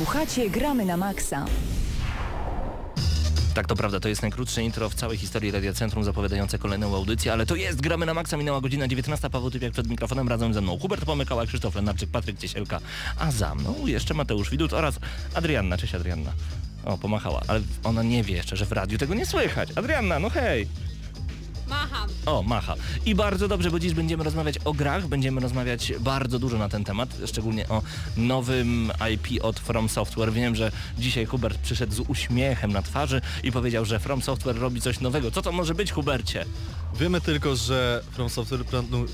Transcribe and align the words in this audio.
Słuchacie 0.00 0.50
Gramy 0.50 0.84
na 0.84 0.96
Maxa. 0.96 1.44
Tak, 3.54 3.66
to 3.66 3.76
prawda, 3.76 4.00
to 4.00 4.08
jest 4.08 4.22
najkrótsze 4.22 4.62
intro 4.62 4.88
w 4.90 4.94
całej 4.94 5.18
historii 5.18 5.50
Radia 5.50 5.72
Centrum 5.72 6.04
zapowiadające 6.04 6.58
kolejną 6.58 6.96
audycję, 6.96 7.32
ale 7.32 7.46
to 7.46 7.56
jest 7.56 7.80
Gramy 7.80 8.06
na 8.06 8.14
Maxa, 8.14 8.36
minęła 8.36 8.60
godzina 8.60 8.88
19, 8.88 9.30
Paweł 9.30 9.50
Typiak 9.50 9.72
przed 9.72 9.88
mikrofonem, 9.88 10.28
razem 10.28 10.54
ze 10.54 10.60
mną 10.60 10.78
Hubert 10.78 11.04
Pomykała, 11.04 11.46
Krzysztof 11.46 11.74
Lenarczyk, 11.74 12.10
Patryk 12.10 12.38
Ciesielka, 12.38 12.80
a 13.18 13.30
za 13.30 13.54
mną 13.54 13.86
jeszcze 13.86 14.14
Mateusz 14.14 14.50
Widut 14.50 14.72
oraz 14.72 14.98
Adrianna. 15.34 15.78
Cześć 15.78 15.94
Adrianna. 15.94 16.32
O, 16.84 16.98
pomachała, 16.98 17.42
ale 17.48 17.60
ona 17.84 18.02
nie 18.02 18.22
wie 18.22 18.34
jeszcze, 18.34 18.56
że 18.56 18.66
w 18.66 18.72
radiu 18.72 18.98
tego 18.98 19.14
nie 19.14 19.26
słychać. 19.26 19.68
Adrianna, 19.76 20.18
no 20.18 20.30
hej! 20.30 20.68
Macham. 21.70 22.10
O, 22.26 22.42
macha. 22.42 22.74
I 23.06 23.14
bardzo 23.14 23.48
dobrze, 23.48 23.70
bo 23.70 23.78
dziś 23.80 23.94
będziemy 23.94 24.24
rozmawiać 24.24 24.54
o 24.64 24.72
grach, 24.72 25.08
będziemy 25.08 25.40
rozmawiać 25.40 25.92
bardzo 26.00 26.38
dużo 26.38 26.58
na 26.58 26.68
ten 26.68 26.84
temat, 26.84 27.08
szczególnie 27.26 27.68
o 27.68 27.82
nowym 28.16 28.92
IP 29.14 29.44
od 29.44 29.60
From 29.60 29.88
Software. 29.88 30.32
Wiem, 30.32 30.54
że 30.56 30.72
dzisiaj 30.98 31.26
Hubert 31.26 31.58
przyszedł 31.58 31.92
z 31.92 32.00
uśmiechem 32.00 32.72
na 32.72 32.82
twarzy 32.82 33.20
i 33.44 33.52
powiedział, 33.52 33.84
że 33.84 33.98
From 33.98 34.22
Software 34.22 34.56
robi 34.58 34.80
coś 34.80 35.00
nowego. 35.00 35.30
Co 35.30 35.42
to 35.42 35.52
może 35.52 35.74
być, 35.74 35.92
Hubercie? 35.92 36.44
Wiemy 36.94 37.20
tylko, 37.20 37.56
że 37.56 38.02
From 38.10 38.28
Software 38.30 38.64
planu- 38.64 39.06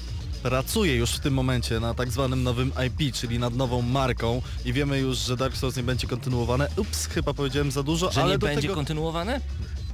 pracuje 0.42 0.96
już 0.96 1.10
w 1.10 1.20
tym 1.20 1.34
momencie 1.34 1.80
na 1.80 1.94
tak 1.94 2.10
zwanym 2.10 2.42
nowym 2.42 2.72
IP, 2.86 3.14
czyli 3.14 3.38
nad 3.38 3.54
nową 3.56 3.82
marką 3.82 4.42
i 4.64 4.72
wiemy 4.72 4.98
już, 4.98 5.18
że 5.18 5.36
Dark 5.36 5.56
Souls 5.56 5.76
nie 5.76 5.82
będzie 5.82 6.06
kontynuowane. 6.06 6.68
Ups, 6.76 7.06
chyba 7.06 7.34
powiedziałem 7.34 7.70
za 7.70 7.82
dużo, 7.82 8.12
Że 8.12 8.22
ale 8.22 8.32
nie 8.32 8.38
do 8.38 8.46
będzie 8.46 8.62
tego... 8.62 8.74
kontynuowane? 8.74 9.40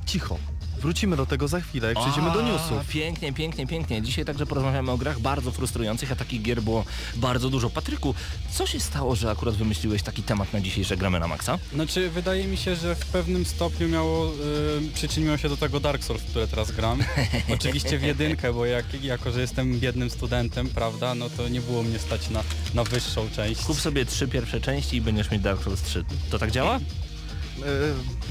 Cicho. 0.06 0.38
Wrócimy 0.82 1.16
do 1.16 1.27
tego 1.27 1.48
za 1.48 1.60
chwilę, 1.60 1.88
jak 1.88 1.98
przejdziemy 2.00 2.30
do 2.32 2.42
newsów. 2.42 2.88
Pięknie, 2.88 3.32
pięknie, 3.32 3.66
pięknie. 3.66 4.02
Dzisiaj 4.02 4.24
także 4.24 4.46
porozmawiamy 4.46 4.90
o 4.90 4.98
grach 4.98 5.20
bardzo 5.20 5.52
frustrujących, 5.52 6.12
a 6.12 6.16
takich 6.16 6.42
gier 6.42 6.62
było 6.62 6.84
bardzo 7.16 7.50
dużo. 7.50 7.70
Patryku, 7.70 8.14
co 8.50 8.66
się 8.66 8.80
stało, 8.80 9.16
że 9.16 9.30
akurat 9.30 9.54
wymyśliłeś 9.54 10.02
taki 10.02 10.23
temat 10.23 10.52
na 10.52 10.60
dzisiejsze 10.60 10.96
gramy 10.96 11.20
na 11.20 11.28
maksa? 11.28 11.59
Znaczy, 11.74 12.10
wydaje 12.10 12.45
mi 12.45 12.56
się, 12.56 12.76
że 12.76 12.95
w 12.95 13.06
pewnym 13.06 13.45
stopniu 13.45 13.88
miało, 13.88 14.26
y, 14.28 14.95
przyczyniło 14.95 15.37
się 15.37 15.48
do 15.48 15.57
tego 15.57 15.80
Dark 15.80 16.04
Souls, 16.04 16.23
w 16.23 16.30
które 16.30 16.48
teraz 16.48 16.73
gram. 16.73 16.98
Oczywiście 17.54 17.98
w 17.98 18.02
jedynkę, 18.02 18.52
bo 18.52 18.66
jak, 18.66 19.02
jako, 19.02 19.32
że 19.32 19.40
jestem 19.40 19.80
biednym 19.80 20.10
studentem, 20.10 20.68
prawda, 20.68 21.14
no 21.14 21.30
to 21.30 21.48
nie 21.48 21.60
było 21.60 21.82
mnie 21.82 21.98
stać 21.98 22.30
na, 22.30 22.42
na 22.74 22.85
wyższą 22.85 23.29
część. 23.37 23.60
Kup 23.64 23.80
sobie 23.80 24.07
trzy 24.07 24.29
pierwsze 24.29 24.60
części 24.60 24.96
i 24.96 25.01
będziesz 25.01 25.30
mieć 25.30 25.42
Dark 25.42 25.64
Souls 25.64 25.82
3. 25.82 26.04
To 26.30 26.38
tak 26.38 26.51
działa? 26.51 26.80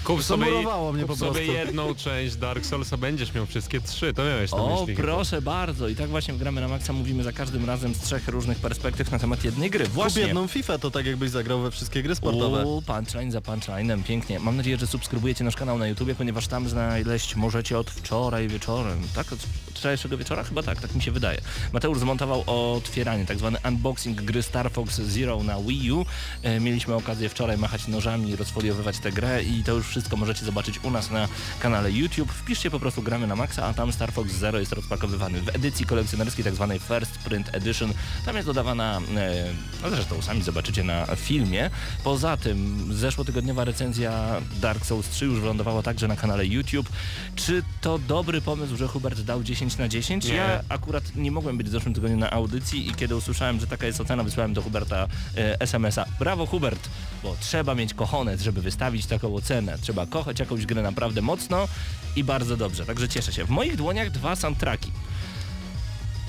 Kup 0.03 0.23
sobie, 0.23 0.45
Zamurowało 0.45 0.93
mnie 0.93 1.01
kup 1.03 1.09
po 1.11 1.15
sobie 1.15 1.31
prostu. 1.31 1.51
jedną 1.51 1.95
część 1.95 2.35
Dark 2.35 2.65
Soulsa, 2.65 2.97
będziesz 2.97 3.33
miał 3.33 3.45
wszystkie 3.45 3.81
trzy, 3.81 4.13
to 4.13 4.23
miałeś 4.23 4.51
na 4.51 4.57
O, 4.57 4.79
myśli. 4.79 4.95
chyba. 4.95 5.07
proszę 5.07 5.41
bardzo. 5.41 5.87
I 5.87 5.95
tak 5.95 6.09
właśnie 6.09 6.33
w 6.33 6.37
gramy 6.37 6.61
na 6.61 6.67
maksa 6.67 6.93
mówimy 6.93 7.23
za 7.23 7.31
każdym 7.31 7.65
razem 7.65 7.93
z 7.95 7.99
trzech 7.99 8.27
różnych 8.27 8.57
perspektyw 8.59 9.11
na 9.11 9.19
temat 9.19 9.43
jednej 9.43 9.69
gry. 9.69 9.85
Kup 9.85 9.93
Właśnie. 9.93 10.21
jedną 10.21 10.47
FIFA, 10.47 10.77
to 10.77 10.91
tak 10.91 11.05
jakbyś 11.05 11.29
zagrał 11.29 11.61
we 11.61 11.71
wszystkie 11.71 12.03
gry 12.03 12.15
sportowe. 12.15 12.65
U, 12.65 12.81
punchline 12.81 13.31
za 13.31 13.39
punchline'em, 13.39 14.03
pięknie. 14.03 14.39
Mam 14.39 14.57
nadzieję, 14.57 14.77
że 14.77 14.87
subskrybujecie 14.87 15.43
nasz 15.43 15.55
kanał 15.55 15.77
na 15.77 15.87
YouTubie, 15.87 16.15
ponieważ 16.15 16.47
tam 16.47 16.69
znaleźć 16.69 17.35
możecie 17.35 17.77
od 17.79 17.91
wczoraj 17.91 18.47
wieczorem. 18.47 18.99
Tak? 19.15 19.33
Od 19.33 19.39
wczorajszego 19.75 20.17
wieczora? 20.17 20.43
Chyba 20.43 20.63
tak, 20.63 20.81
tak 20.81 20.95
mi 20.95 21.01
się 21.01 21.11
wydaje. 21.11 21.41
Mateusz 21.73 21.99
zmontował 21.99 22.43
otwieranie, 22.75 23.25
tak 23.25 23.37
zwany 23.37 23.57
unboxing 23.67 24.21
gry 24.21 24.43
Star 24.43 24.71
Fox 24.71 24.95
Zero 25.01 25.43
na 25.43 25.59
Wii 25.59 25.91
U. 25.91 26.05
E, 26.43 26.59
mieliśmy 26.59 26.95
okazję 26.95 27.29
wczoraj 27.29 27.57
machać 27.57 27.87
nożami, 27.87 28.35
rozfoliowywać 28.35 28.99
tę 28.99 29.11
grę 29.11 29.43
i 29.43 29.63
to 29.63 29.71
już 29.73 29.90
wszystko 29.91 30.17
możecie 30.17 30.45
zobaczyć 30.45 30.79
u 30.83 30.91
nas 30.91 31.11
na 31.11 31.27
kanale 31.59 31.91
YouTube. 31.91 32.31
Wpiszcie 32.31 32.71
po 32.71 32.79
prostu 32.79 33.01
gramy 33.01 33.27
na 33.27 33.35
maksa, 33.35 33.65
a 33.65 33.73
tam 33.73 33.93
Star 33.93 34.11
Fox 34.13 34.31
Zero 34.31 34.59
jest 34.59 34.71
rozpakowywany 34.71 35.41
w 35.41 35.55
edycji 35.55 35.85
kolekcjonerskiej, 35.85 36.45
tak 36.45 36.55
zwanej 36.55 36.79
First 36.79 37.17
Print 37.17 37.55
Edition. 37.55 37.93
Tam 38.25 38.35
jest 38.35 38.47
dodawana, 38.47 39.01
e, 39.15 39.53
no 39.83 39.89
zresztą 39.89 40.21
sami 40.21 40.43
zobaczycie 40.43 40.83
na 40.83 41.05
filmie. 41.15 41.69
Poza 42.03 42.37
tym 42.37 42.87
zeszłotygodniowa 42.93 43.65
recenzja 43.65 44.41
Dark 44.61 44.85
Souls 44.85 45.09
3 45.09 45.25
już 45.25 45.39
wylądowała 45.39 45.83
także 45.83 46.07
na 46.07 46.15
kanale 46.15 46.45
YouTube. 46.45 46.89
Czy 47.35 47.63
to 47.81 47.99
dobry 47.99 48.41
pomysł, 48.41 48.77
że 48.77 48.87
Hubert 48.87 49.21
dał 49.21 49.43
10 49.43 49.77
na 49.77 49.87
10? 49.87 50.25
Nie. 50.25 50.33
Ja 50.33 50.61
akurat 50.69 51.15
nie 51.15 51.31
mogłem 51.31 51.57
być 51.57 51.67
w 51.67 51.71
zeszłym 51.71 51.93
tygodniu 51.93 52.17
na 52.17 52.31
audycji 52.31 52.89
i 52.89 52.95
kiedy 52.95 53.15
usłyszałem, 53.15 53.59
że 53.59 53.67
taka 53.67 53.87
jest 53.87 54.01
ocena, 54.01 54.23
wysłałem 54.23 54.53
do 54.53 54.61
Huberta 54.61 55.07
e, 55.37 55.61
SMS-a. 55.61 56.05
Brawo 56.19 56.45
Hubert, 56.45 56.89
bo 57.23 57.35
trzeba 57.39 57.75
mieć 57.75 57.93
kochonec, 57.93 58.41
żeby 58.41 58.61
wystawić 58.61 59.05
taką 59.05 59.35
ocenę. 59.35 59.77
Trzeba 59.81 60.05
kochać 60.05 60.39
jakąś 60.39 60.65
grę 60.65 60.81
naprawdę 60.81 61.21
mocno 61.21 61.67
i 62.15 62.23
bardzo 62.23 62.57
dobrze. 62.57 62.85
Także 62.85 63.09
cieszę 63.09 63.33
się. 63.33 63.45
W 63.45 63.49
moich 63.49 63.75
dłoniach 63.75 64.11
dwa 64.11 64.35
soundtracki. 64.35 64.91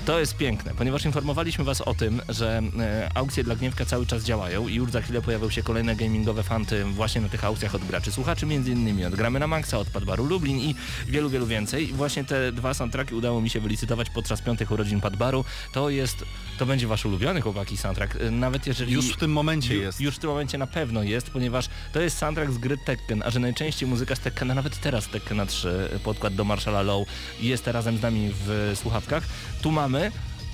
To 0.05 0.19
jest 0.19 0.37
piękne, 0.37 0.71
ponieważ 0.77 1.05
informowaliśmy 1.05 1.63
Was 1.63 1.81
o 1.81 1.93
tym, 1.93 2.21
że 2.29 2.61
e, 2.79 3.09
aukcje 3.15 3.43
dla 3.43 3.55
Gniewka 3.55 3.85
cały 3.85 4.05
czas 4.05 4.23
działają 4.23 4.67
i 4.67 4.75
już 4.75 4.91
za 4.91 5.01
chwilę 5.01 5.21
pojawią 5.21 5.49
się 5.49 5.63
kolejne 5.63 5.95
gamingowe 5.95 6.43
fanty 6.43 6.83
właśnie 6.85 7.21
na 7.21 7.29
tych 7.29 7.43
aukcjach 7.43 7.75
od 7.75 7.85
graczy 7.85 8.11
słuchaczy, 8.11 8.45
między 8.45 8.71
innymi 8.71 9.05
od 9.05 9.15
Gramy 9.15 9.39
na 9.39 9.47
Maxa, 9.47 9.79
od 9.79 9.89
Padbaru 9.89 10.25
Lublin 10.25 10.59
i 10.59 10.75
wielu, 11.07 11.29
wielu 11.29 11.45
więcej. 11.47 11.89
I 11.89 11.93
właśnie 11.93 12.23
te 12.23 12.51
dwa 12.51 12.73
soundtracki 12.73 13.15
udało 13.15 13.41
mi 13.41 13.49
się 13.49 13.59
wylicytować 13.59 14.09
podczas 14.09 14.41
piątych 14.41 14.71
urodzin 14.71 15.01
Padbaru. 15.01 15.45
To 15.71 15.89
jest, 15.89 16.25
to 16.57 16.65
będzie 16.65 16.87
Wasz 16.87 17.05
ulubiony 17.05 17.41
chłopaki 17.41 17.77
soundtrack, 17.77 18.15
e, 18.15 18.31
nawet 18.31 18.67
jeżeli... 18.67 18.93
Już 18.93 19.09
w 19.13 19.17
tym 19.17 19.31
momencie 19.31 19.73
Ju- 19.73 19.81
jest. 19.81 20.01
Już 20.01 20.15
w 20.15 20.19
tym 20.19 20.29
momencie 20.29 20.57
na 20.57 20.67
pewno 20.67 21.03
jest, 21.03 21.29
ponieważ 21.29 21.69
to 21.93 22.01
jest 22.01 22.17
soundtrack 22.17 22.51
z 22.51 22.57
gry 22.57 22.77
Tekken, 22.77 23.23
a 23.25 23.29
że 23.29 23.39
najczęściej 23.39 23.89
muzyka 23.89 24.15
z 24.15 24.19
Tekkena, 24.19 24.53
nawet 24.53 24.79
teraz 24.79 25.07
Tekkena 25.07 25.45
3, 25.45 25.89
podkład 26.03 26.35
do 26.35 26.43
Marshalla 26.43 26.81
Low 26.81 27.07
jest 27.39 27.67
razem 27.67 27.97
z 27.97 28.01
nami 28.01 28.31
w 28.45 28.71
słuchawkach. 28.75 29.23
Tu 29.61 29.71
mamy, 29.71 29.92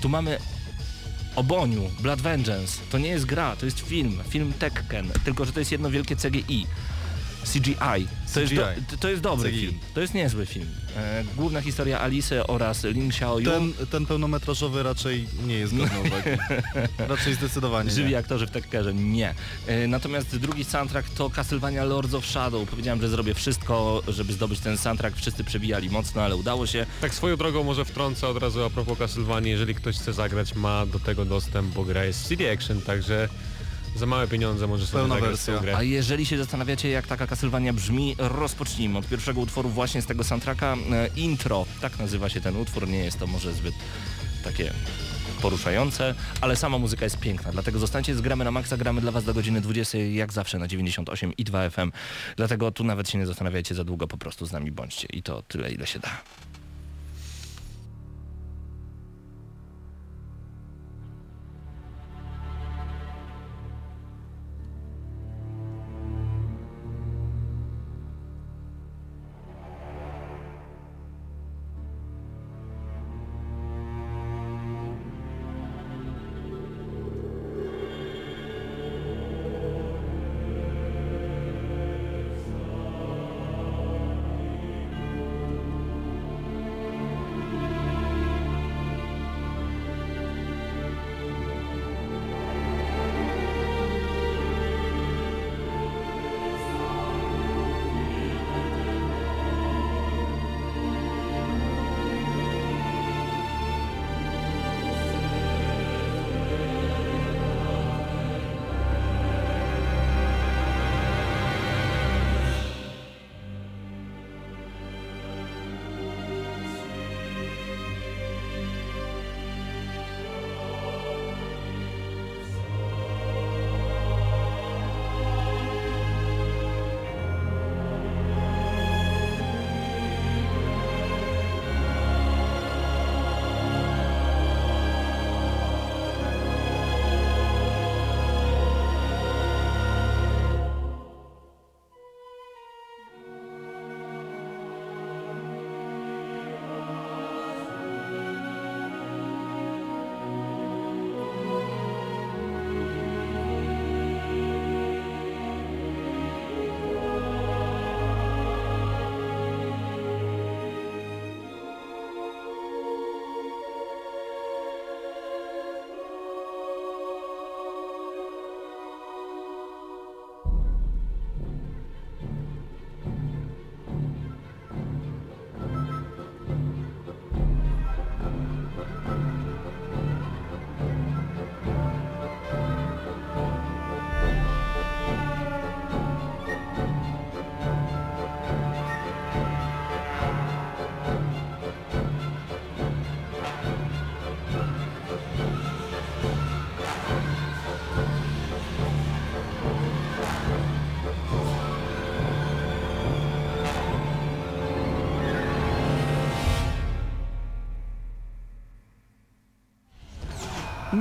tu 0.00 0.08
mamy 0.08 0.38
o 1.36 1.42
Boniu, 1.42 1.90
Blood 2.00 2.20
Vengeance. 2.20 2.80
To 2.90 2.98
nie 2.98 3.08
jest 3.08 3.24
gra, 3.24 3.56
to 3.56 3.64
jest 3.66 3.80
film, 3.80 4.18
film 4.28 4.52
Tekken, 4.58 5.10
tylko 5.24 5.44
że 5.44 5.52
to 5.52 5.58
jest 5.60 5.72
jedno 5.72 5.90
wielkie 5.90 6.16
CGI. 6.16 6.66
CGI. 7.44 8.06
To 8.34 8.40
jest, 8.40 8.54
do, 8.54 8.62
CGI. 8.66 8.96
to 9.00 9.08
jest 9.08 9.22
dobry 9.22 9.50
CGI. 9.50 9.60
film. 9.60 9.78
To 9.94 10.00
jest 10.00 10.14
niezły 10.14 10.46
film. 10.46 10.66
E, 10.96 11.24
główna 11.36 11.60
historia 11.60 12.00
Alice 12.00 12.46
oraz 12.46 12.84
Ling 12.84 13.10
Xiaoyu. 13.12 13.50
Ten, 13.50 13.72
ten 13.90 14.06
pełnometrażowy 14.06 14.82
raczej 14.82 15.26
nie 15.46 15.54
jest 15.54 15.74
godny 15.78 16.00
uwagi. 16.00 16.30
Raczej 16.98 17.34
zdecydowanie 17.34 17.90
Żywi 17.90 18.10
nie. 18.10 18.18
aktorzy 18.18 18.46
w 18.46 18.50
Tekkerze, 18.50 18.94
nie. 18.94 19.34
E, 19.66 19.86
Natomiast 19.86 20.36
drugi 20.36 20.64
soundtrack 20.64 21.10
to 21.10 21.30
Castlevania 21.30 21.84
Lords 21.84 22.14
of 22.14 22.26
Shadow. 22.26 22.68
Powiedziałem, 22.70 23.00
że 23.00 23.08
zrobię 23.08 23.34
wszystko, 23.34 24.02
żeby 24.08 24.32
zdobyć 24.32 24.60
ten 24.60 24.78
soundtrack. 24.78 25.16
Wszyscy 25.16 25.44
przebijali 25.44 25.90
mocno, 25.90 26.22
ale 26.22 26.36
udało 26.36 26.66
się. 26.66 26.86
Tak 27.00 27.14
swoją 27.14 27.36
drogą 27.36 27.64
może 27.64 27.84
wtrącę 27.84 28.28
od 28.28 28.36
razu 28.36 28.64
a 28.64 28.70
propos 28.70 28.98
Castlevanii, 28.98 29.50
jeżeli 29.50 29.74
ktoś 29.74 29.96
chce 29.96 30.12
zagrać, 30.12 30.54
ma 30.54 30.86
do 30.86 30.98
tego 31.00 31.24
dostęp, 31.24 31.74
bo 31.74 31.84
gra 31.84 32.04
jest 32.04 32.28
CD 32.28 32.52
Action, 32.52 32.80
także 32.82 33.28
za 33.96 34.06
małe 34.06 34.28
pieniądze 34.28 34.66
może 34.66 34.86
sobie 34.86 35.02
Pełna 35.08 35.20
wersja. 35.20 35.58
grę. 35.58 35.76
A 35.76 35.82
jeżeli 35.82 36.26
się 36.26 36.38
zastanawiacie, 36.38 36.88
jak 36.90 37.06
taka 37.06 37.26
Castlevania 37.26 37.72
brzmi, 37.72 38.14
rozpocznijmy 38.18 38.98
od 38.98 39.08
pierwszego 39.08 39.40
utworu 39.40 39.68
właśnie 39.68 40.02
z 40.02 40.06
tego 40.06 40.24
soundtracka. 40.24 40.76
E, 40.92 41.08
Intro, 41.16 41.66
tak 41.80 41.98
nazywa 41.98 42.28
się 42.28 42.40
ten 42.40 42.56
utwór. 42.56 42.88
Nie 42.88 42.98
jest 42.98 43.18
to 43.18 43.26
może 43.26 43.52
zbyt 43.52 43.74
takie 44.44 44.72
poruszające, 45.42 46.14
ale 46.40 46.56
sama 46.56 46.78
muzyka 46.78 47.04
jest 47.04 47.18
piękna, 47.18 47.52
dlatego 47.52 47.78
zostańcie 47.78 48.14
z 48.14 48.20
Gramy 48.20 48.44
na 48.44 48.50
Maxa, 48.50 48.76
gramy 48.76 49.00
dla 49.00 49.12
Was 49.12 49.24
do 49.24 49.34
godziny 49.34 49.60
20, 49.60 49.98
jak 49.98 50.32
zawsze 50.32 50.58
na 50.58 50.68
98 50.68 51.32
i 51.38 51.44
2 51.44 51.70
FM, 51.70 51.92
dlatego 52.36 52.70
tu 52.70 52.84
nawet 52.84 53.10
się 53.10 53.18
nie 53.18 53.26
zastanawiajcie 53.26 53.74
za 53.74 53.84
długo, 53.84 54.08
po 54.08 54.18
prostu 54.18 54.46
z 54.46 54.52
nami 54.52 54.70
bądźcie 54.72 55.08
i 55.12 55.22
to 55.22 55.42
tyle, 55.42 55.72
ile 55.72 55.86
się 55.86 55.98
da. 55.98 56.08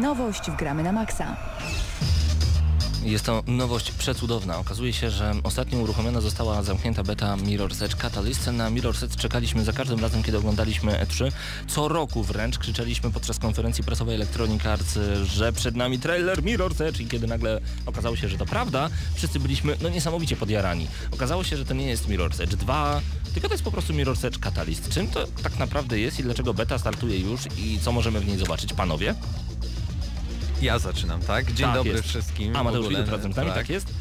Nowość 0.01 0.51
w 0.51 0.55
Gramy 0.55 0.83
na 0.83 0.91
Maxa. 0.91 1.35
Jest 3.03 3.25
to 3.25 3.43
nowość 3.47 3.91
przecudowna. 3.91 4.57
Okazuje 4.57 4.93
się, 4.93 5.09
że 5.09 5.33
ostatnio 5.43 5.79
uruchomiona 5.79 6.21
została 6.21 6.63
zamknięta 6.63 7.03
beta 7.03 7.35
Mirror's 7.35 7.85
Edge 7.85 7.95
Catalyst. 7.95 8.47
Na 8.47 8.71
Mirror's 8.71 9.05
Edge 9.05 9.15
czekaliśmy 9.15 9.63
za 9.63 9.73
każdym 9.73 9.99
razem, 9.99 10.23
kiedy 10.23 10.37
oglądaliśmy 10.37 10.91
E3. 10.91 11.31
Co 11.67 11.87
roku 11.87 12.23
wręcz 12.23 12.57
krzyczeliśmy 12.57 13.11
podczas 13.11 13.39
konferencji 13.39 13.83
prasowej 13.83 14.15
Electronic 14.15 14.65
Arts, 14.65 14.99
że 15.23 15.53
przed 15.53 15.75
nami 15.75 15.99
trailer 15.99 16.43
Mirror's 16.43 16.83
Edge 16.83 16.99
i 16.99 17.07
kiedy 17.07 17.27
nagle 17.27 17.61
okazało 17.85 18.15
się, 18.15 18.29
że 18.29 18.37
to 18.37 18.45
prawda, 18.45 18.89
wszyscy 19.15 19.39
byliśmy 19.39 19.77
no 19.81 19.89
niesamowicie 19.89 20.35
podjarani. 20.35 20.87
Okazało 21.11 21.43
się, 21.43 21.57
że 21.57 21.65
to 21.65 21.73
nie 21.73 21.87
jest 21.87 22.07
Mirror's 22.09 22.43
Edge 22.43 22.55
2, 22.55 23.01
tylko 23.33 23.47
to 23.47 23.53
jest 23.53 23.63
po 23.63 23.71
prostu 23.71 23.93
Mirror's 23.93 24.27
Edge 24.27 24.39
Catalyst. 24.39 24.89
Czym 24.89 25.07
to 25.07 25.27
tak 25.43 25.59
naprawdę 25.59 25.99
jest 25.99 26.19
i 26.19 26.23
dlaczego 26.23 26.53
beta 26.53 26.77
startuje 26.77 27.19
już 27.19 27.41
i 27.57 27.79
co 27.79 27.91
możemy 27.91 28.19
w 28.19 28.27
niej 28.27 28.37
zobaczyć, 28.37 28.73
panowie? 28.73 29.15
Ja 30.61 30.79
zaczynam, 30.79 31.21
tak? 31.21 31.45
Dzień 31.45 31.67
Tak 31.67 31.75
dobry 31.75 31.91
jest. 31.91 32.07
wszystkim. 32.07 32.55
A 32.55 32.63
Mateusz 32.63 32.89
Widut 32.89 33.09
razem 33.09 33.33
z 33.33 33.35
nami, 33.35 33.51
tak 33.51 33.69
jest? 33.69 33.93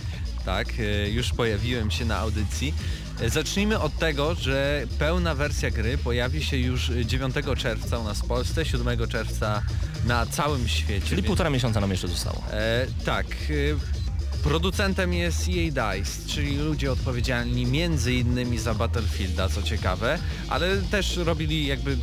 Tak, 0.44 0.69
e, 0.78 1.10
już 1.10 1.32
pojawiłem 1.32 1.90
się 1.90 2.05
na 2.05 2.16
audycji. 2.19 2.75
E, 3.20 3.31
Zacznijmy 3.31 3.78
od 3.81 3.99
tego, 3.99 4.34
że 4.34 4.82
pełna 4.99 5.34
wersja 5.34 5.70
gry 5.70 5.99
pojawi 5.99 6.44
się 6.44 6.56
już 6.56 6.90
9 7.05 7.34
czerwca 7.56 7.99
u 7.99 8.05
nas 8.05 8.19
w 8.19 8.26
Polsce, 8.26 8.64
7 8.64 9.08
czerwca 9.08 9.62
na 10.06 10.26
całym 10.26 10.69
świecie. 10.69 11.06
Czyli 11.06 11.16
więc- 11.16 11.26
półtora 11.26 11.50
miesiąca 11.50 11.81
nam 11.81 11.90
jeszcze 11.90 12.08
zostało. 12.08 12.43
E, 12.52 12.87
tak. 13.04 13.26
e, 13.26 13.99
Producentem 14.43 15.12
jest 15.14 15.40
EA 15.49 15.94
DICE, 15.96 16.28
czyli 16.28 16.56
ludzie 16.56 16.93
odpowiedzialni 16.93 17.66
między 17.66 18.14
innymi 18.14 18.58
za 18.58 18.75
Battlefielda, 18.75 19.49
co 19.49 19.62
ciekawe, 19.62 20.19
ale 20.49 20.76
też 20.76 21.16
robili 21.16 21.66
jakby 21.66 21.96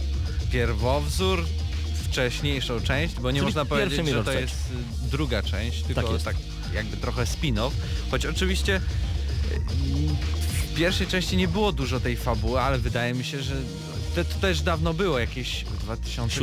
pierwowzór, 0.51 1.45
wcześniejszą 2.15 2.81
część, 2.81 3.15
bo 3.15 3.31
nie 3.31 3.39
Czyli 3.39 3.45
można 3.45 3.65
powiedzieć, 3.65 4.07
że 4.07 4.23
to 4.23 4.31
Mirror's 4.31 4.41
jest 4.41 4.71
y, 5.05 5.09
druga 5.11 5.43
część, 5.43 5.83
tylko 5.83 6.13
jest. 6.13 6.25
tak, 6.25 6.35
jakby 6.73 6.97
trochę 6.97 7.23
spin-off, 7.23 7.71
choć 8.11 8.25
oczywiście 8.25 8.75
y, 8.75 8.81
w 10.73 10.77
pierwszej 10.77 11.07
części 11.07 11.37
nie 11.37 11.47
było 11.47 11.71
dużo 11.71 11.99
tej 11.99 12.17
fabuły, 12.17 12.61
ale 12.61 12.77
wydaje 12.77 13.13
mi 13.13 13.23
się, 13.23 13.41
że 13.41 13.55
to, 14.15 14.23
to 14.23 14.39
też 14.41 14.61
dawno 14.61 14.93
było, 14.93 15.19
jakieś 15.19 15.65
w 15.65 15.83
2000... 15.83 16.35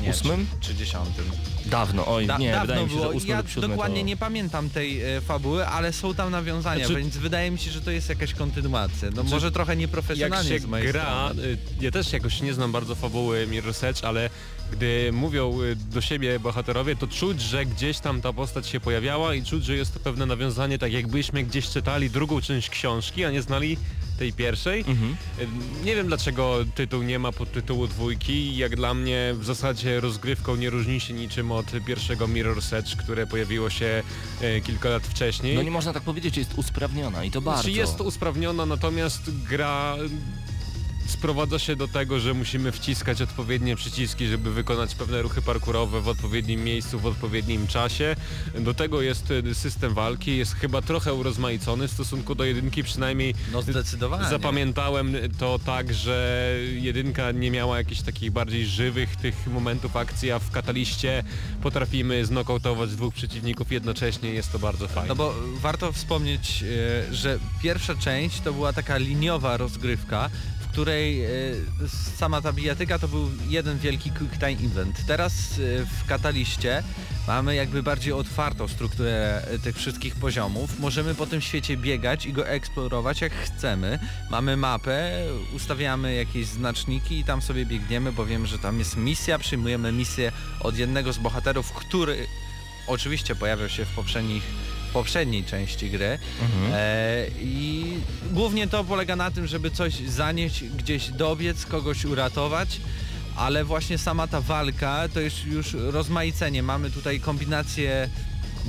Nie, 0.00 0.10
ósmym? 0.10 0.46
Czy, 0.60 0.74
dziesiątym. 0.74 1.24
Dawno, 1.66 2.06
oj, 2.06 2.26
Da, 2.26 2.38
nie, 2.38 2.50
dawno 2.52 2.66
wydaje 2.66 2.84
mi 2.84 2.90
się, 2.90 2.96
było. 2.96 3.12
ja 3.26 3.42
dokładnie 3.68 4.00
to... 4.00 4.06
nie 4.06 4.16
pamiętam 4.16 4.70
tej 4.70 5.02
e, 5.16 5.20
fabuły, 5.20 5.66
ale 5.66 5.92
są 5.92 6.14
tam 6.14 6.30
nawiązania, 6.30 6.86
Znaczy- 6.86 7.00
więc 7.00 7.16
wydaje 7.16 7.50
mi 7.50 7.58
się, 7.58 7.70
że 7.70 7.80
to 7.80 7.90
jest 7.90 8.08
jakaś 8.08 8.34
kontynuacja. 8.34 9.08
No 9.16 9.22
może 9.22 9.52
trochę 9.52 9.72
Jak 9.72 9.78
nieprofesjonalnie 9.78 10.48
się 10.50 10.58
z 10.60 10.66
mojej 10.66 10.86
gra, 10.88 11.02
strony. 11.30 11.42
y, 11.48 11.58
ja 11.80 11.90
też 11.90 12.12
jakoś 12.12 12.40
nie 12.40 12.54
znam 12.54 12.72
bardzo 12.72 12.94
fabuły 12.94 13.46
Mirror's 13.50 13.86
Edge, 13.86 14.04
ale 14.04 14.30
gdy 14.72 15.10
mówią 15.12 15.60
y, 15.62 15.76
do 15.76 16.00
siebie 16.00 16.38
bohaterowie, 16.40 16.96
to 16.96 17.06
czuć, 17.06 17.40
że 17.40 17.66
gdzieś 17.66 17.98
tam 17.98 18.20
ta 18.20 18.32
postać 18.32 18.66
się 18.68 18.80
pojawiała 18.80 19.34
i 19.34 19.42
czuć, 19.44 19.64
że 19.64 19.76
jest 19.76 19.94
to 19.94 20.00
pewne 20.00 20.26
nawiązanie, 20.26 20.78
tak 20.78 20.92
jakbyśmy 20.92 21.44
gdzieś 21.44 21.68
czytali 21.70 22.10
drugą 22.10 22.40
część 22.40 22.70
książki, 22.70 23.24
a 23.24 23.30
nie 23.30 23.42
znali 23.42 23.76
tej 24.22 24.32
pierwszej. 24.32 24.80
Mhm. 24.80 25.16
Nie 25.84 25.96
wiem 25.96 26.06
dlaczego 26.06 26.58
tytuł 26.74 27.02
nie 27.02 27.18
ma 27.18 27.32
podtytułu 27.32 27.86
dwójki. 27.86 28.56
Jak 28.56 28.76
dla 28.76 28.94
mnie 28.94 29.34
w 29.34 29.44
zasadzie 29.44 30.00
rozgrywką 30.00 30.56
nie 30.56 30.70
różni 30.70 31.00
się 31.00 31.14
niczym 31.14 31.52
od 31.52 31.66
pierwszego 31.86 32.28
Mirror's 32.28 32.76
Edge, 32.76 32.96
które 32.96 33.26
pojawiło 33.26 33.70
się 33.70 34.02
y, 34.42 34.60
kilka 34.60 34.88
lat 34.88 35.02
wcześniej. 35.06 35.56
No 35.56 35.62
nie 35.62 35.70
można 35.70 35.92
tak 35.92 36.02
powiedzieć, 36.02 36.36
jest 36.36 36.54
usprawniona 36.56 37.24
i 37.24 37.30
to 37.30 37.40
bardzo. 37.40 37.62
Znaczy 37.62 37.78
jest 37.78 38.00
usprawniona, 38.00 38.66
natomiast 38.66 39.30
gra 39.48 39.96
sprowadza 41.12 41.58
się 41.58 41.76
do 41.76 41.88
tego, 41.88 42.20
że 42.20 42.34
musimy 42.34 42.72
wciskać 42.72 43.22
odpowiednie 43.22 43.76
przyciski, 43.76 44.26
żeby 44.26 44.52
wykonać 44.52 44.94
pewne 44.94 45.22
ruchy 45.22 45.42
parkurowe 45.42 46.00
w 46.00 46.08
odpowiednim 46.08 46.64
miejscu, 46.64 46.98
w 47.00 47.06
odpowiednim 47.06 47.66
czasie. 47.66 48.16
Do 48.54 48.74
tego 48.74 49.02
jest 49.02 49.30
y, 49.30 49.54
system 49.54 49.94
walki, 49.94 50.36
jest 50.36 50.54
chyba 50.54 50.82
trochę 50.82 51.14
urozmaicony 51.14 51.88
w 51.88 51.90
stosunku 51.90 52.34
do 52.34 52.44
jedynki, 52.44 52.84
przynajmniej 52.84 53.34
No 53.52 53.62
zdecydowanie. 53.62 54.28
Zapamiętałem 54.28 55.16
to 55.38 55.58
tak, 55.58 55.94
że 55.94 56.56
jedynka 56.72 57.32
nie 57.32 57.50
miała 57.50 57.78
jakichś 57.78 58.00
takich 58.00 58.30
bardziej 58.30 58.66
żywych 58.66 59.16
tych 59.16 59.46
momentów 59.46 59.96
akcji, 59.96 60.30
a 60.30 60.38
w 60.38 60.50
Kataliście 60.50 61.24
potrafimy 61.62 62.26
znokautować 62.26 62.90
dwóch 62.90 63.14
przeciwników 63.14 63.72
jednocześnie, 63.72 64.30
jest 64.30 64.52
to 64.52 64.58
bardzo 64.58 64.88
fajne. 64.88 65.08
No 65.08 65.14
bo 65.16 65.34
warto 65.60 65.92
wspomnieć, 65.92 66.64
e, 67.10 67.14
że 67.14 67.38
pierwsza 67.62 67.94
część 67.94 68.40
to 68.40 68.52
była 68.52 68.72
taka 68.72 68.96
liniowa 68.96 69.56
rozgrywka, 69.56 70.30
której 70.72 71.24
e, 71.24 71.28
sama 72.18 72.40
ta 72.40 72.52
bijatyka 72.52 72.98
to 72.98 73.08
był 73.08 73.30
jeden 73.48 73.78
wielki 73.78 74.10
quick 74.10 74.38
time 74.38 74.70
event. 74.70 74.96
Teraz 75.06 75.32
e, 75.32 75.86
w 75.86 76.06
Kataliście 76.06 76.82
mamy 77.26 77.54
jakby 77.54 77.82
bardziej 77.82 78.12
otwartą 78.12 78.68
strukturę 78.68 79.42
e, 79.46 79.58
tych 79.58 79.76
wszystkich 79.76 80.14
poziomów. 80.14 80.80
Możemy 80.80 81.14
po 81.14 81.26
tym 81.26 81.40
świecie 81.40 81.76
biegać 81.76 82.26
i 82.26 82.32
go 82.32 82.48
eksplorować 82.48 83.20
jak 83.20 83.32
chcemy. 83.32 83.98
Mamy 84.30 84.56
mapę, 84.56 85.26
ustawiamy 85.56 86.14
jakieś 86.14 86.46
znaczniki 86.46 87.18
i 87.18 87.24
tam 87.24 87.42
sobie 87.42 87.66
biegniemy, 87.66 88.12
bo 88.12 88.26
wiemy, 88.26 88.46
że 88.46 88.58
tam 88.58 88.78
jest 88.78 88.96
misja, 88.96 89.38
przyjmujemy 89.38 89.92
misję 89.92 90.32
od 90.60 90.76
jednego 90.76 91.12
z 91.12 91.18
bohaterów, 91.18 91.72
który 91.72 92.26
oczywiście 92.86 93.34
pojawiał 93.34 93.68
się 93.68 93.84
w 93.84 93.94
poprzednich 93.94 94.42
poprzedniej 94.92 95.44
części 95.44 95.90
gry 95.90 96.18
Mhm. 96.42 96.72
e, 96.74 97.26
i 97.40 97.84
głównie 98.32 98.66
to 98.68 98.84
polega 98.84 99.16
na 99.16 99.30
tym, 99.30 99.46
żeby 99.46 99.70
coś 99.70 99.94
zanieść, 99.94 100.64
gdzieś 100.64 101.08
dobiec, 101.08 101.66
kogoś 101.66 102.04
uratować, 102.04 102.80
ale 103.36 103.64
właśnie 103.64 103.98
sama 103.98 104.26
ta 104.26 104.40
walka 104.40 105.08
to 105.14 105.20
jest 105.20 105.44
już 105.44 105.72
rozmaicenie. 105.74 106.62
Mamy 106.62 106.90
tutaj 106.90 107.20
kombinacje 107.20 108.08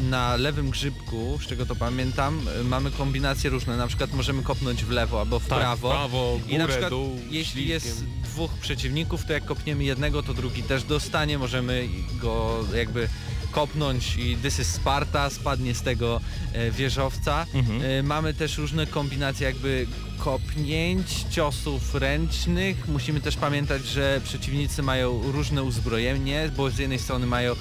na 0.10 0.36
lewym 0.36 0.70
grzybku, 0.70 1.40
z 1.44 1.48
czego 1.48 1.66
to 1.66 1.76
pamiętam, 1.76 2.42
mamy 2.64 2.92
kombinacje 2.92 3.50
różne, 3.50 3.78
na 3.78 3.88
przykład 3.88 4.14
możemy 4.14 4.44
kopnąć 4.44 4.84
w 4.84 4.90
lewo 4.90 5.20
albo 5.20 5.40
w 5.40 5.48
tak, 5.48 5.60
prawo. 5.60 5.90
prawo, 5.90 6.40
górę, 6.44 6.56
I 6.56 6.58
na 6.58 6.68
przykład 6.68 6.90
dół, 6.90 7.20
jeśli 7.30 7.64
śliskiem. 7.64 7.70
jest 7.70 8.04
dwóch 8.24 8.52
przeciwników, 8.52 9.26
to 9.26 9.34
jak 9.34 9.46
kopniemy 9.46 9.84
jednego, 9.84 10.24
to 10.24 10.34
drugi 10.34 10.64
też 10.64 10.84
dostanie, 10.84 11.38
możemy 11.38 11.88
go 12.22 12.60
jakby 12.76 13.10
kopnąć 13.54 14.16
i 14.16 14.38
this 14.38 14.60
is 14.60 14.68
Sparta, 14.68 15.30
spadnie 15.30 15.76
z 15.76 15.82
tego 15.82 16.22
e, 16.54 16.72
wieżowca. 16.72 17.46
Mhm. 17.54 17.82
E, 17.82 18.04
mamy 18.04 18.34
też 18.34 18.58
różne 18.58 18.88
kombinacje 18.88 19.48
jakby 19.48 19.88
kopnięć, 20.18 21.26
ciosów 21.30 21.96
ręcznych. 21.96 22.88
Musimy 22.88 23.22
też 23.22 23.36
pamiętać, 23.36 23.86
że 23.86 24.22
przeciwnicy 24.24 24.84
mają 24.84 25.32
różne 25.32 25.64
uzbrojenie, 25.64 26.52
bo 26.58 26.70
z 26.70 26.78
jednej 26.78 27.00
strony 27.00 27.26
mają 27.26 27.52
e, 27.52 27.56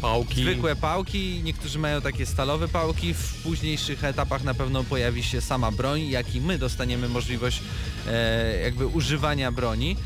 Pałki. 0.00 0.42
zwykłe 0.42 0.76
pałki, 0.76 1.40
niektórzy 1.44 1.78
mają 1.78 2.00
takie 2.00 2.26
stalowe 2.26 2.68
pałki. 2.68 3.14
W 3.14 3.42
późniejszych 3.42 4.04
etapach 4.04 4.44
na 4.44 4.54
pewno 4.54 4.84
pojawi 4.84 5.22
się 5.22 5.40
sama 5.40 5.70
broń, 5.70 6.02
jak 6.08 6.34
i 6.34 6.40
my 6.40 6.58
dostaniemy 6.58 7.08
możliwość 7.08 7.62
e, 8.08 8.60
jakby 8.62 8.86
używania 8.86 9.52
broni. 9.52 9.96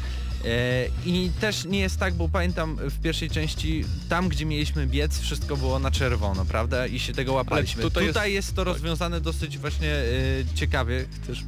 E, 0.47 0.87
I 1.07 1.31
też 1.41 1.65
nie 1.65 1.79
jest 1.79 1.99
tak, 1.99 2.15
bo 2.15 2.29
pamiętam 2.29 2.77
w 2.77 3.01
pierwszej 3.01 3.31
części, 3.31 3.85
tam 4.09 4.29
gdzie 4.29 4.47
mieliśmy 4.47 4.87
biec, 4.87 5.19
wszystko 5.19 5.57
było 5.57 5.79
na 5.79 5.91
czerwono, 5.91 6.45
prawda? 6.45 6.87
I 6.87 6.99
się 6.99 7.13
tego 7.13 7.33
łapaliśmy. 7.33 7.83
tutaj 7.83 8.07
Tutaj, 8.07 8.33
jest- 8.33 8.47
jest, 8.47 8.57
to 8.57 8.65
rozwiązane 8.65 9.21
dosyć 9.21 9.59
właśnie 9.59 9.91
e, 9.95 10.05
ciekawie. 10.55 11.05
Chcesz 11.23 11.43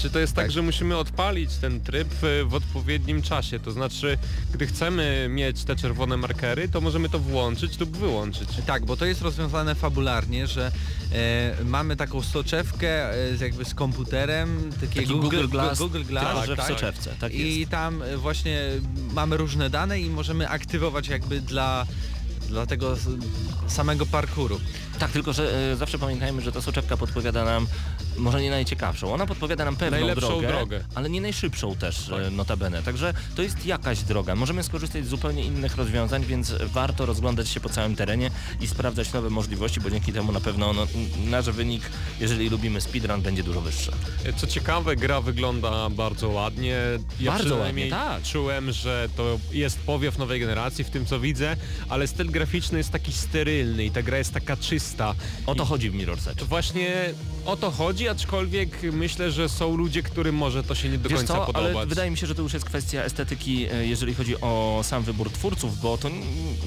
Czy 0.00 0.10
to 0.10 0.18
jest 0.18 0.34
tak, 0.34 0.44
Tak. 0.44 0.52
że 0.52 0.62
musimy 0.62 0.96
odpalić 0.96 1.56
ten 1.56 1.80
tryb 1.80 2.08
e, 2.24 2.44
w 2.44 2.54
odpowiednim 2.54 3.22
czasie? 3.22 3.60
To 3.60 3.72
znaczy, 3.72 4.18
gdy 4.52 4.66
chcemy 4.66 5.26
mieć 5.30 5.64
te 5.64 5.76
czerwone 5.76 6.16
markery, 6.16 6.68
to 6.68 6.80
możemy 6.80 7.08
to 7.08 7.18
włączyć 7.18 7.80
lub 7.80 7.96
wyłączyć. 7.96 8.48
Tak, 8.66 8.84
bo 8.84 8.96
to 8.96 9.06
jest 9.06 9.22
rozwiązane 9.22 9.74
fabularnie, 9.74 10.46
że 10.46 10.72
e, 11.12 11.64
mamy 11.64 11.96
taką 11.96 12.22
soczewkę 12.22 13.10
e, 13.10 13.36
z 13.36 13.40
jakby 13.40 13.64
z 13.64 13.74
komputerem, 13.74 14.72
takie 14.80 15.00
Taki 15.00 15.06
Google 15.06 15.48
Glass, 15.48 15.78
Google 15.78 16.02
Glass 16.02 16.46
że 16.46 16.54
w 16.54 16.58
tak. 16.58 16.68
soczewce, 16.68 17.14
tak 17.20 17.34
I 17.34 17.66
tam 17.66 18.02
e, 18.02 18.16
właśnie 18.16 18.60
mamy 19.12 19.36
różne 19.36 19.70
dane 19.70 20.00
i 20.00 20.10
możemy 20.10 20.48
aktywować 20.48 21.08
jakby 21.08 21.40
dla, 21.40 21.86
dla 22.48 22.66
tego 22.66 22.96
samego 23.68 24.06
parkuru. 24.06 24.60
Tak, 25.00 25.10
tylko 25.10 25.32
że 25.32 25.72
e, 25.72 25.76
zawsze 25.76 25.98
pamiętajmy, 25.98 26.42
że 26.42 26.52
ta 26.52 26.60
soczewka 26.60 26.96
podpowiada 26.96 27.44
nam 27.44 27.66
może 28.18 28.42
nie 28.42 28.50
najciekawszą. 28.50 29.14
Ona 29.14 29.26
podpowiada 29.26 29.64
nam 29.64 29.76
pewną 29.76 29.98
Najlepszą 29.98 30.28
drogę, 30.28 30.48
drogę. 30.48 30.84
ale 30.94 31.10
nie 31.10 31.20
najszybszą 31.20 31.76
też 31.76 32.08
e, 32.08 32.30
notabene. 32.30 32.82
Także 32.82 33.14
to 33.36 33.42
jest 33.42 33.66
jakaś 33.66 34.02
droga. 34.02 34.34
Możemy 34.34 34.62
skorzystać 34.62 35.04
z 35.04 35.08
zupełnie 35.08 35.44
innych 35.44 35.76
rozwiązań, 35.76 36.24
więc 36.24 36.54
warto 36.62 37.06
rozglądać 37.06 37.48
się 37.48 37.60
po 37.60 37.68
całym 37.68 37.96
terenie 37.96 38.30
i 38.60 38.66
sprawdzać 38.66 39.12
nowe 39.12 39.30
możliwości, 39.30 39.80
bo 39.80 39.90
dzięki 39.90 40.12
temu 40.12 40.32
na 40.32 40.40
pewno 40.40 40.72
no, 40.72 40.86
nasz 41.24 41.50
wynik, 41.50 41.82
jeżeli 42.20 42.48
lubimy 42.48 42.80
speedrun, 42.80 43.22
będzie 43.22 43.42
dużo 43.42 43.60
wyższy. 43.60 43.92
E, 44.24 44.32
Co 44.32 44.46
ciekawe, 44.46 44.96
gra 44.96 45.20
wygląda 45.20 45.90
bardzo 45.90 46.28
ładnie. 46.28 46.76
Ja 47.20 47.30
Bardzo 47.32 47.44
przynajmniej 47.44 47.90
ładnie, 47.92 48.14
tak. 48.14 48.22
czułem, 48.22 48.72
że 48.72 49.08
to 49.16 49.38
jest 49.52 49.78
powiew 49.78 50.18
nowej 50.18 50.40
generacji 50.40 50.84
w 50.84 50.90
tym 50.90 51.06
co 51.06 51.20
widzę, 51.20 51.56
ale 51.88 52.06
styl 52.06 52.30
graficzny 52.30 52.78
jest 52.78 52.90
taki 52.90 53.12
sterylny 53.12 53.84
i 53.84 53.90
ta 53.90 54.02
gra 54.02 54.18
jest 54.18 54.34
taka 54.34 54.56
czysta. 54.56 54.89
O 55.46 55.54
to 55.54 55.64
chodzi 55.64 55.90
w 55.90 55.94
Mirror's 55.94 56.30
Edge. 56.30 56.42
Właśnie 56.42 57.14
o 57.46 57.56
to 57.56 57.70
chodzi, 57.70 58.08
aczkolwiek 58.08 58.82
myślę, 58.82 59.30
że 59.30 59.48
są 59.48 59.76
ludzie, 59.76 60.02
którym 60.02 60.34
może 60.34 60.62
to 60.62 60.74
się 60.74 60.88
nie 60.88 60.98
do 60.98 61.08
Wiesz 61.08 61.18
końca 61.18 61.34
co, 61.34 61.46
podobać. 61.46 61.76
ale 61.76 61.86
wydaje 61.86 62.10
mi 62.10 62.16
się, 62.16 62.26
że 62.26 62.34
to 62.34 62.42
już 62.42 62.52
jest 62.52 62.64
kwestia 62.64 63.02
estetyki, 63.02 63.66
e, 63.72 63.86
jeżeli 63.86 64.14
chodzi 64.14 64.40
o 64.40 64.80
sam 64.82 65.02
wybór 65.02 65.30
twórców, 65.30 65.80
bo 65.80 65.98
to 65.98 66.10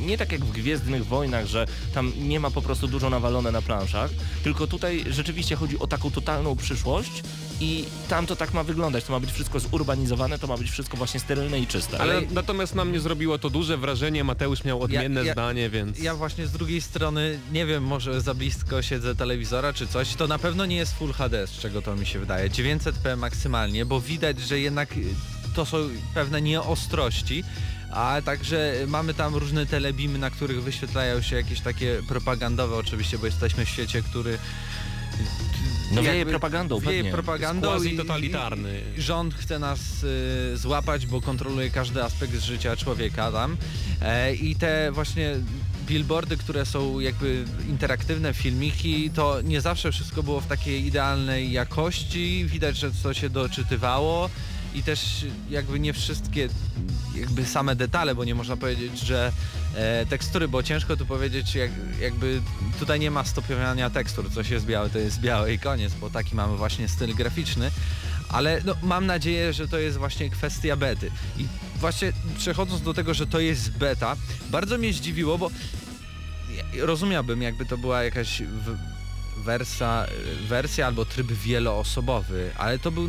nie 0.05 0.17
tak 0.17 0.31
jak 0.31 0.45
w 0.45 0.51
Gwiezdnych 0.51 1.05
Wojnach, 1.05 1.45
że 1.45 1.65
tam 1.93 2.11
nie 2.19 2.39
ma 2.39 2.51
po 2.51 2.61
prostu 2.61 2.87
dużo 2.87 3.09
nawalone 3.09 3.51
na 3.51 3.61
planszach, 3.61 4.11
tylko 4.43 4.67
tutaj 4.67 5.03
rzeczywiście 5.09 5.55
chodzi 5.55 5.79
o 5.79 5.87
taką 5.87 6.11
totalną 6.11 6.55
przyszłość 6.55 7.23
i 7.63 7.85
tam 8.09 8.25
to 8.25 8.35
tak 8.35 8.53
ma 8.53 8.63
wyglądać, 8.63 9.03
to 9.03 9.11
ma 9.13 9.19
być 9.19 9.31
wszystko 9.31 9.59
zurbanizowane, 9.59 10.39
to 10.39 10.47
ma 10.47 10.57
być 10.57 10.71
wszystko 10.71 10.97
właśnie 10.97 11.19
sterylne 11.19 11.59
i 11.59 11.67
czyste. 11.67 12.01
Ale 12.01 12.21
natomiast 12.31 12.75
na 12.75 12.85
mnie 12.85 12.99
zrobiło 12.99 13.39
to 13.39 13.49
duże 13.49 13.77
wrażenie, 13.77 14.23
Mateusz 14.23 14.63
miał 14.63 14.81
odmienne 14.81 15.19
Ja- 15.21 15.25
ja- 15.27 15.33
zdanie, 15.33 15.69
więc... 15.69 15.99
Ja 15.99 16.15
właśnie 16.15 16.47
z 16.47 16.51
drugiej 16.51 16.81
strony, 16.81 17.39
nie 17.51 17.65
wiem, 17.65 17.83
może 17.83 18.21
za 18.21 18.33
blisko 18.33 18.81
siedzę 18.81 19.15
telewizora 19.15 19.73
czy 19.73 19.87
coś, 19.87 20.15
to 20.15 20.27
na 20.27 20.39
pewno 20.39 20.65
nie 20.65 20.75
jest 20.75 20.93
Full 20.97 21.13
HD, 21.13 21.47
z 21.47 21.51
czego 21.51 21.81
to 21.81 21.95
mi 21.95 22.05
się 22.05 22.19
wydaje. 22.19 22.49
900p 22.49 23.17
maksymalnie, 23.17 23.85
bo 23.85 24.01
widać, 24.01 24.39
że 24.39 24.59
jednak 24.59 24.97
y, 24.97 25.03
to 25.55 25.65
są 25.65 25.77
pewne 26.13 26.41
nieostrości, 26.41 27.43
a 27.91 28.21
także 28.25 28.73
mamy 28.87 29.13
tam 29.13 29.35
różne 29.35 29.65
telebimy, 29.65 30.19
na 30.19 30.29
których 30.29 30.63
wyświetlają 30.63 31.21
się 31.21 31.35
jakieś 31.35 31.61
takie 31.61 32.01
propagandowe 32.07 32.75
oczywiście, 32.75 33.17
bo 33.17 33.25
jesteśmy 33.25 33.65
w 33.65 33.69
świecie, 33.69 34.01
który 34.01 34.37
no 35.95 36.03
wieje 36.03 36.17
jakby 36.17 36.31
propagandą, 36.31 36.79
wieje 36.79 36.97
pewnie. 36.97 37.11
propagandą 37.11 37.77
totalitarny. 37.97 38.81
i 38.97 39.01
Rząd 39.01 39.33
chce 39.35 39.59
nas 39.59 40.03
y, 40.03 40.57
złapać, 40.57 41.07
bo 41.07 41.21
kontroluje 41.21 41.69
każdy 41.69 42.03
aspekt 42.03 42.33
życia 42.39 42.75
człowieka 42.75 43.31
tam. 43.31 43.57
E, 44.01 44.33
I 44.35 44.55
te 44.55 44.91
właśnie 44.91 45.35
billboardy, 45.87 46.37
które 46.37 46.65
są 46.65 46.99
jakby 46.99 47.45
interaktywne 47.69 48.33
filmiki, 48.33 49.09
to 49.09 49.41
nie 49.41 49.61
zawsze 49.61 49.91
wszystko 49.91 50.23
było 50.23 50.41
w 50.41 50.47
takiej 50.47 50.85
idealnej 50.85 51.51
jakości. 51.51 52.45
Widać, 52.45 52.77
że 52.77 52.91
to 53.03 53.13
się 53.13 53.29
doczytywało 53.29 54.29
i 54.75 54.83
też 54.83 55.25
jakby 55.49 55.79
nie 55.79 55.93
wszystkie 55.93 56.49
jakby 57.15 57.45
same 57.45 57.75
detale, 57.75 58.15
bo 58.15 58.23
nie 58.23 58.35
można 58.35 58.57
powiedzieć, 58.57 58.99
że 58.99 59.31
e, 59.75 60.05
tekstury, 60.05 60.47
bo 60.47 60.63
ciężko 60.63 60.97
tu 60.97 61.05
powiedzieć 61.05 61.55
jak, 61.55 61.71
jakby 62.01 62.41
tutaj 62.79 62.99
nie 62.99 63.11
ma 63.11 63.23
stopniowania 63.23 63.89
tekstur, 63.89 64.31
coś 64.31 64.49
jest 64.49 64.65
białe, 64.65 64.89
to 64.89 64.99
jest 64.99 65.19
białe 65.19 65.53
i 65.53 65.59
koniec, 65.59 65.93
bo 65.93 66.09
taki 66.09 66.35
mamy 66.35 66.57
właśnie 66.57 66.87
styl 66.87 67.15
graficzny, 67.15 67.71
ale 68.29 68.61
no, 68.65 68.75
mam 68.83 69.05
nadzieję, 69.05 69.53
że 69.53 69.67
to 69.67 69.79
jest 69.79 69.97
właśnie 69.97 70.29
kwestia 70.29 70.75
bety. 70.75 71.11
I 71.37 71.47
właśnie 71.79 72.13
przechodząc 72.37 72.81
do 72.81 72.93
tego, 72.93 73.13
że 73.13 73.27
to 73.27 73.39
jest 73.39 73.71
beta, 73.71 74.15
bardzo 74.49 74.77
mnie 74.77 74.93
zdziwiło, 74.93 75.37
bo 75.37 75.51
rozumiałbym 76.79 77.41
jakby 77.41 77.65
to 77.65 77.77
była 77.77 78.03
jakaś 78.03 78.41
w, 78.41 78.77
wersa, 79.43 80.05
wersja 80.47 80.87
albo 80.87 81.05
tryb 81.05 81.31
wieloosobowy, 81.31 82.51
ale 82.57 82.79
to 82.79 82.91
był 82.91 83.07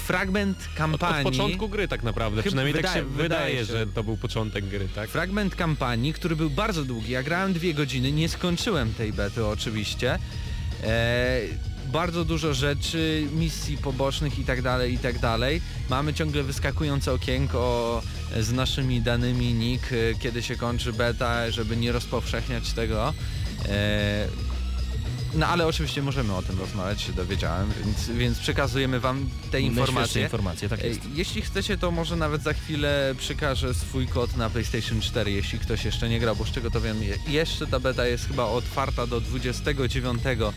fragment 0.00 0.58
Od, 0.72 0.76
kampanii. 0.78 1.26
od 1.26 1.32
początku 1.32 1.68
gry 1.68 1.88
tak 1.88 2.02
naprawdę, 2.02 2.42
Chyba 2.42 2.50
przynajmniej 2.50 2.74
tak 2.74 2.82
wydaje- 2.82 3.02
się 3.04 3.10
wydaje 3.10 3.28
wydaje, 3.28 3.58
się. 3.58 3.64
że 3.64 3.86
to 3.86 4.04
był 4.04 4.16
początek 4.16 4.64
gry, 4.66 4.88
tak? 4.94 5.10
Fragment 5.10 5.54
kampanii, 5.54 6.12
który 6.12 6.36
był 6.36 6.50
bardzo 6.50 6.84
długi. 6.84 7.12
Ja 7.12 7.22
grałem 7.22 7.52
dwie 7.52 7.74
godziny, 7.74 8.12
nie 8.12 8.28
skończyłem 8.28 8.94
tej 8.94 9.12
bety 9.12 9.46
oczywiście. 9.46 10.18
E, 10.82 11.40
bardzo 11.92 12.24
dużo 12.24 12.54
rzeczy, 12.54 13.26
misji 13.32 13.78
pobocznych 13.78 14.38
i 14.38 14.44
tak 14.44 14.62
dalej, 14.62 14.94
i 14.94 14.98
tak 14.98 15.18
dalej. 15.18 15.60
Mamy 15.90 16.14
ciągle 16.14 16.42
wyskakujące 16.42 17.12
okienko 17.12 18.02
e, 18.34 18.42
z 18.42 18.52
naszymi 18.52 19.00
danymi 19.00 19.54
nick, 19.54 19.92
e, 19.92 19.96
kiedy 20.18 20.42
się 20.42 20.56
kończy 20.56 20.92
beta, 20.92 21.50
żeby 21.50 21.76
nie 21.76 21.92
rozpowszechniać 21.92 22.72
tego. 22.72 23.14
No 25.36 25.46
ale 25.46 25.66
oczywiście 25.66 26.02
możemy 26.02 26.34
o 26.34 26.42
tym 26.42 26.58
rozmawiać, 26.58 27.02
się 27.02 27.12
dowiedziałem, 27.12 27.72
więc, 27.84 28.08
więc 28.18 28.38
przekazujemy 28.38 29.00
wam 29.00 29.28
te 29.50 29.60
informacje. 29.60 30.22
informacje, 30.22 30.68
tak 30.68 30.84
jest. 30.84 31.00
Jeśli 31.14 31.42
chcecie, 31.42 31.78
to 31.78 31.90
może 31.90 32.16
nawet 32.16 32.42
za 32.42 32.52
chwilę 32.52 33.14
przekażę 33.18 33.74
swój 33.74 34.06
kod 34.08 34.36
na 34.36 34.50
PlayStation 34.50 35.00
4, 35.00 35.32
jeśli 35.32 35.58
ktoś 35.58 35.84
jeszcze 35.84 36.08
nie 36.08 36.20
grał, 36.20 36.36
bo 36.36 36.44
z 36.44 36.50
czego 36.50 36.70
to 36.70 36.80
wiem, 36.80 37.02
je- 37.02 37.18
jeszcze 37.28 37.66
ta 37.66 37.80
beta 37.80 38.06
jest 38.06 38.26
chyba 38.28 38.44
otwarta 38.44 39.06
do 39.06 39.20
29 39.20 40.22
e, 40.26 40.52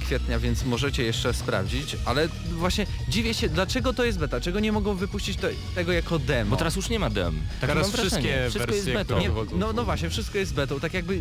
kwietnia, 0.00 0.38
więc 0.38 0.64
możecie 0.64 1.02
jeszcze 1.02 1.34
sprawdzić, 1.34 1.96
ale 2.04 2.28
właśnie 2.50 2.86
dziwię 3.08 3.34
się, 3.34 3.48
dlaczego 3.48 3.92
to 3.92 4.04
jest 4.04 4.18
beta, 4.18 4.40
czego 4.40 4.60
nie 4.60 4.72
mogą 4.72 4.94
wypuścić 4.94 5.36
to, 5.36 5.46
tego 5.74 5.92
jako 5.92 6.18
demo. 6.18 6.50
Bo 6.50 6.56
teraz 6.56 6.76
już 6.76 6.88
nie 6.88 6.98
ma 6.98 7.10
dem. 7.10 7.40
Tak 7.60 7.70
Teraz 7.70 7.92
wszystkie 7.92 8.46
Wszystko 8.50 8.58
jest 8.72 8.84
wersje, 8.86 8.94
betą. 8.94 9.04
które 9.04 9.20
nie, 9.20 9.58
no, 9.58 9.72
no 9.72 9.84
właśnie, 9.84 10.10
wszystko 10.10 10.38
jest 10.38 10.54
betą, 10.54 10.80
tak 10.80 10.94
jakby 10.94 11.20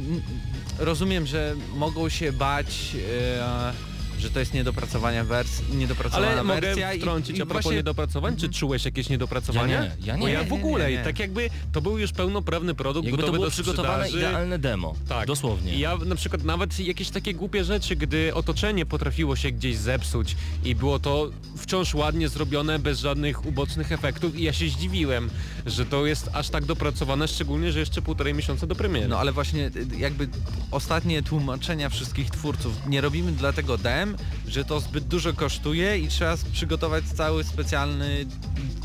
rozumiem, 0.80 1.26
że 1.28 1.56
mogą 1.74 2.10
się 2.10 2.32
bać, 2.34 2.96
e, 3.40 3.74
że 4.22 4.30
to 4.30 4.40
jest 4.40 4.54
niedopracowania 4.54 5.24
wers 5.24 5.62
niedopracowana 5.74 6.28
Ale 6.32 6.44
mogę 6.44 6.62
wersja 6.62 6.94
i- 6.94 7.00
wtrącić 7.00 7.38
i 7.38 7.42
a 7.42 7.46
propos 7.46 7.64
właśnie- 7.64 7.78
niedopracowań, 7.78 8.36
czy 8.38 8.50
czułeś 8.50 8.86
jakieś 8.86 9.10
niedopracowania? 9.10 9.74
Ja 9.76 9.82
nie, 9.84 9.92
ja 10.04 10.16
nie. 10.16 10.22
Bo 10.22 10.28
ja 10.28 10.40
Nie, 10.42 10.46
w 10.48 10.52
nie, 10.52 10.58
ogóle, 10.58 10.90
nie, 10.90 10.96
nie. 10.96 11.02
i 11.02 11.04
tak 11.06 11.20
jakby 11.20 11.50
to 11.72 11.82
był 11.82 11.98
już 11.98 12.12
pełnoprawny 12.12 12.76
produkt 12.76 13.06
Jakby 13.06 13.18
to 13.18 13.22
gotowy 13.22 13.38
było 13.38 13.46
do 13.46 13.52
przygotowane 13.52 14.04
sprzedaży. 14.06 14.28
idealne 14.30 14.60
demo. 14.60 14.96
Tak. 15.10 15.28
Dosłownie. 15.28 15.80
Ja 15.80 15.98
na 16.06 16.16
przykład 16.16 16.44
nawet 16.44 16.80
jakieś 16.80 17.10
takie 17.10 17.34
głupie 17.34 17.64
rzeczy, 17.64 17.96
gdy 17.96 18.34
otoczenie 18.34 18.86
potrafiło 18.86 19.36
się 19.36 19.52
gdzieś 19.52 19.78
zepsuć 19.78 20.36
i 20.64 20.76
było 20.76 21.00
to 21.00 21.30
wciąż 21.58 21.94
ładnie 21.94 22.30
zrobione, 22.30 22.80
bez 22.80 23.00
żadnych 23.00 23.46
ubocznych 23.46 23.92
efektów 23.92 24.36
i 24.36 24.44
ja 24.44 24.54
się 24.54 24.70
zdziwiłem, 24.70 25.30
że 25.66 25.86
to 25.86 26.06
jest 26.06 26.30
aż 26.34 26.50
tak 26.50 26.66
dopracowane, 26.66 27.28
szczególnie, 27.28 27.72
że 27.72 27.80
jeszcze 27.80 28.02
półtorej 28.02 28.34
miesiąca 28.34 28.68
do 28.68 28.76
premiery. 28.76 29.08
No 29.08 29.20
ale 29.20 29.32
właśnie 29.32 29.66
y, 29.68 29.72
jakby 29.98 30.28
ostatnie 30.72 31.24
tłumaczenia 31.24 31.90
wszystkich 31.90 32.30
twórców 32.30 32.74
nie 32.88 33.02
robimy 33.02 33.32
dlatego 33.32 33.78
dem, 33.78 34.11
że 34.48 34.66
to 34.66 34.80
zbyt 34.80 35.04
dużo 35.04 35.34
kosztuje 35.34 35.98
i 35.98 36.08
trzeba 36.08 36.38
przygotować 36.54 37.04
cały 37.06 37.44
specjalny, 37.44 38.26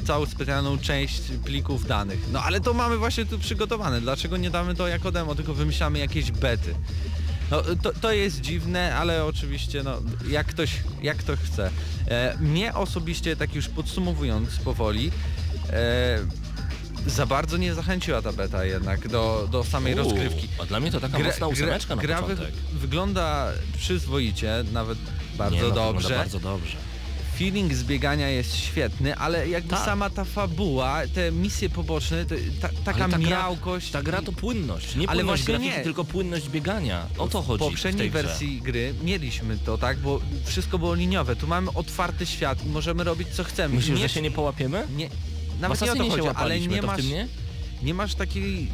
całą 0.06 0.26
specjalną 0.26 0.78
część 0.78 1.23
plików 1.45 1.87
danych. 1.87 2.18
No 2.33 2.42
ale 2.42 2.61
to 2.61 2.75
mamy 2.75 2.97
właśnie 2.97 3.26
tu 3.26 3.38
przygotowane. 3.38 4.00
Dlaczego 4.00 4.37
nie 4.37 4.50
damy 4.50 4.75
to 4.75 4.88
jako 4.88 5.12
demo, 5.12 5.35
tylko 5.35 5.54
wymyślamy 5.54 5.99
jakieś 5.99 6.30
bety? 6.30 6.75
No 7.50 7.62
to, 7.83 7.92
to 8.00 8.12
jest 8.12 8.40
dziwne, 8.40 8.97
ale 8.97 9.25
oczywiście 9.25 9.83
no 9.83 9.99
jak 10.28 10.47
ktoś, 10.47 10.71
jak 11.02 11.16
kto 11.16 11.37
chce. 11.37 11.71
E, 12.09 12.37
mnie 12.40 12.75
osobiście, 12.75 13.37
tak 13.37 13.54
już 13.54 13.68
podsumowując 13.68 14.56
powoli, 14.56 15.11
e, 15.71 16.18
za 17.06 17.26
bardzo 17.26 17.56
nie 17.56 17.75
zachęciła 17.75 18.23
ta 18.23 18.33
beta 18.33 18.64
jednak 18.64 19.09
do, 19.09 19.49
do 19.50 19.64
samej 19.64 19.95
Uuu, 19.95 20.02
rozgrywki. 20.02 20.49
A 20.62 20.66
dla 20.66 20.80
mnie 20.80 20.90
to 20.90 21.00
taka 21.00 21.18
mocna 21.18 21.47
ósemeczka 21.47 21.97
na 21.97 22.02
gra 22.02 22.23
wy, 22.23 22.37
początek. 22.37 22.54
wygląda 22.73 23.52
przyzwoicie, 23.76 24.64
nawet 24.73 24.99
bardzo 25.36 25.56
nie, 25.56 25.62
no, 25.62 25.70
dobrze. 25.70 26.16
bardzo 26.16 26.40
dobrze. 26.40 26.76
Feeling 27.38 27.74
zbiegania 27.74 28.28
jest 28.28 28.56
świetny, 28.56 29.16
ale 29.16 29.48
jakby 29.48 29.70
Tak. 29.70 29.84
sama 29.84 30.10
ta 30.10 30.24
fabuła, 30.24 31.00
te 31.14 31.32
misje 31.32 31.70
poboczne, 31.70 32.24
to, 32.26 32.34
ta, 32.60 32.68
taka 32.84 33.08
ta 33.08 33.18
gra- 33.18 33.30
miałkość. 33.30 33.90
Ta 33.90 34.02
gra 34.02 34.22
to 34.22 34.32
płynność, 34.32 34.96
nie 34.96 35.08
Ale 35.08 35.16
płynność 35.18 35.44
grafiki, 35.44 35.70
nie. 35.70 35.80
tylko 35.84 36.04
płynność 36.04 36.48
biegania. 36.48 37.06
O 37.18 37.28
to 37.28 37.42
w 37.42 37.46
chodzi 37.46 37.64
w 37.64 37.68
poprzedniej 37.68 38.10
grze. 38.10 38.22
wersji 38.22 38.60
gry 38.60 38.94
mieliśmy 39.02 39.58
to, 39.58 39.78
tak? 39.78 39.98
Bo 39.98 40.20
wszystko 40.44 40.78
było 40.78 40.94
liniowe. 40.94 41.36
Tu 41.36 41.46
mamy 41.46 41.70
otwarty 41.74 42.26
świat 42.26 42.66
i 42.66 42.68
możemy 42.68 43.04
robić 43.04 43.28
co 43.28 43.44
chcemy. 43.44 43.74
Myślisz, 43.74 43.96
nie, 43.96 44.08
że 44.08 44.14
się 44.14 44.22
nie 44.22 44.30
połapiemy? 44.30 44.86
nie, 44.96 45.08
W 45.08 45.60
nawet 45.60 45.80
nie 45.80 45.92
o 45.92 45.96
to 45.96 46.10
chodzi, 46.10 46.28
ale 46.34 46.60
nie 46.60 46.82
w 46.82 46.86
masz, 46.86 47.00
nie 47.82 47.94
masz 47.94 48.14
takiej 48.14 48.68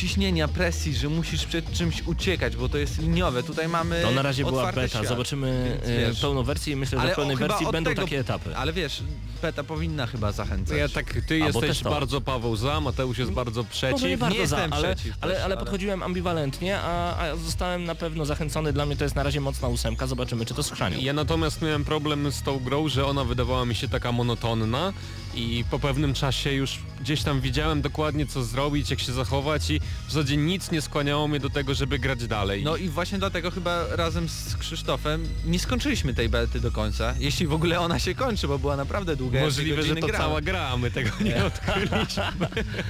ciśnienia, 0.00 0.48
presji, 0.48 0.94
że 0.94 1.08
musisz 1.08 1.44
przed 1.46 1.72
czymś 1.72 2.02
uciekać, 2.06 2.56
bo 2.56 2.68
to 2.68 2.78
jest 2.78 2.98
liniowe. 2.98 3.42
Tutaj 3.42 3.68
mamy 3.68 4.02
To 4.02 4.10
na 4.10 4.22
razie 4.22 4.44
była 4.44 4.72
beta, 4.72 4.88
świat. 4.88 5.06
zobaczymy 5.08 5.78
Więc 5.86 5.98
e, 5.98 6.08
wiesz. 6.08 6.20
pełną 6.20 6.42
wersję 6.42 6.72
i 6.72 6.76
myślę, 6.76 7.00
że 7.00 7.12
w 7.12 7.16
pełnej 7.16 7.36
wersji 7.36 7.66
będą 7.72 7.90
tego- 7.90 8.02
takie 8.02 8.18
etapy. 8.18 8.56
Ale 8.56 8.72
wiesz, 8.72 9.02
beta 9.42 9.64
powinna 9.64 10.06
chyba 10.06 10.32
zachęcać. 10.32 10.78
Ja 10.78 10.88
tak, 10.88 11.14
ty 11.26 11.42
Albo 11.44 11.64
jesteś 11.64 11.82
bardzo 11.84 12.20
Paweł 12.20 12.56
za, 12.56 12.80
Mateusz 12.80 13.18
jest 13.18 13.30
bardzo 13.30 13.60
Może 13.62 13.70
przeciw. 13.72 14.02
nie 14.08 14.18
bardzo 14.18 14.36
za, 14.36 14.40
jestem 14.42 14.72
ale, 14.72 14.94
przeciw 14.96 15.16
ale, 15.20 15.34
też, 15.34 15.44
ale 15.44 15.54
ale- 15.54 15.64
podchodziłem 15.64 16.02
ambiwalentnie, 16.02 16.78
a, 16.80 17.16
a 17.18 17.36
zostałem 17.36 17.84
na 17.84 17.94
pewno 17.94 18.24
zachęcony. 18.24 18.72
Dla 18.72 18.86
mnie 18.86 18.96
to 18.96 19.04
jest 19.04 19.16
na 19.16 19.22
razie 19.22 19.40
mocna 19.40 19.68
ósemka, 19.68 20.06
zobaczymy 20.06 20.46
czy 20.46 20.54
to 20.54 20.62
schrzanią. 20.62 20.98
Ja 21.00 21.12
natomiast 21.12 21.62
miałem 21.62 21.84
problem 21.84 22.32
z 22.32 22.42
tą 22.42 22.58
grą, 22.58 22.88
że 22.88 23.06
ona 23.06 23.24
wydawała 23.24 23.64
mi 23.64 23.74
się 23.74 23.88
taka 23.88 24.12
monotonna 24.12 24.92
i 25.34 25.64
po 25.70 25.78
pewnym 25.78 26.14
czasie 26.14 26.52
już 26.52 26.78
gdzieś 27.00 27.22
tam 27.22 27.40
widziałem 27.40 27.82
dokładnie 27.82 28.26
co 28.26 28.44
zrobić, 28.44 28.90
jak 28.90 29.00
się 29.00 29.12
zachować 29.12 29.70
i 29.70 29.80
w 30.08 30.12
zasadzie 30.12 30.36
nic 30.36 30.70
nie 30.70 30.82
skłaniało 30.82 31.28
mnie 31.28 31.40
do 31.40 31.50
tego, 31.50 31.74
żeby 31.74 31.98
grać 31.98 32.26
dalej. 32.26 32.64
No 32.64 32.76
i 32.76 32.88
właśnie 32.88 33.18
dlatego 33.18 33.50
chyba 33.50 33.96
razem 33.96 34.28
z 34.28 34.56
Krzysztofem 34.56 35.28
nie 35.44 35.58
skończyliśmy 35.58 36.14
tej 36.14 36.28
bety 36.28 36.60
do 36.60 36.72
końca. 36.72 37.14
Jeśli 37.18 37.46
w 37.46 37.52
ogóle 37.52 37.80
ona 37.80 37.98
się 37.98 38.14
kończy, 38.14 38.48
bo 38.48 38.58
była 38.58 38.76
naprawdę 38.76 39.16
długa. 39.16 39.40
Możliwe, 39.40 39.82
że 39.82 39.96
to 39.96 40.06
grałem. 40.06 40.26
cała 40.26 40.40
gra, 40.40 40.68
a 40.68 40.76
my 40.76 40.90
tego 40.90 41.10
nie 41.20 41.44
odkryliśmy. 41.44 42.22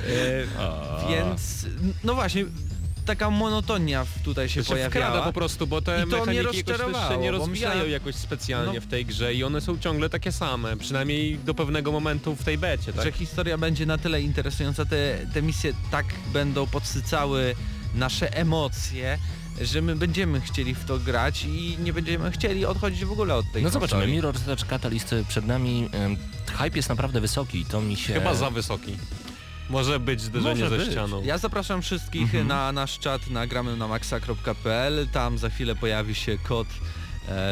E, 0.09 1.09
więc, 1.09 1.67
no 2.05 2.15
właśnie, 2.15 2.45
taka 3.09 3.31
monotonia 3.31 4.07
tutaj 4.25 4.49
się 4.49 4.62
To 4.65 4.69
się 4.69 4.75
wkrada 4.88 4.91
pojawiała. 5.07 5.27
po 5.27 5.33
prostu, 5.33 5.67
bo 5.67 5.83
te 5.83 5.93
I 5.99 6.00
to 6.00 6.07
mnie 6.07 6.17
mechaniki 6.17 6.37
jakoś 6.37 6.57
też 6.65 6.77
się 6.77 6.83
rozczarowało, 6.83 7.23
nie 7.23 7.31
rozwijają 7.31 7.69
myślałem- 7.75 7.91
jakoś 7.93 8.15
specjalnie 8.15 8.75
No. 8.75 8.81
w 8.81 8.87
tej 8.87 9.07
grze 9.07 9.35
i 9.35 9.45
one 9.45 9.61
są 9.61 9.79
ciągle 9.79 10.09
takie 10.11 10.33
same, 10.33 10.77
przynajmniej 10.77 11.38
do 11.38 11.55
pewnego 11.55 11.93
momentu 11.93 12.37
w 12.37 12.45
tej 12.45 12.59
becie, 12.59 12.93
tak? 12.93 13.05
Że 13.05 13.12
historia 13.12 13.59
będzie 13.59 13.87
na 13.87 13.99
tyle 13.99 14.23
interesująca, 14.23 14.85
te, 14.85 15.19
te 15.35 15.43
misje 15.43 15.73
tak 15.91 16.07
będą 16.33 16.67
podsycały 16.67 17.55
nasze 17.95 18.33
emocje, 18.37 19.19
że 19.61 19.83
my 19.83 19.97
będziemy 19.97 20.41
chcieli 20.41 20.75
w 20.75 20.85
to 20.85 20.99
grać 20.99 21.45
i 21.45 21.77
nie 21.83 21.93
będziemy 21.93 22.31
chcieli 22.31 22.67
odchodzić 22.67 23.05
w 23.05 23.12
ogóle 23.12 23.35
od 23.35 23.53
tej 23.53 23.62
No 23.62 23.71
zobaczymy. 23.71 24.07
Mirror's 24.07 24.50
Edge 24.53 24.65
Catalyst 24.65 25.15
przed 25.29 25.47
nami. 25.47 25.88
Hype 26.59 26.77
jest 26.77 26.88
naprawdę 26.88 27.21
wysoki, 27.21 27.65
to 27.65 27.81
mi 27.81 27.97
się... 27.97 28.12
Chyba 28.15 28.35
za 28.35 28.50
wysoki. 28.50 28.97
Może 29.70 30.00
być 30.00 30.20
zderzenie 30.20 30.64
Może 30.64 30.70
ze 30.70 30.76
być. 30.84 30.90
ścianą. 30.92 31.22
Ja 31.22 31.38
zapraszam 31.38 31.82
wszystkich 31.82 32.22
Mhm. 32.22 32.46
na 32.46 32.72
nasz 32.72 32.98
czat 32.98 33.30
na 33.30 33.46
gramy 33.46 33.76
na 33.76 33.88
maxa.pl. 33.88 35.08
Tam 35.12 35.38
za 35.38 35.50
chwilę 35.50 35.75
pojawi 35.75 36.14
się 36.14 36.38
kod 36.38 36.66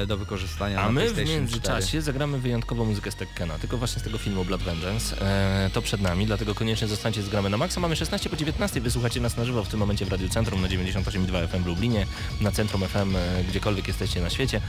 do 0.06 0.16
wykorzystania 0.16 0.80
A 0.80 0.92
my 0.92 1.00
w 1.00 1.12
PlayStation 1.12 1.26
4. 1.26 1.40
międzyczasie 1.40 2.02
zagramy 2.02 2.38
wyjątkową 2.38 2.85
muzykę 2.85 3.11
z 3.11 3.14
Tekkena, 3.14 3.59
tylko 3.59 3.78
właśnie 3.78 4.00
z 4.00 4.02
tego 4.02 4.18
filmu 4.18 4.45
Blood 4.45 4.62
Vengeance. 4.62 5.21
E, 5.21 5.71
to 5.73 5.83
przed 5.83 6.00
nami, 6.00 6.26
dlatego 6.26 6.54
koniecznie 6.54 6.88
zostańcie 6.88 7.23
z 7.23 7.28
Gramy 7.28 7.50
na 7.50 7.56
Maxa. 7.56 7.80
Mamy 7.80 7.97
16 7.97 8.30
po 8.30 8.37
19, 8.37 8.80
wysłuchacie 8.80 9.21
nas 9.21 9.37
na 9.37 9.45
żywo 9.45 9.64
w 9.64 9.68
tym 9.68 9.80
momencie 9.80 10.04
w 10.04 10.09
Radiu 10.09 10.28
Centrum 10.28 10.62
na 10.62 10.68
98,2 10.68 11.49
FM 11.49 11.62
w 11.62 11.66
Lublinie, 11.66 12.06
na 12.40 12.52
Centrum 12.52 12.83
FM, 12.88 13.16
e, 13.16 13.45
gdziekolwiek 13.45 13.88
jesteście 13.88 14.21
na 14.21 14.30
świecie. 14.30 14.61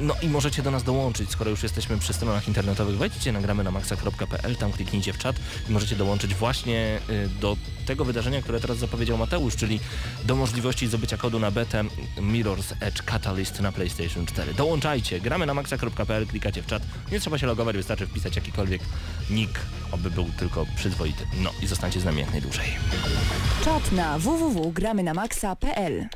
No 0.00 0.14
i 0.22 0.28
możecie 0.28 0.62
do 0.62 0.70
nas 0.70 0.82
dołączyć, 0.82 1.30
skoro 1.30 1.50
już 1.50 1.62
jesteśmy 1.62 1.98
przy 1.98 2.12
stronach 2.12 2.48
internetowych, 2.48 2.96
wejdźcie 2.96 3.32
na 3.32 3.40
gramy 3.40 3.64
na 3.64 3.70
maxa.pl, 3.70 4.56
tam 4.56 4.72
kliknijcie 4.72 5.12
w 5.12 5.18
czat 5.18 5.36
i 5.68 5.72
możecie 5.72 5.96
dołączyć 5.96 6.34
właśnie 6.34 7.00
e, 7.08 7.28
do 7.40 7.56
tego 7.86 8.04
wydarzenia, 8.04 8.42
które 8.42 8.60
teraz 8.60 8.78
zapowiedział 8.78 9.18
Mateusz, 9.18 9.56
czyli 9.56 9.80
do 10.24 10.36
możliwości 10.36 10.86
zdobycia 10.86 11.16
kodu 11.16 11.38
na 11.38 11.50
betę 11.50 11.84
Mirror's 12.16 12.74
Edge 12.80 13.02
Catalyst 13.02 13.60
na 13.60 13.72
PlayStation 13.72 14.26
4. 14.26 14.51
Dołączajcie, 14.56 15.20
gramy 15.20 15.46
na 15.46 15.54
maxa.pl, 15.54 16.26
klikacie 16.26 16.62
w 16.62 16.66
czat, 16.66 16.82
nie 17.12 17.20
trzeba 17.20 17.38
się 17.38 17.46
logować, 17.46 17.76
wystarczy 17.76 18.06
wpisać 18.06 18.36
jakikolwiek 18.36 18.82
nick, 19.30 19.60
oby 19.92 20.10
był 20.10 20.24
tylko 20.38 20.66
przyzwoity. 20.76 21.26
No 21.42 21.50
i 21.62 21.66
zostańcie 21.66 22.00
z 22.00 22.04
nami 22.04 22.20
jak 22.20 22.30
najdłużej. 22.30 22.66
Czat 23.64 23.92
na 23.92 24.18
www.gramynamaxa.pl 24.18 26.08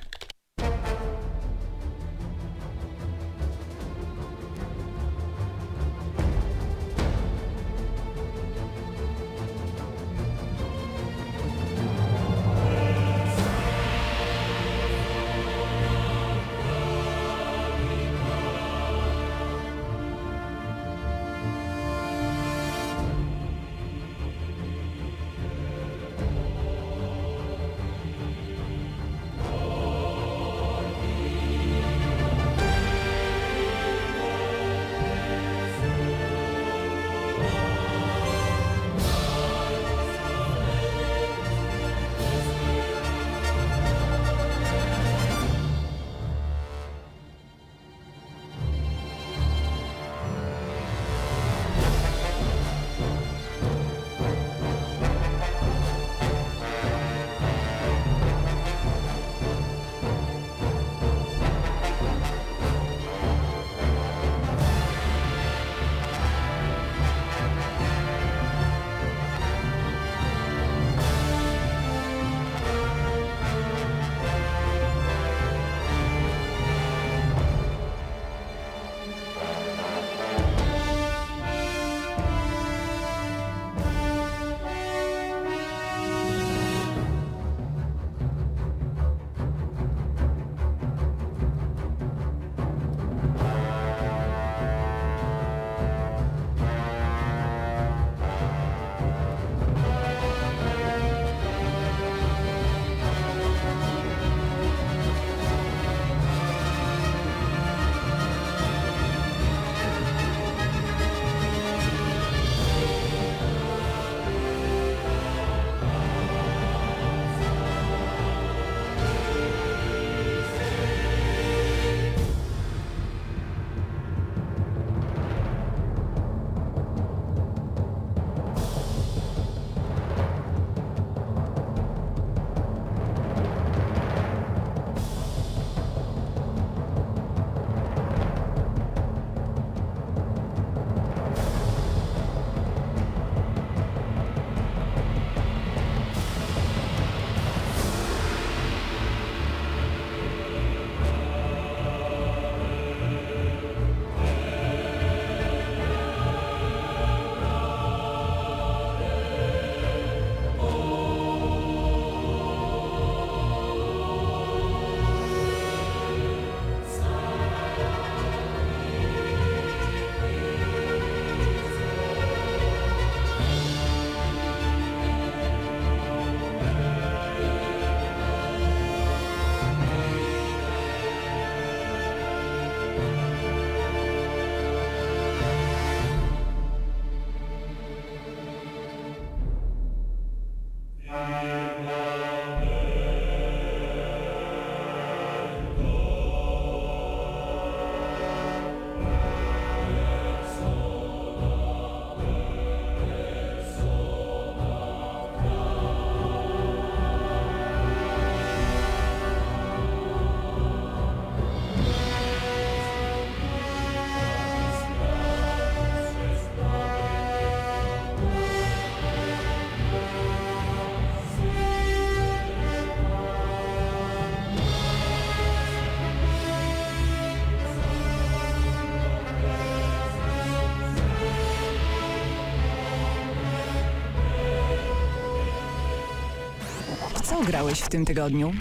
grałeś 237.46 237.80
w 237.80 237.88
tym 237.88 238.04
tygodniu? 238.04 238.52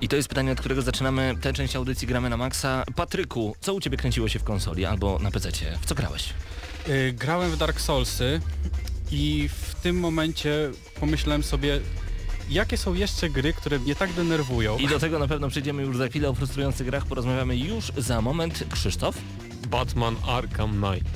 I 0.00 0.08
to 0.08 0.16
jest 0.16 0.28
pytanie, 0.28 0.52
od 0.52 0.60
którego 0.60 0.82
zaczynamy 0.82 1.34
tę 1.40 1.52
część 1.52 1.76
audycji 1.76 2.08
Gramy 2.08 2.30
na 2.30 2.36
Maxa. 2.36 2.84
Patryku, 2.96 3.56
co 3.60 3.74
u 3.74 3.80
Ciebie 3.80 3.96
kręciło 3.96 4.28
się 4.28 4.38
w 4.38 4.44
konsoli 4.44 4.84
albo 4.84 5.18
na 5.18 5.30
PC-cie? 5.30 5.78
W 5.80 5.86
co 5.86 5.94
grałeś? 5.94 6.34
Y, 6.88 7.12
grałem 7.18 7.50
w 7.50 7.56
Dark 7.56 7.80
Soulsy 7.80 8.40
i 9.10 9.48
w 9.52 9.74
tym 9.74 10.00
momencie 10.00 10.70
pomyślałem 11.00 11.42
sobie, 11.42 11.80
jakie 12.50 12.76
są 12.76 12.94
jeszcze 12.94 13.30
gry, 13.30 13.52
które 13.52 13.78
mnie 13.78 13.94
tak 13.94 14.12
denerwują. 14.12 14.78
I 14.78 14.88
do 14.88 14.98
tego 14.98 15.18
na 15.18 15.28
pewno 15.28 15.48
przejdziemy 15.48 15.82
już 15.82 15.96
za 15.96 16.08
chwilę 16.08 16.28
o 16.28 16.34
frustrujących 16.34 16.86
grach, 16.86 17.06
porozmawiamy 17.06 17.56
już 17.56 17.92
za 17.96 18.20
moment. 18.20 18.64
Krzysztof, 18.72 19.18
Batman 19.68 20.16
Arkham 20.26 20.70
Knight. 20.70 21.10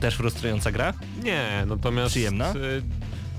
też 0.00 0.14
frustrująca 0.14 0.72
gra? 0.72 0.94
Nie, 1.22 1.64
natomiast... 1.66 2.10
Przyjemna? 2.10 2.52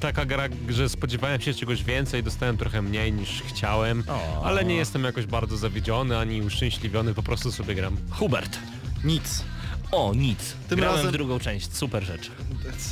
Taka 0.04 0.26
gra, 0.26 0.44
że 0.70 0.90
spodziewałem 0.90 1.42
się 1.42 1.54
czegoś 1.54 1.84
więcej, 1.84 2.24
dostałem 2.24 2.58
trochę 2.58 2.82
mniej 2.82 3.14
niż 3.14 3.42
chciałem, 3.42 4.04
O. 4.08 4.42
ale 4.46 4.66
nie 4.66 4.76
jestem 4.76 5.04
jakoś 5.04 5.26
bardzo 5.26 5.58
zawiedziony 5.58 6.18
ani 6.18 6.42
uszczęśliwiony, 6.42 7.14
po 7.14 7.24
prostu 7.24 7.52
sobie 7.52 7.76
gram. 7.76 7.98
Hubert. 8.10 8.60
Nic. 9.04 9.44
O, 9.92 10.14
nic. 10.16 10.40
Tym 10.70 10.80
Grałem 10.80 10.98
razem- 10.98 11.12
drugą 11.12 11.40
część. 11.40 11.74
Super 11.76 12.04
rzecz. 12.04 12.32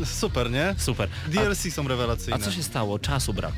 Super, 0.06 0.52
nie? 0.52 0.76
Super. 0.78 1.10
DLC 1.28 1.71
są 1.74 1.86
A, 1.86 1.88
rewelacyjne. 1.88 2.36
a 2.36 2.39
co 2.39 2.52
się 2.52 2.63
stało? 2.63 3.00
Czasu 3.00 3.34
brak. 3.34 3.54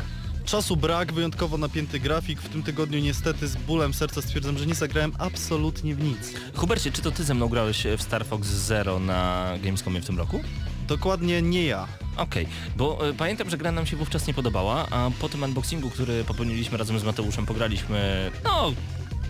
Czasu 0.45 0.77
brak, 0.77 1.13
wyjątkowo 1.13 1.57
napięty 1.57 1.99
grafik. 1.99 2.41
W 2.41 2.49
tym 2.49 2.63
tygodniu 2.63 2.99
niestety 2.99 3.47
z 3.47 3.55
bólem 3.55 3.93
serca 3.93 4.21
stwierdzam, 4.21 4.57
że 4.57 4.65
nie 4.65 4.75
zagrałem 4.75 5.11
absolutnie 5.17 5.95
w 5.95 6.03
nic. 6.03 6.33
Hubercie, 6.55 6.91
czy 6.91 7.01
to 7.01 7.11
ty 7.11 7.23
ze 7.23 7.33
mną 7.33 7.47
grałeś 7.49 7.83
w 7.97 8.01
Star 8.01 8.25
Fox 8.25 8.47
Zero 8.47 8.99
na 8.99 9.51
Gamescomie 9.63 10.01
w 10.01 10.05
tym 10.05 10.17
roku? 10.17 10.41
Dokładnie 10.87 11.41
nie 11.41 11.65
ja. 11.65 11.87
Okej, 12.17 12.47
bo 12.77 13.09
y, 13.09 13.13
pamiętam, 13.13 13.49
że 13.49 13.57
gra 13.57 13.71
nam 13.71 13.85
się 13.85 13.97
wówczas 13.97 14.27
nie 14.27 14.33
podobała, 14.33 14.87
a 14.91 15.11
po 15.19 15.29
tym 15.29 15.43
unboxingu, 15.43 15.89
który 15.89 16.23
popełniliśmy 16.23 16.77
razem 16.77 16.99
z 16.99 17.03
Mateuszem, 17.03 17.45
pograliśmy, 17.45 18.31
no, 18.43 18.73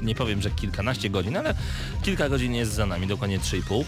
nie 0.02 0.16
powiem, 0.16 0.42
że 0.42 0.52
kilkanaście 0.52 1.10
godzin, 1.10 1.38
ale 1.38 1.56
kilka 2.04 2.30
godzin 2.30 2.54
jest 2.56 2.74
za 2.74 2.86
nami, 2.86 3.08
dokładnie 3.08 3.40
3,5. 3.40 3.84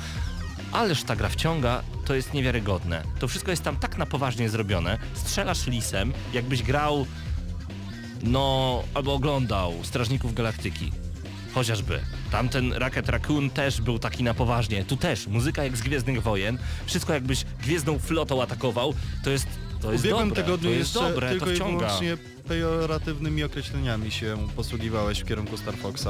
Ależ 0.72 1.04
ta 1.04 1.16
gra 1.16 1.30
wciąga, 1.30 1.84
to 2.06 2.16
jest 2.16 2.34
niewiarygodne. 2.34 3.04
To 3.20 3.28
wszystko 3.28 3.52
jest 3.52 3.64
tam 3.64 3.78
tak 3.78 3.98
na 3.98 4.06
poważnie 4.06 4.50
zrobione. 4.50 4.98
Strzelasz 5.14 5.68
lisem, 5.68 6.14
jakbyś 6.34 6.64
grał, 6.64 7.06
no, 8.24 8.84
albo 8.94 9.14
oglądał 9.14 9.74
Strażników 9.84 10.34
Galaktyki. 10.34 10.92
Chociażby. 11.56 12.00
Tamten 12.32 12.74
Rocket 12.74 13.10
Raccoon 13.10 13.50
też 13.50 13.82
był 13.82 14.00
taki 14.00 14.24
na 14.24 14.34
poważnie. 14.34 14.86
Tu 14.86 14.98
też, 14.98 15.28
muzyka 15.28 15.64
jak 15.64 15.78
z 15.78 15.82
Gwiezdnych 15.82 16.22
Wojen. 16.22 16.58
Wszystko 16.86 17.14
jakbyś 17.14 17.46
Gwiezdną 17.64 18.00
Flotą 18.00 18.42
atakował. 18.42 18.94
To 19.24 19.30
jest, 19.30 19.48
to 19.82 19.92
jest 19.92 20.04
ubiegłym 20.04 20.30
dobre. 20.30 20.44
tygodniu 20.44 20.70
to 20.70 20.76
jest 20.76 20.96
jeszcze 20.96 21.10
dobre, 21.10 21.30
tylko 21.30 21.46
to 21.46 21.52
i 21.52 21.56
wciąga. 21.56 21.86
wyłącznie 21.86 22.18
pejoratywnymi 22.48 23.44
określeniami 23.44 24.12
się 24.12 24.38
posługiwałeś 24.56 25.20
w 25.20 25.26
kierunku 25.26 25.58
Star 25.58 25.78
Foxa. 25.78 26.08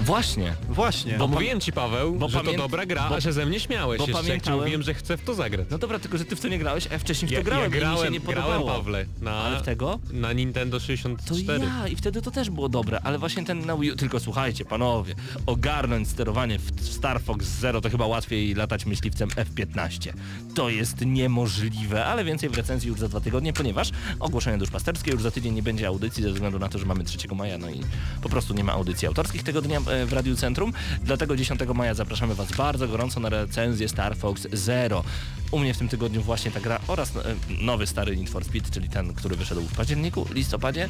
Właśnie. 0.00 0.54
Właśnie. 0.68 1.12
Bo 1.12 1.18
pam- 1.24 1.30
mówiłem 1.34 1.60
ci 1.60 1.72
Paweł, 1.72 2.14
bo 2.16 2.28
że 2.28 2.38
pamię- 2.38 2.52
to 2.52 2.58
dobra 2.58 2.86
gra, 2.86 3.08
bo- 3.08 3.16
a 3.16 3.20
że 3.20 3.32
ze 3.32 3.46
mnie 3.46 3.60
śmiałeś 3.60 3.98
bo 3.98 4.06
jeszcze, 4.06 4.22
pamiętałem- 4.22 4.60
mówiłem, 4.60 4.82
że 4.82 4.94
chcę 4.94 5.16
w 5.16 5.22
to 5.24 5.34
zagrać. 5.34 5.66
No 5.70 5.78
dobra, 5.78 5.98
tylko 5.98 6.18
że 6.18 6.24
ty 6.24 6.36
w 6.36 6.40
to 6.40 6.48
nie 6.48 6.58
grałeś, 6.58 6.86
a 6.86 6.92
ja 6.92 6.98
wcześniej 6.98 7.28
w 7.28 7.30
to 7.32 7.38
ja, 7.38 7.44
grałem 7.44 7.62
ja 7.62 7.66
i 7.66 7.70
mi 7.70 7.74
się 7.74 7.80
grałem, 7.80 8.12
nie 8.12 8.20
grałem 8.20 8.44
podobało. 8.44 8.78
Pawle 8.78 9.06
na, 9.20 9.30
Ale 9.34 9.58
w 9.58 9.62
tego? 9.62 9.98
na 10.12 10.32
Nintendo 10.32 10.76
To 10.80 10.86
64. 10.86 11.64
ja 11.64 11.88
i 11.88 11.96
wtedy 11.96 12.22
to 12.22 12.30
też 12.30 12.50
było 12.50 12.68
dobre, 12.68 13.00
ale 13.04 13.18
właśnie 13.18 13.44
ten 13.44 13.66
na 13.66 13.76
Wii 13.76 13.92
U, 13.92 13.96
tylko 13.96 14.20
słuchajcie 14.20 14.64
panowie, 14.64 15.14
ogarnąć 15.46 16.08
sterowanie 16.08 16.58
w 16.58 16.72
w 16.72 16.92
Star 16.94 17.20
Fox 17.22 17.46
Zero 17.46 17.80
to 17.80 17.90
chyba 17.90 18.06
łatwiej 18.06 18.54
latać 18.54 18.86
myśliwcem 18.86 19.28
F-15. 19.36 20.12
To 20.54 20.68
jest 20.68 21.06
niemożliwe, 21.06 22.04
ale 22.04 22.24
więcej 22.24 22.48
w 22.50 22.56
recenzji 22.56 22.88
już 22.88 22.98
za 23.00 23.08
dwa 23.08 23.20
tygodnie, 23.20 23.52
ponieważ 23.52 23.90
ogłoszenie 24.20 24.58
duszpasterskie 24.58 25.10
już 25.10 25.22
za 25.22 25.30
tydzień 25.30 25.54
nie 25.54 25.62
będzie 25.62 25.71
audycji 25.86 26.22
ze 26.22 26.32
względu 26.32 26.58
na 26.58 26.68
to, 26.68 26.78
że 26.78 26.86
mamy 26.86 27.04
3 27.04 27.34
maja, 27.34 27.58
no 27.58 27.70
i 27.70 27.80
po 28.22 28.28
prostu 28.28 28.54
nie 28.54 28.64
ma 28.64 28.72
audycji 28.72 29.08
autorskich 29.08 29.42
tego 29.42 29.62
dnia 29.62 29.78
e, 29.78 30.06
w 30.06 30.12
Radiu 30.12 30.36
Centrum. 30.36 30.72
Dlatego 31.04 31.36
10 31.36 31.60
maja 31.74 31.94
zapraszamy 31.94 32.34
Was 32.34 32.52
bardzo 32.52 32.88
gorąco 32.88 33.20
na 33.20 33.28
recenzję 33.28 33.88
Star 33.88 34.16
Fox 34.16 34.46
Zero. 34.52 35.04
U 35.50 35.58
mnie 35.58 35.74
w 35.74 35.78
tym 35.78 35.88
tygodniu 35.88 36.22
właśnie 36.22 36.50
ta 36.50 36.60
gra 36.60 36.80
oraz 36.86 37.16
e, 37.16 37.34
nowy 37.48 37.86
stary 37.86 38.16
Need 38.16 38.30
for 38.30 38.44
Speed, 38.44 38.70
czyli 38.70 38.88
ten, 38.88 39.14
który 39.14 39.36
wyszedł 39.36 39.60
w 39.60 39.76
październiku, 39.76 40.26
listopadzie. 40.34 40.88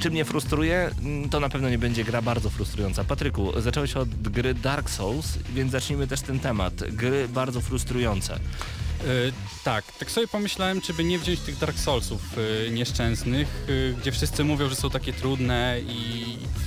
Czy 0.00 0.10
mnie 0.10 0.24
frustruje? 0.24 0.90
Mm, 1.02 1.28
To 1.28 1.40
na 1.40 1.48
pewno 1.48 1.70
nie 1.70 1.78
będzie 1.78 2.04
gra 2.04 2.22
bardzo 2.22 2.50
frustrująca. 2.50 3.04
Patryku, 3.04 3.60
zacząłeś 3.60 3.94
od 3.94 4.08
gry 4.08 4.54
Dark 4.54 4.90
Souls, 4.90 5.38
więc 5.54 5.72
zacznijmy 5.72 6.06
też 6.06 6.20
ten 6.20 6.40
temat. 6.40 6.74
Gry 6.74 7.28
bardzo 7.28 7.60
frustrujące. 7.60 8.38
Y, 9.04 9.32
tak, 9.64 9.84
tak 9.98 10.10
sobie 10.10 10.28
pomyślałem, 10.28 10.80
czy 10.80 10.94
by 10.94 11.04
nie 11.04 11.18
wziąć 11.18 11.40
tych 11.40 11.58
Dark 11.58 11.78
Soulsów 11.78 12.38
y, 12.38 12.70
nieszczęsnych, 12.70 13.66
y, 13.68 13.94
gdzie 14.00 14.12
wszyscy 14.12 14.44
mówią, 14.44 14.68
że 14.68 14.76
są 14.76 14.90
takie 14.90 15.12
trudne 15.12 15.80
i 15.88 16.24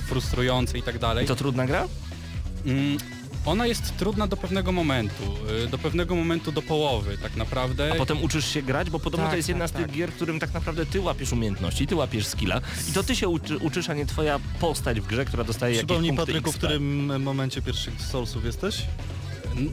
frustrujące 0.08 0.78
i 0.78 0.82
tak 0.82 0.98
dalej. 0.98 1.24
I 1.24 1.28
to 1.28 1.36
trudna 1.36 1.66
gra? 1.66 1.88
Mm, 2.66 2.98
ona 3.46 3.66
jest 3.66 3.96
trudna 3.96 4.26
do 4.26 4.36
pewnego 4.36 4.72
momentu, 4.72 5.22
y, 5.64 5.68
do 5.68 5.78
pewnego 5.78 6.14
momentu 6.14 6.52
do 6.52 6.62
połowy 6.62 7.18
tak 7.22 7.36
naprawdę. 7.36 7.92
A 7.92 7.94
potem 7.94 8.22
uczysz 8.22 8.46
się 8.54 8.62
grać, 8.62 8.90
bo 8.90 8.98
podobno 8.98 9.26
Tak, 9.26 9.32
to 9.32 9.36
jest 9.36 9.48
jedna 9.48 9.64
tak, 9.64 9.70
z 9.70 9.72
tych 9.76 9.86
tak. 9.86 9.96
gier, 9.96 10.10
w 10.12 10.14
którym 10.14 10.40
tak 10.40 10.54
naprawdę 10.54 10.86
ty 10.86 11.00
łapiesz 11.00 11.32
umiejętności, 11.32 11.86
ty 11.86 11.94
łapiesz 11.94 12.26
skilla 12.26 12.60
i 12.90 12.92
to 12.92 13.02
ty 13.02 13.16
się 13.16 13.28
uczy, 13.28 13.58
uczysz, 13.58 13.90
a 13.90 13.94
nie 13.94 14.06
twoja 14.06 14.40
postać 14.60 15.00
w 15.00 15.06
grze, 15.06 15.24
która 15.24 15.44
dostaje 15.44 15.74
jakieś 15.74 15.86
Przypomnij 15.86 16.10
punkty 16.10 16.26
Patryku, 16.26 16.52
w 16.52 16.56
którym 16.56 17.22
momencie 17.22 17.62
pierwszych 17.62 18.02
Soulsów 18.02 18.44
jesteś? 18.44 18.82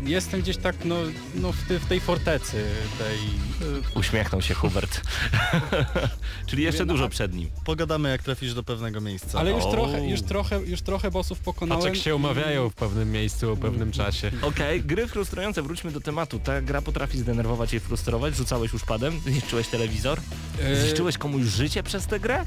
Jestem 0.03 0.41
gdzieś 0.41 0.57
tak 0.57 0.75
no, 0.85 0.95
no 1.35 1.51
w, 1.51 1.63
ty, 1.67 1.79
w 1.79 1.85
tej 1.85 1.99
fortecy, 1.99 2.65
tej... 2.97 3.17
y, 3.67 3.81
Uśmiechnął 3.99 4.41
się 4.41 4.53
Hubert. 4.53 5.01
Czyli 6.47 6.63
jeszcze 6.63 6.83
Mówię, 6.83 6.87
no, 6.93 6.93
dużo 6.97 7.09
przed 7.09 7.33
nim. 7.33 7.49
Pogadamy 7.65 8.09
jak 8.09 8.23
trafisz 8.23 8.53
do 8.53 8.63
pewnego 8.63 9.01
miejsca. 9.01 9.39
Ale 9.39 9.51
już 9.51 9.63
O. 9.63 9.71
trochę, 9.71 10.09
już 10.09 10.21
trochę, 10.21 10.61
już 10.61 10.81
trochę 10.81 11.11
bossów 11.11 11.39
pokonałem. 11.39 11.83
Paczek 11.83 12.03
się 12.03 12.09
i- 12.09 12.13
umawiają 12.13 12.69
w 12.69 12.73
pewnym 12.73 13.11
miejscu, 13.11 13.51
o 13.51 13.57
pewnym 13.57 13.91
czasie. 13.91 14.31
Okej, 14.41 14.81
gry 14.83 15.07
frustrujące, 15.07 15.61
wróćmy 15.61 15.91
do 15.91 16.01
tematu. 16.01 16.39
Ta 16.39 16.61
gra 16.61 16.81
potrafi 16.81 17.17
zdenerwować 17.17 17.73
i 17.73 17.79
frustrować, 17.79 18.35
rzucałeś 18.35 18.73
już 18.73 18.83
padem, 18.85 19.19
zniszczyłeś 19.19 19.67
telewizor, 19.67 20.19
Y, 20.71 20.81
zniszczyłeś 20.81 21.17
komuś 21.17 21.43
życie 21.43 21.83
przez 21.83 22.07
tę 22.07 22.19
grę? 22.19 22.45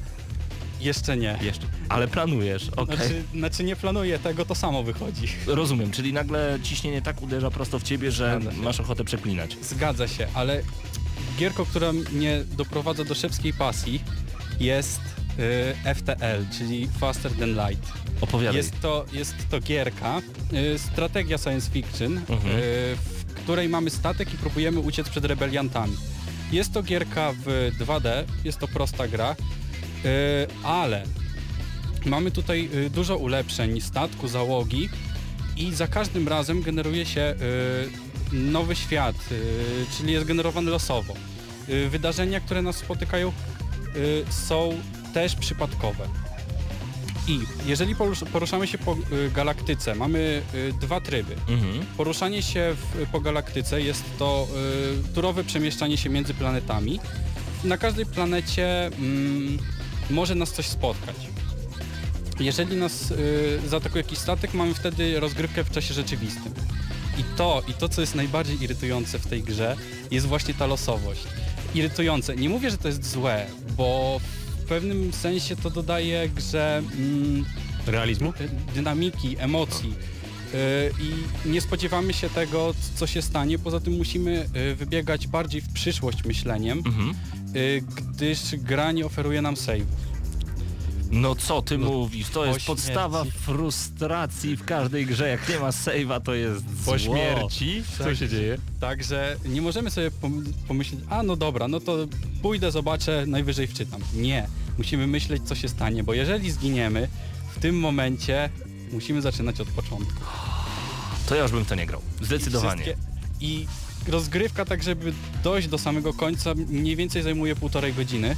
Jeszcze 0.80 1.16
nie. 1.16 1.38
Jeszcze. 1.42 1.66
Ale 1.88 2.08
planujesz, 2.08 2.68
okej. 2.76 2.96
Znaczy, 2.96 3.22
znaczy 3.34 3.64
nie 3.64 3.76
planuję 3.76 4.18
tego, 4.18 4.44
to 4.44 4.54
samo 4.54 4.82
wychodzi. 4.82 5.28
Rozumiem, 5.46 5.90
czyli 5.90 6.12
nagle 6.12 6.58
ciśnienie 6.62 7.02
tak 7.02 7.22
uderza 7.22 7.50
prosto 7.50 7.78
w 7.78 7.82
ciebie, 7.82 8.10
że 8.12 8.40
masz 8.56 8.80
ochotę 8.80 9.04
przeklinać. 9.04 9.56
Zgadza 9.62 10.08
się, 10.08 10.26
ale 10.34 10.62
gierką, 11.38 11.64
która 11.64 11.92
mnie 11.92 12.44
doprowadza 12.56 13.04
do 13.04 13.14
szewskiej 13.14 13.52
pasji 13.52 14.00
jest 14.60 15.00
y, 15.86 15.94
FTL, 15.94 16.58
czyli 16.58 16.88
Faster 17.00 17.32
Than 17.32 17.50
Light. 17.50 17.92
Opowiadaj. 18.20 18.56
Jest 18.56 18.80
to, 18.80 19.04
jest 19.12 19.34
to 19.50 19.60
gierka, 19.60 20.22
y, 20.74 20.78
strategia 20.78 21.38
science 21.38 21.70
fiction, 21.70 22.18
Mhm. 22.18 22.56
y, 22.56 22.60
w 22.96 23.34
której 23.34 23.68
mamy 23.68 23.90
statek 23.90 24.34
i 24.34 24.36
próbujemy 24.36 24.80
uciec 24.80 25.08
przed 25.08 25.24
rebeliantami. 25.24 25.96
Jest 26.52 26.72
to 26.72 26.82
gierka 26.82 27.32
w 27.46 27.70
2D, 27.78 28.24
jest 28.44 28.58
to 28.58 28.68
prosta 28.68 29.08
gra, 29.08 29.32
y, 29.32 29.36
ale 30.64 31.02
mamy 32.06 32.30
tutaj 32.30 32.68
y, 32.74 32.90
dużo 32.90 33.16
ulepszeń 33.16 33.80
statku, 33.80 34.28
załogi 34.28 34.88
i 35.56 35.74
za 35.74 35.86
każdym 35.86 36.28
razem 36.28 36.62
generuje 36.62 37.06
się 37.06 37.34
y, 38.32 38.36
nowy 38.36 38.76
świat, 38.76 39.16
czyli 39.96 40.12
jest 40.12 40.26
generowany 40.26 40.70
losowo. 40.70 41.14
Wydarzenia, 41.90 42.40
które 42.40 42.62
nas 42.62 42.76
spotykają 42.76 43.32
są 44.30 44.78
też 45.14 45.36
przypadkowe. 45.36 46.08
I 47.28 47.40
jeżeli 47.66 47.94
porusz- 47.96 48.24
poruszamy 48.26 48.66
się 48.66 48.78
po 48.78 48.96
galaktyce, 49.34 49.94
mamy 49.94 50.42
dwa 50.80 51.00
tryby. 51.00 51.34
Mhm. 51.48 51.86
Poruszanie 51.96 52.42
się 52.42 52.74
w, 52.76 53.06
po 53.12 53.20
galaktyce 53.20 53.82
jest 53.82 54.04
to 54.18 54.48
y, 55.10 55.14
turowe 55.14 55.44
przemieszczanie 55.44 55.96
się 55.96 56.10
między 56.10 56.34
planetami. 56.34 57.00
Na 57.64 57.78
każdej 57.78 58.06
planecie 58.06 58.86
mm, 58.86 59.58
może 60.10 60.34
nas 60.34 60.52
coś 60.52 60.66
spotkać. 60.66 61.16
Jeżeli 62.40 62.76
nas 62.76 63.10
y, 63.10 63.60
zaatakuje 63.68 64.02
jakiś 64.04 64.18
statek, 64.18 64.54
mamy 64.54 64.74
wtedy 64.74 65.20
rozgrywkę 65.20 65.64
w 65.64 65.70
czasie 65.70 65.94
rzeczywistym. 65.94 66.54
I 67.18 67.24
to, 67.36 67.62
i 67.68 67.72
to, 67.72 67.88
co 67.88 68.00
jest 68.00 68.14
najbardziej 68.14 68.62
irytujące 68.62 69.18
w 69.18 69.26
tej 69.26 69.42
grze, 69.42 69.76
jest 70.10 70.26
właśnie 70.26 70.54
ta 70.54 70.66
losowość. 70.66 71.20
Irytujące. 71.74 72.36
Nie 72.36 72.48
mówię, 72.48 72.70
że 72.70 72.78
to 72.78 72.88
jest 72.88 73.10
złe, 73.10 73.46
bo 73.76 74.20
w 74.58 74.68
pewnym 74.68 75.12
sensie 75.12 75.56
to 75.56 75.70
dodaje 75.70 76.28
grze 76.28 76.82
mm, 76.98 77.44
Realizmu? 77.86 78.32
dynamiki, 78.74 79.36
emocji. 79.38 79.94
Yy, 80.54 80.58
I 81.46 81.48
nie 81.48 81.60
spodziewamy 81.60 82.12
się 82.14 82.30
tego, 82.30 82.74
co 82.94 83.06
się 83.06 83.22
stanie. 83.22 83.58
Poza 83.58 83.80
tym 83.80 83.96
musimy 83.96 84.48
yy, 84.54 84.74
wybiegać 84.74 85.26
bardziej 85.26 85.60
w 85.60 85.72
przyszłość 85.72 86.24
myśleniem, 86.24 86.78
Mhm. 86.86 87.14
Yy, 87.54 87.82
gdyż 87.96 88.40
gra 88.56 88.92
nie 88.92 89.06
oferuje 89.06 89.42
nam 89.42 89.56
save. 89.56 89.86
No 91.10 91.34
co 91.34 91.62
ty 91.62 91.78
mówisz? 91.78 92.28
To 92.28 92.44
jest 92.44 92.60
po 92.60 92.66
podstawa 92.66 93.22
śmierci. 93.22 93.38
frustracji 93.40 94.56
w 94.56 94.64
każdej 94.64 95.06
grze. 95.06 95.28
Jak 95.28 95.48
nie 95.48 95.58
ma 95.58 95.70
save'a, 95.70 96.20
to 96.22 96.34
jest 96.34 96.64
Po 96.84 96.98
zło. 96.98 96.98
śmierci? 96.98 97.82
Co 97.98 98.14
się 98.14 98.28
dzieje? 98.28 98.58
Także 98.80 99.36
nie 99.46 99.62
możemy 99.62 99.90
sobie 99.90 100.10
pom- 100.10 100.52
pomyśleć, 100.68 101.00
a 101.10 101.22
no 101.22 101.36
dobra, 101.36 101.68
no 101.68 101.80
to 101.80 101.96
pójdę, 102.42 102.70
zobaczę, 102.70 103.24
najwyżej 103.26 103.66
wczytam. 103.66 104.00
Nie. 104.14 104.46
Musimy 104.78 105.06
myśleć, 105.06 105.42
co 105.42 105.54
się 105.54 105.68
stanie, 105.68 106.04
bo 106.04 106.14
jeżeli 106.14 106.50
zginiemy, 106.50 107.08
w 107.56 107.58
tym 107.60 107.78
momencie 107.80 108.50
musimy 108.92 109.22
zaczynać 109.22 109.60
od 109.60 109.68
początku. 109.68 110.20
To 111.28 111.34
ja 111.34 111.42
już 111.42 111.52
bym 111.52 111.64
to 111.64 111.74
nie 111.74 111.86
grał. 111.86 112.00
Zdecydowanie. 112.22 112.82
Wszystkie- 112.82 113.07
I 113.40 113.66
rozgrywka 114.08 114.64
tak, 114.64 114.82
żeby 114.82 115.12
dojść 115.44 115.68
do 115.68 115.78
samego 115.78 116.14
końca 116.14 116.54
mniej 116.54 116.96
więcej 116.96 117.22
zajmuje 117.22 117.56
półtorej 117.56 117.94
godziny. 117.94 118.36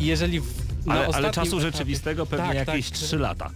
I 0.00 0.06
jeżeli 0.06 0.40
w, 0.40 0.46
Ale, 0.86 1.06
ale 1.06 1.30
czasu 1.30 1.56
etapie- 1.56 1.60
rzeczywistego 1.60 2.26
pewnie 2.26 2.46
Tak, 2.54 2.56
tak. 2.66 2.68
jakieś 2.68 2.90
3 2.90 3.18
lata. 3.18 3.50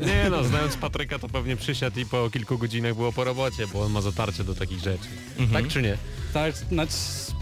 Nie 0.00 0.30
no, 0.30 0.44
znając 0.44 0.76
Patryka 0.76 1.18
to 1.18 1.28
pewnie 1.28 1.56
przysiadł 1.56 2.00
i 2.00 2.06
po 2.06 2.30
kilku 2.30 2.58
godzinach 2.58 2.94
było 2.94 3.12
po 3.12 3.24
robocie, 3.24 3.66
bo 3.72 3.82
on 3.82 3.92
ma 3.92 4.00
zatarcie 4.00 4.44
do 4.44 4.54
takich 4.54 4.78
rzeczy. 4.78 5.08
Mhm. 5.38 5.62
Tak 5.64 5.72
czy 5.72 5.82
nie? 5.82 5.96
Tak, 6.34 6.56
znaczy, 6.56 6.92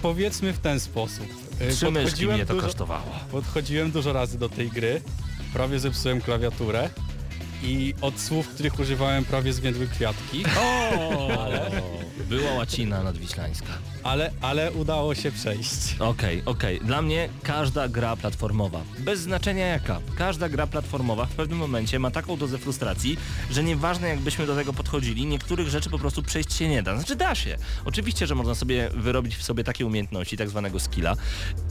powiedzmy 0.02 0.52
w 0.52 0.58
ten 0.58 0.80
sposób. 0.80 1.26
Y, 1.70 1.72
Trzy 1.72 1.90
myszki 1.90 2.26
mnie 2.26 2.46
to 2.46 2.54
dużo- 2.54 2.66
kosztowało. 2.66 3.10
Podchodziłem 3.32 3.90
dużo 3.90 4.12
razy 4.12 4.38
do 4.38 4.48
tej 4.48 4.68
gry, 4.70 5.00
prawie 5.52 5.78
zepsułem 5.78 6.20
klawiaturę 6.20 6.90
i 7.62 7.94
od 8.00 8.20
słów, 8.20 8.48
których 8.48 8.78
używałem 8.80 9.24
prawie 9.24 9.52
zwiędły 9.52 9.86
kwiatki, 9.86 10.44
Ale... 11.38 11.70
Była 12.24 12.52
łacina 12.52 13.02
nadwiślańska. 13.02 13.66
ale, 14.02 14.30
ale 14.40 14.72
udało 14.72 15.14
się 15.14 15.32
przejść. 15.32 15.96
Okej, 15.98 16.42
okej. 16.44 16.80
Dla 16.80 17.02
mnie 17.02 17.28
każda 17.42 17.88
gra 17.88 18.16
platformowa, 18.16 18.80
bez 18.98 19.20
znaczenia 19.20 19.66
jaka, 19.66 20.00
każda 20.16 20.48
gra 20.48 20.66
platformowa 20.66 21.26
w 21.26 21.32
pewnym 21.34 21.58
momencie 21.58 21.98
ma 21.98 22.10
taką 22.10 22.36
dozę 22.36 22.58
frustracji, 22.58 23.16
że 23.50 23.64
nieważne 23.64 24.08
jakbyśmy 24.08 24.46
do 24.46 24.56
tego 24.56 24.72
podchodzili, 24.72 25.26
niektórych 25.26 25.68
rzeczy 25.68 25.90
po 25.90 25.98
prostu 25.98 26.22
przejść 26.22 26.52
się 26.52 26.68
nie 26.68 26.82
da. 26.82 26.96
Znaczy 26.96 27.16
da 27.16 27.34
się. 27.34 27.56
Oczywiście, 27.84 28.26
że 28.26 28.34
można 28.34 28.54
sobie 28.54 28.90
wyrobić 28.94 29.36
w 29.36 29.42
sobie 29.42 29.64
takie 29.64 29.86
umiejętności, 29.86 30.36
tak 30.36 30.48
zwanego 30.48 30.80
skilla 30.80 31.16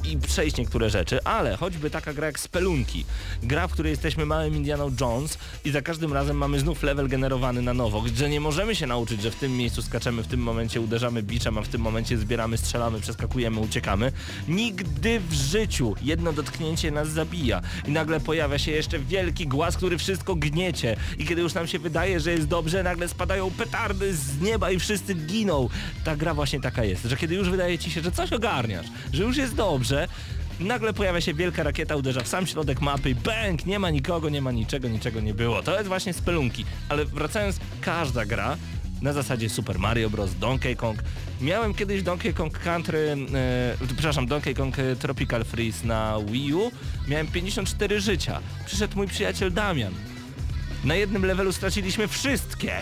i 0.04 0.18
przejść 0.18 0.58
niektóre 0.58 0.90
rzeczy, 0.90 1.24
ale 1.24 1.58
choćby 1.58 1.90
taka 1.90 2.14
gra 2.14 2.28
jak 2.28 2.40
Spelunki, 2.40 3.06
gra, 3.44 3.68
w 3.68 3.72
której 3.72 3.90
jesteśmy 3.90 4.26
małym 4.26 4.56
Indianą 4.56 4.92
Jones 5.02 5.38
i 5.66 5.72
za 5.72 5.82
każdym 5.82 6.14
razem 6.14 6.38
mamy 6.38 6.60
znów 6.60 6.84
level 6.84 7.08
generowany 7.08 7.62
na 7.62 7.74
nowo, 7.74 8.04
że 8.16 8.30
nie 8.30 8.40
możemy 8.40 8.76
się 8.76 8.88
nauczyć, 8.88 9.22
że 9.22 9.32
w 9.32 9.36
tym 9.36 9.58
miejscu 9.58 9.82
skaczemy, 9.82 10.24
w 10.24 10.28
tym 10.28 10.37
momencie 10.40 10.82
uderzamy 10.82 11.24
biczem, 11.24 11.58
a 11.58 11.62
w 11.62 11.68
tym 11.68 11.82
momencie 11.82 12.18
zbieramy, 12.18 12.58
strzelamy, 12.58 13.00
przeskakujemy, 13.00 13.60
uciekamy. 13.60 14.12
Nigdy 14.48 15.20
w 15.20 15.34
życiu 15.34 15.96
jedno 16.02 16.34
dotknięcie 16.34 16.92
nas 16.92 17.10
zabija 17.10 17.62
i 17.88 17.92
nagle 17.92 18.20
pojawia 18.20 18.58
się 18.58 18.72
jeszcze 18.72 19.00
wielki 19.00 19.48
głaz, 19.48 19.78
który 19.78 19.98
wszystko 19.98 20.36
gniecie 20.36 20.96
i 21.18 21.26
kiedy 21.26 21.42
już 21.42 21.54
nam 21.54 21.68
się 21.68 21.80
wydaje, 21.80 22.20
że 22.20 22.32
jest 22.32 22.48
dobrze, 22.48 22.84
nagle 22.84 23.08
spadają 23.08 23.52
petardy 23.52 24.16
z 24.16 24.42
nieba 24.42 24.72
i 24.72 24.80
wszyscy 24.80 25.14
giną. 25.14 25.70
Ta 26.04 26.16
gra 26.16 26.34
właśnie 26.34 26.62
taka 26.62 26.84
jest, 26.84 27.04
że 27.04 27.18
kiedy 27.18 27.36
już 27.36 27.50
wydaje 27.50 27.78
ci 27.78 27.92
się, 27.92 28.02
że 28.02 28.12
coś 28.12 28.34
ogarniasz, 28.34 28.86
że 29.14 29.24
już 29.24 29.38
jest 29.38 29.56
dobrze, 29.56 30.08
Nagle 30.60 30.94
pojawia 30.94 31.22
się 31.22 31.34
wielka 31.34 31.64
rakieta, 31.64 31.96
uderza 31.96 32.24
w 32.24 32.28
sam 32.28 32.48
środek 32.48 32.82
mapy 32.82 33.10
i 33.10 33.16
bang, 33.16 33.66
nie 33.66 33.80
ma 33.80 33.90
nikogo, 33.90 34.30
nie 34.30 34.42
ma 34.42 34.52
niczego, 34.52 34.88
niczego 34.88 35.20
nie 35.20 35.34
było. 35.34 35.64
To 35.64 35.76
jest 35.76 35.88
właśnie 35.88 36.14
spelunki. 36.14 36.66
Ale 36.90 37.06
wracając, 37.06 37.60
każda 37.82 38.26
gra 38.26 38.58
na 39.02 39.14
zasadzie 39.14 39.50
Super 39.50 39.80
Mario 39.80 40.10
Bros, 40.10 40.36
Donkey 40.36 40.76
Kong. 40.76 41.00
Miałem 41.42 41.74
kiedyś 41.74 42.04
Donkey 42.04 42.34
Kong 42.34 42.60
Country, 42.60 43.18
e, 43.82 43.86
przepraszam, 43.88 44.28
Donkey 44.28 44.56
Kong 44.56 44.80
e, 44.80 44.96
Tropical 44.96 45.46
Freeze 45.46 45.88
na 45.88 46.18
Wii 46.26 46.54
U. 46.54 46.72
Miałem 47.08 47.28
54 47.28 48.02
życia. 48.02 48.40
Przyszedł 48.66 48.96
mój 48.96 49.08
przyjaciel 49.08 49.54
Damian. 49.54 49.94
Na 50.84 50.96
jednym 50.96 51.26
levelu 51.26 51.54
straciliśmy 51.54 52.08
wszystkie, 52.08 52.74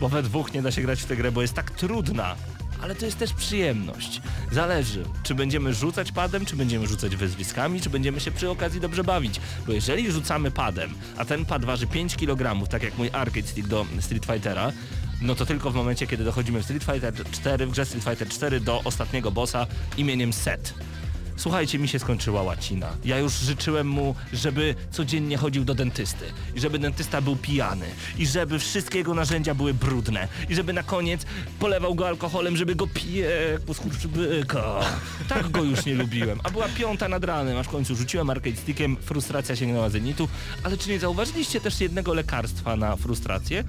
bo 0.00 0.08
we 0.08 0.22
dwóch 0.22 0.54
nie 0.54 0.62
da 0.62 0.70
się 0.70 0.82
grać 0.82 1.02
w 1.02 1.06
tę 1.06 1.16
grę, 1.16 1.32
bo 1.32 1.42
jest 1.42 1.54
tak 1.54 1.70
trudna. 1.70 2.36
Ale 2.82 2.94
to 2.94 3.06
jest 3.06 3.18
też 3.18 3.32
przyjemność. 3.32 4.20
Zależy, 4.52 5.04
czy 5.22 5.34
będziemy 5.34 5.74
rzucać 5.74 6.12
padem, 6.12 6.46
czy 6.46 6.56
będziemy 6.56 6.86
rzucać 6.86 7.16
wyzwiskami, 7.16 7.80
czy 7.80 7.90
będziemy 7.90 8.20
się 8.20 8.30
przy 8.30 8.50
okazji 8.50 8.80
dobrze 8.80 9.04
bawić. 9.04 9.40
Bo 9.66 9.72
jeżeli 9.72 10.12
rzucamy 10.12 10.50
padem, 10.50 10.94
a 11.16 11.24
ten 11.24 11.44
pad 11.44 11.64
waży 11.64 11.86
5 11.86 12.16
kg, 12.16 12.68
tak 12.68 12.82
jak 12.82 12.98
mój 12.98 13.10
arcade 13.12 13.46
stick 13.46 13.68
do 13.68 13.86
Street 14.00 14.26
Fightera, 14.26 14.72
no 15.22 15.34
to 15.34 15.46
tylko 15.46 15.70
w 15.70 15.74
momencie, 15.74 16.06
kiedy 16.06 16.24
dochodzimy 16.24 16.62
w 16.62 16.64
Street 16.64 16.84
Fighter 16.84 17.14
4, 17.30 17.66
w 17.66 17.70
grze 17.70 17.84
Street 17.84 18.04
Fighter 18.04 18.28
4 18.28 18.60
do 18.60 18.80
ostatniego 18.84 19.30
bossa 19.30 19.66
imieniem 19.96 20.32
Set. 20.32 20.74
Słuchajcie, 21.36 21.78
mi 21.78 21.88
się 21.88 21.98
skończyła 21.98 22.42
łacina. 22.42 22.96
Ja 23.04 23.18
już 23.18 23.32
życzyłem 23.32 23.88
mu, 23.88 24.14
żeby 24.32 24.74
codziennie 24.90 25.36
chodził 25.36 25.64
do 25.64 25.74
dentysty. 25.74 26.24
I 26.54 26.60
żeby 26.60 26.78
dentysta 26.78 27.20
był 27.20 27.36
pijany. 27.36 27.86
I 28.18 28.26
żeby 28.26 28.58
wszystkie 28.58 28.98
jego 28.98 29.14
narzędzia 29.14 29.54
były 29.54 29.74
brudne. 29.74 30.28
I 30.48 30.54
żeby 30.54 30.72
na 30.72 30.82
koniec 30.82 31.26
polewał 31.58 31.94
go 31.94 32.08
alkoholem, 32.08 32.56
żeby 32.56 32.74
go 32.74 32.86
pije 32.86 33.58
poskurczybyka. 33.66 34.80
Tak 35.28 35.50
go 35.50 35.62
już 35.62 35.86
nie 35.86 35.94
lubiłem. 35.94 36.40
A 36.42 36.50
była 36.50 36.68
piąta 36.68 37.08
nad 37.08 37.24
ranem, 37.24 37.58
aż 37.58 37.66
w 37.66 37.70
końcu 37.70 37.96
rzuciłem 37.96 38.30
arcade 38.30 38.56
stickiem, 38.56 38.96
frustracja 38.96 39.56
sięgnęła 39.56 39.90
zenitu. 39.90 40.28
Ale 40.62 40.78
czy 40.78 40.90
nie 40.90 40.98
zauważyliście 40.98 41.60
też 41.60 41.80
jednego 41.80 42.14
lekarstwa 42.14 42.76
na 42.76 42.96
frustrację? 42.96 43.64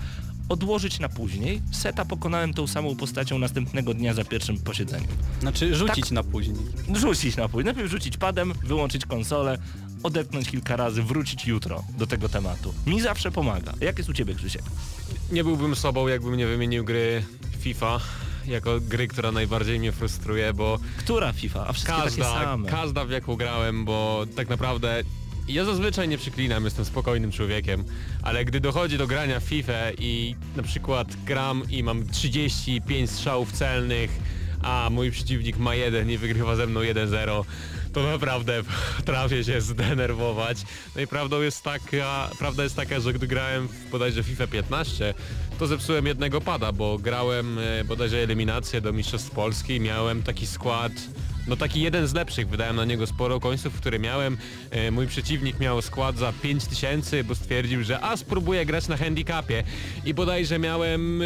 Odłożyć 0.50 1.00
na 1.00 1.10
później. 1.10 1.62
Seta 1.72 2.06
pokonałem 2.06 2.54
tą 2.54 2.68
samą 2.68 2.96
postacią 2.96 3.40
następnego 3.40 3.94
dnia 3.94 4.14
za 4.14 4.24
pierwszym 4.24 4.58
posiedzeniem. 4.58 5.08
Znaczy 5.40 5.76
rzucić 5.76 6.12
na 6.12 6.24
później. 6.24 6.56
Rzucić 6.96 7.38
na 7.38 7.50
później. 7.50 7.66
Najpierw 7.66 7.92
rzucić 7.92 8.18
padem, 8.18 8.54
wyłączyć 8.64 9.06
konsolę, 9.06 9.58
odetchnąć 10.04 10.50
kilka 10.50 10.76
razy, 10.76 11.04
wrócić 11.04 11.46
jutro 11.48 11.84
do 11.98 12.08
tego 12.08 12.30
tematu. 12.30 12.74
Mi 12.88 13.02
zawsze 13.02 13.32
pomaga. 13.32 13.74
Jak 13.82 13.98
jest 13.98 14.10
u 14.10 14.14
Ciebie, 14.14 14.36
Krzysiek? 14.36 14.64
Nie 15.32 15.44
byłbym 15.44 15.76
sobą, 15.76 16.08
jakbym 16.08 16.38
nie 16.38 16.48
wymienił 16.48 16.86
gry 16.86 17.24
FIFA 17.60 18.00
jako 18.48 18.80
gry, 18.80 19.08
która 19.08 19.32
najbardziej 19.32 19.80
mnie 19.80 19.92
frustruje, 19.92 20.54
bo 20.54 20.80
Która 20.98 21.34
FIFA? 21.34 21.68
A 21.68 21.74
wszystkie 21.74 21.92
takie 21.94 22.04
każda, 22.06 22.34
same. 22.34 22.70
każda 22.70 23.06
w 23.06 23.10
jaką 23.10 23.36
grałem, 23.36 23.86
bo 23.86 24.26
tak 24.36 24.50
naprawdę 24.50 25.04
ja 25.48 25.66
zazwyczaj 25.66 26.08
nie 26.08 26.18
przyklinam, 26.18 26.66
jestem 26.66 26.86
spokojnym 26.86 27.32
człowiekiem, 27.32 27.84
ale 28.24 28.46
gdy 28.46 28.60
dochodzi 28.60 28.98
do 28.98 29.08
grania 29.08 29.40
w 29.40 29.44
FIFA 29.44 29.92
i 30.00 30.36
na 30.56 30.64
przykład 30.64 31.08
gram 31.26 31.64
i 31.70 31.84
mam 31.84 32.08
35 32.08 33.10
strzałów 33.10 33.52
celnych, 33.52 34.12
a 34.62 34.90
mój 34.92 35.12
przeciwnik 35.12 35.58
ma 35.58 35.76
jeden 35.76 36.10
i 36.10 36.18
wygrywa 36.18 36.56
ze 36.56 36.68
mną 36.68 36.80
1-0, 36.80 37.44
to 37.94 38.04
naprawdę 38.04 38.62
trafię 39.06 39.44
się 39.44 39.62
zdenerwować. 39.62 40.58
No 40.96 41.02
i 41.02 41.08
prawdą 41.08 41.42
jest 41.42 41.64
taka, 41.64 42.30
prawda 42.40 42.64
jest 42.64 42.76
taka, 42.76 43.00
że 43.00 43.14
gdy 43.14 43.28
grałem 43.28 43.68
w 43.68 43.90
bodajże 43.90 44.24
FIFA 44.24 44.48
15, 44.48 45.14
to 45.60 45.68
zepsułem 45.68 46.06
jednego 46.06 46.42
pada, 46.42 46.72
bo 46.72 46.98
grałem 46.98 47.60
e, 47.60 47.84
bodajże 47.84 48.18
eliminację 48.18 48.82
do 48.82 48.94
Mistrzostw 48.94 49.32
Polski 49.32 49.80
miałem 49.80 50.24
taki 50.24 50.48
skład 50.48 50.92
no 51.48 51.56
taki 51.56 51.82
jeden 51.82 52.08
z 52.08 52.14
lepszych, 52.14 52.50
wydałem 52.50 52.76
na 52.76 52.86
niego 52.86 53.08
sporo 53.08 53.40
końców, 53.40 53.74
które 53.74 54.00
miałem. 54.00 54.38
E, 54.72 54.92
mój 54.92 55.08
przeciwnik 55.08 55.60
miał 55.60 55.82
skład 55.82 56.18
za 56.18 56.34
5000, 56.42 57.24
bo 57.24 57.36
stwierdził, 57.36 57.84
że 57.84 58.02
a 58.02 58.18
spróbuję 58.18 58.66
grać 58.66 58.88
na 58.88 58.98
handicapie. 58.98 59.64
I 60.06 60.14
bodajże 60.14 60.60
miałem 60.60 61.22
e, 61.22 61.26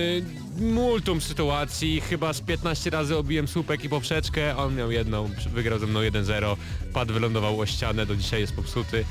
multum 0.61 1.21
sytuacji, 1.21 2.01
chyba 2.01 2.33
z 2.33 2.41
15 2.41 2.89
razy 2.89 3.17
obiłem 3.17 3.47
słupek 3.47 3.83
i 3.83 3.89
poprzeczkę, 3.89 4.57
on 4.57 4.75
miał 4.75 4.91
jedną, 4.91 5.29
wygrał 5.53 5.79
ze 5.79 5.87
mną 5.87 5.99
1-0, 5.99 6.55
pad 6.93 7.11
wylądował 7.11 7.59
o 7.59 7.65
ścianę, 7.65 8.05
do 8.05 8.15
dzisiaj 8.15 8.41
jest 8.41 8.55
popsuty. 8.55 9.05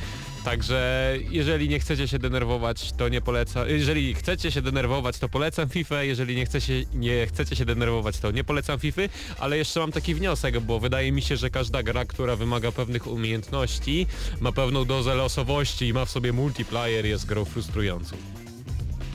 Także 0.48 1.14
jeżeli 1.30 1.68
nie 1.68 1.80
chcecie 1.80 2.08
się 2.08 2.18
denerwować, 2.18 2.92
to 2.92 3.08
nie 3.08 3.20
polecam. 3.20 3.68
Jeżeli 3.68 4.14
chcecie 4.14 4.50
się 4.50 4.62
denerwować, 4.62 5.18
to 5.18 5.28
polecam 5.28 5.68
FIFA. 5.68 6.02
Jeżeli 6.02 6.36
nie 6.36 6.46
chcecie, 6.46 6.84
nie 6.94 7.26
chcecie 7.26 7.56
się 7.56 7.64
denerwować, 7.64 8.18
to 8.18 8.30
nie 8.30 8.44
polecam 8.44 8.78
FIFA. 8.78 9.02
Ale 9.38 9.58
jeszcze 9.58 9.80
mam 9.80 9.92
taki 9.92 10.14
wniosek, 10.14 10.60
bo 10.60 10.80
wydaje 10.80 11.12
mi 11.12 11.22
się, 11.22 11.36
że 11.36 11.50
każda 11.50 11.82
gra, 11.82 12.04
która 12.04 12.36
wymaga 12.36 12.72
pewnych 12.72 13.06
umiejętności, 13.06 14.06
ma 14.40 14.52
pewną 14.52 14.84
dozę 14.84 15.14
losowości 15.14 15.88
i 15.88 15.92
ma 15.92 16.04
w 16.04 16.10
sobie 16.10 16.32
multiplayer, 16.32 17.06
jest 17.06 17.26
grą 17.26 17.44
frustrującą. 17.44 18.16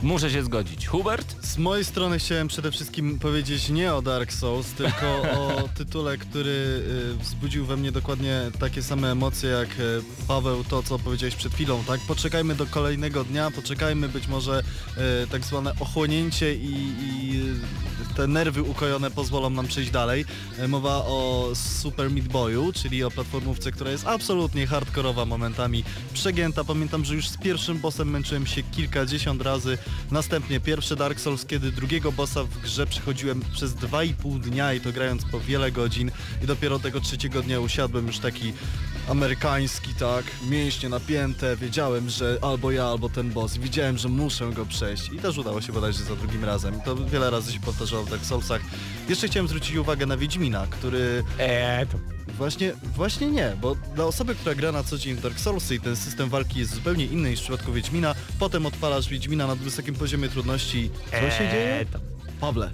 Muszę 0.04 0.30
się 0.30 0.42
zgodzić. 0.42 0.86
Hubert? 0.86 1.46
Z 1.46 1.58
mojej 1.58 1.84
strony 1.84 2.18
chciałem 2.18 2.48
przede 2.48 2.70
wszystkim 2.70 3.18
powiedzieć 3.18 3.68
nie 3.68 3.94
o 3.94 4.02
Dark 4.02 4.32
Souls, 4.32 4.66
tylko 4.66 5.22
o 5.40 5.68
tytule, 5.74 6.18
który 6.18 6.50
y, 6.50 7.22
wzbudził 7.22 7.66
we 7.66 7.76
mnie 7.76 7.92
dokładnie 7.92 8.40
takie 8.58 8.82
same 8.82 9.12
emocje 9.12 9.50
jak 9.50 9.68
y, 9.68 10.02
Paweł 10.28 10.64
to, 10.64 10.82
co 10.82 10.98
powiedziałeś 10.98 11.34
przed 11.34 11.54
chwilą, 11.54 11.84
tak? 11.84 12.00
Poczekajmy 12.08 12.54
do 12.54 12.66
kolejnego 12.66 13.24
dnia, 13.24 13.50
poczekajmy 13.50 14.08
być 14.08 14.28
może 14.28 14.62
y, 15.24 15.26
tak 15.26 15.44
zwane 15.44 15.72
ochłonięcie 15.80 16.54
i, 16.54 16.74
i 17.10 17.42
te 18.16 18.26
nerwy 18.26 18.62
ukojone 18.62 19.10
pozwolą 19.10 19.50
nam 19.50 19.66
przejść 19.66 19.90
dalej. 19.90 20.24
Mowa 20.68 20.96
o 20.96 21.48
Super 21.54 22.10
Meat 22.10 22.28
Boyu, 22.28 22.72
czyli 22.72 23.04
o 23.04 23.10
platformówce, 23.10 23.72
która 23.72 23.90
jest 23.90 24.06
absolutnie 24.06 24.66
hardkorowa 24.66 25.24
momentami, 25.24 25.84
przegięta. 26.12 26.64
Pamiętam, 26.64 27.04
że 27.04 27.14
już 27.14 27.28
z 27.28 27.36
pierwszym 27.36 27.78
bossem 27.78 28.10
męczyłem 28.10 28.46
się 28.46 28.62
kilkadziesiąt 28.62 29.42
razy, 29.42 29.78
Następnie 30.10 30.60
pierwszy 30.60 30.96
Dark 30.96 31.20
Souls, 31.20 31.46
kiedy 31.46 31.72
drugiego 31.72 32.12
bossa 32.12 32.44
w 32.44 32.60
grze 32.60 32.86
przechodziłem 32.86 33.42
przez 33.52 33.74
2,5 33.74 34.40
dnia 34.40 34.74
i 34.74 34.80
to 34.80 34.92
grając 34.92 35.24
po 35.24 35.40
wiele 35.40 35.72
godzin 35.72 36.10
i 36.42 36.46
dopiero 36.46 36.78
tego 36.78 37.00
trzeciego 37.00 37.42
dnia 37.42 37.60
usiadłem 37.60 38.06
już 38.06 38.18
taki 38.18 38.52
amerykański, 39.08 39.94
tak, 39.94 40.24
mięśnie 40.50 40.88
napięte, 40.88 41.56
wiedziałem, 41.56 42.10
że 42.10 42.38
albo 42.42 42.70
ja, 42.70 42.84
albo 42.84 43.08
ten 43.08 43.30
boss, 43.30 43.56
wiedziałem, 43.56 43.98
że 43.98 44.08
muszę 44.08 44.50
go 44.50 44.66
przejść 44.66 45.12
i 45.12 45.18
też 45.18 45.38
udało 45.38 45.60
się 45.60 45.72
bodajże 45.72 46.04
za 46.04 46.16
drugim 46.16 46.44
razem. 46.44 46.80
To 46.80 46.96
wiele 46.96 47.30
razy 47.30 47.52
się 47.52 47.60
powtarzało 47.60 48.04
w 48.04 48.10
Dark 48.10 48.24
Soulsach. 48.24 48.60
Jeszcze 49.08 49.28
chciałem 49.28 49.48
zwrócić 49.48 49.76
uwagę 49.76 50.06
na 50.06 50.16
Wiedźmina, 50.16 50.66
który 50.66 51.24
Eee, 51.38 51.86
to 51.86 52.13
Właśnie, 52.36 52.72
właśnie 52.96 53.26
nie, 53.30 53.52
bo 53.60 53.74
dla 53.94 54.04
osoby, 54.04 54.34
która 54.34 54.54
gra 54.54 54.72
na 54.72 54.84
co 54.84 54.98
dzień 54.98 55.14
w 55.16 55.20
Dark 55.20 55.38
Soulsy 55.40 55.74
i 55.74 55.80
ten 55.80 55.96
system 55.96 56.28
walki 56.28 56.58
jest 56.58 56.74
zupełnie 56.74 57.04
inny 57.06 57.30
niż 57.30 57.40
w 57.40 57.42
przypadku 57.42 57.72
Wiedźmina, 57.72 58.14
potem 58.38 58.66
odpalasz 58.66 59.08
Wiedźmina 59.08 59.46
na 59.46 59.54
wysokim 59.54 59.94
poziomie 59.94 60.28
trudności. 60.28 60.90
Co 61.10 61.30
się 61.30 61.48
dzieje? 61.50 61.78
Eee, 61.80 61.86
to- 61.86 61.98
Pawle. 62.40 62.70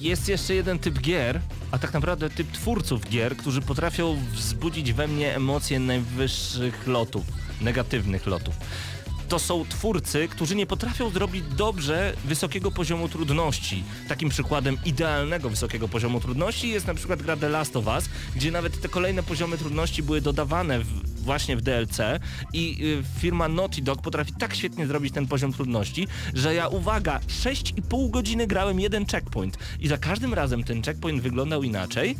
Jest 0.00 0.28
jeszcze 0.28 0.54
jeden 0.54 0.78
typ 0.78 0.98
gier, 1.00 1.40
a 1.70 1.78
tak 1.78 1.92
naprawdę 1.92 2.30
typ 2.30 2.52
twórców 2.52 3.08
gier, 3.10 3.36
którzy 3.36 3.62
potrafią 3.62 4.18
wzbudzić 4.32 4.92
we 4.92 5.08
mnie 5.08 5.36
emocje 5.36 5.78
najwyższych 5.80 6.86
lotów, 6.86 7.24
negatywnych 7.60 8.26
lotów. 8.26 8.54
To 9.30 9.38
są 9.38 9.64
twórcy, 9.64 10.28
którzy 10.28 10.56
nie 10.56 10.66
potrafią 10.66 11.10
zrobić 11.10 11.44
dobrze 11.56 12.12
wysokiego 12.24 12.70
poziomu 12.70 13.08
trudności. 13.08 13.84
Takim 14.08 14.28
przykładem 14.28 14.78
idealnego 14.84 15.50
wysokiego 15.50 15.88
poziomu 15.88 16.20
trudności 16.20 16.68
jest 16.68 16.86
na 16.86 16.94
przykład 16.94 17.22
gra 17.22 17.36
The 17.36 17.48
Last 17.48 17.76
of 17.76 17.86
Us, 17.86 18.08
gdzie 18.36 18.50
nawet 18.50 18.80
te 18.80 18.88
kolejne 18.88 19.22
poziomy 19.22 19.58
trudności 19.58 20.02
były 20.02 20.20
dodawane 20.20 20.80
w, 20.80 21.22
właśnie 21.22 21.56
w 21.56 21.62
DLC 21.62 21.98
i 22.52 22.84
y, 22.84 23.20
firma 23.20 23.48
Naughty 23.48 23.82
Dog 23.82 24.02
potrafi 24.02 24.32
tak 24.32 24.54
świetnie 24.54 24.86
zrobić 24.86 25.14
ten 25.14 25.26
poziom 25.26 25.52
trudności, 25.52 26.08
że 26.34 26.54
ja 26.54 26.68
uwaga, 26.68 27.20
6,5 27.28 28.10
godziny 28.10 28.46
grałem 28.46 28.80
jeden 28.80 29.06
checkpoint 29.06 29.58
i 29.80 29.88
za 29.88 29.98
każdym 29.98 30.34
razem 30.34 30.64
ten 30.64 30.82
checkpoint 30.82 31.22
wyglądał 31.22 31.62
inaczej, 31.62 32.16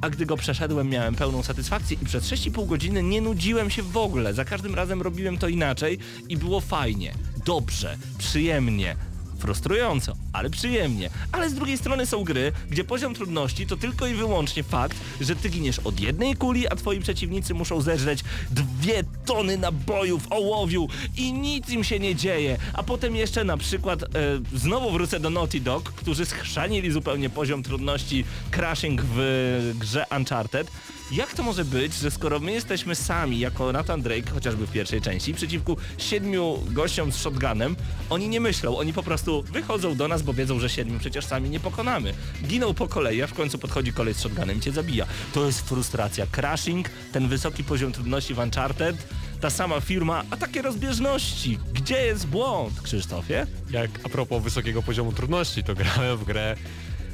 a 0.00 0.10
gdy 0.10 0.26
go 0.26 0.36
przeszedłem 0.36 0.88
miałem 0.88 1.14
pełną 1.14 1.42
satysfakcję 1.42 1.96
i 2.02 2.04
przez 2.04 2.24
6,5 2.24 2.66
godziny 2.66 3.02
nie 3.02 3.20
nudziłem 3.20 3.70
się 3.70 3.82
w 3.82 3.96
ogóle. 3.96 4.34
Za 4.34 4.44
każdym 4.44 4.74
razem 4.74 5.02
robiłem 5.02 5.38
to 5.38 5.48
inaczej 5.48 5.98
i 6.28 6.36
było 6.36 6.60
fajnie, 6.60 7.14
dobrze, 7.44 7.96
przyjemnie. 8.18 8.96
Frustrująco, 9.38 10.16
ale 10.32 10.50
przyjemnie. 10.50 11.10
Ale 11.32 11.50
z 11.50 11.54
drugiej 11.54 11.78
strony 11.78 12.06
są 12.06 12.24
gry, 12.24 12.52
gdzie 12.70 12.84
poziom 12.84 13.14
trudności 13.14 13.66
to 13.66 13.76
tylko 13.76 14.06
i 14.06 14.14
wyłącznie 14.14 14.62
fakt, 14.62 14.98
że 15.20 15.36
ty 15.36 15.48
giniesz 15.48 15.78
od 15.78 16.00
jednej 16.00 16.36
kuli, 16.36 16.68
a 16.68 16.76
twoi 16.76 17.00
przeciwnicy 17.00 17.54
muszą 17.54 17.80
zeżreć 17.80 18.24
dwie 18.50 19.04
tony 19.26 19.58
nabojów, 19.58 20.22
ołowiu 20.30 20.88
i 21.16 21.32
nic 21.32 21.68
im 21.68 21.84
się 21.84 21.98
nie 21.98 22.14
dzieje. 22.14 22.56
A 22.72 22.82
potem 22.82 23.16
jeszcze 23.16 23.44
na 23.44 23.56
przykład, 23.56 24.02
e, 24.02 24.06
znowu 24.54 24.90
wrócę 24.90 25.20
do 25.20 25.30
Naughty 25.30 25.60
Dog, 25.60 25.92
którzy 25.92 26.26
schrzanili 26.26 26.90
zupełnie 26.90 27.30
poziom 27.30 27.62
trudności 27.62 28.24
crashing 28.50 29.02
w 29.04 29.72
grze 29.78 30.06
Uncharted. 30.16 30.70
Jak 31.12 31.34
to 31.34 31.42
może 31.42 31.64
być, 31.64 31.94
że 31.94 32.10
skoro 32.10 32.40
my 32.40 32.52
jesteśmy 32.52 32.94
sami 32.94 33.38
jako 33.38 33.72
Nathan 33.72 34.02
Drake, 34.02 34.30
chociażby 34.30 34.66
w 34.66 34.72
pierwszej 34.72 35.00
części, 35.00 35.34
przeciwku 35.34 35.76
siedmiu 35.98 36.58
gościom 36.66 37.12
z 37.12 37.16
shotgunem, 37.16 37.76
oni 38.10 38.28
nie 38.28 38.40
myślą, 38.40 38.78
oni 38.78 38.92
po 38.92 39.02
prostu 39.02 39.42
wychodzą 39.42 39.96
do 39.96 40.08
nas, 40.08 40.22
bo 40.22 40.32
wiedzą, 40.32 40.60
że 40.60 40.68
siedmiu 40.68 40.98
przecież 40.98 41.24
sami 41.24 41.50
nie 41.50 41.60
pokonamy. 41.60 42.14
Giną 42.44 42.74
po 42.74 42.88
kolei, 42.88 43.22
a 43.22 43.26
w 43.26 43.34
końcu 43.34 43.58
podchodzi 43.58 43.92
kolej 43.92 44.14
z 44.14 44.20
shotgunem 44.20 44.58
i 44.58 44.60
cię 44.60 44.72
zabija. 44.72 45.06
To 45.34 45.46
jest 45.46 45.60
frustracja. 45.60 46.26
Crashing, 46.26 46.88
ten 47.12 47.28
wysoki 47.28 47.64
poziom 47.64 47.92
trudności 47.92 48.34
w 48.34 48.38
Uncharted, 48.38 48.96
ta 49.40 49.50
sama 49.50 49.80
firma, 49.80 50.24
a 50.30 50.36
takie 50.36 50.62
rozbieżności. 50.62 51.58
Gdzie 51.72 52.06
jest 52.06 52.26
błąd, 52.26 52.80
Krzysztofie? 52.80 53.46
jak 53.70 53.90
a 54.04 54.08
propos 54.08 54.42
wysokiego 54.42 54.82
poziomu 54.82 55.12
trudności, 55.12 55.64
to 55.64 55.74
grałem 55.74 56.16
w 56.16 56.24
grę 56.24 56.56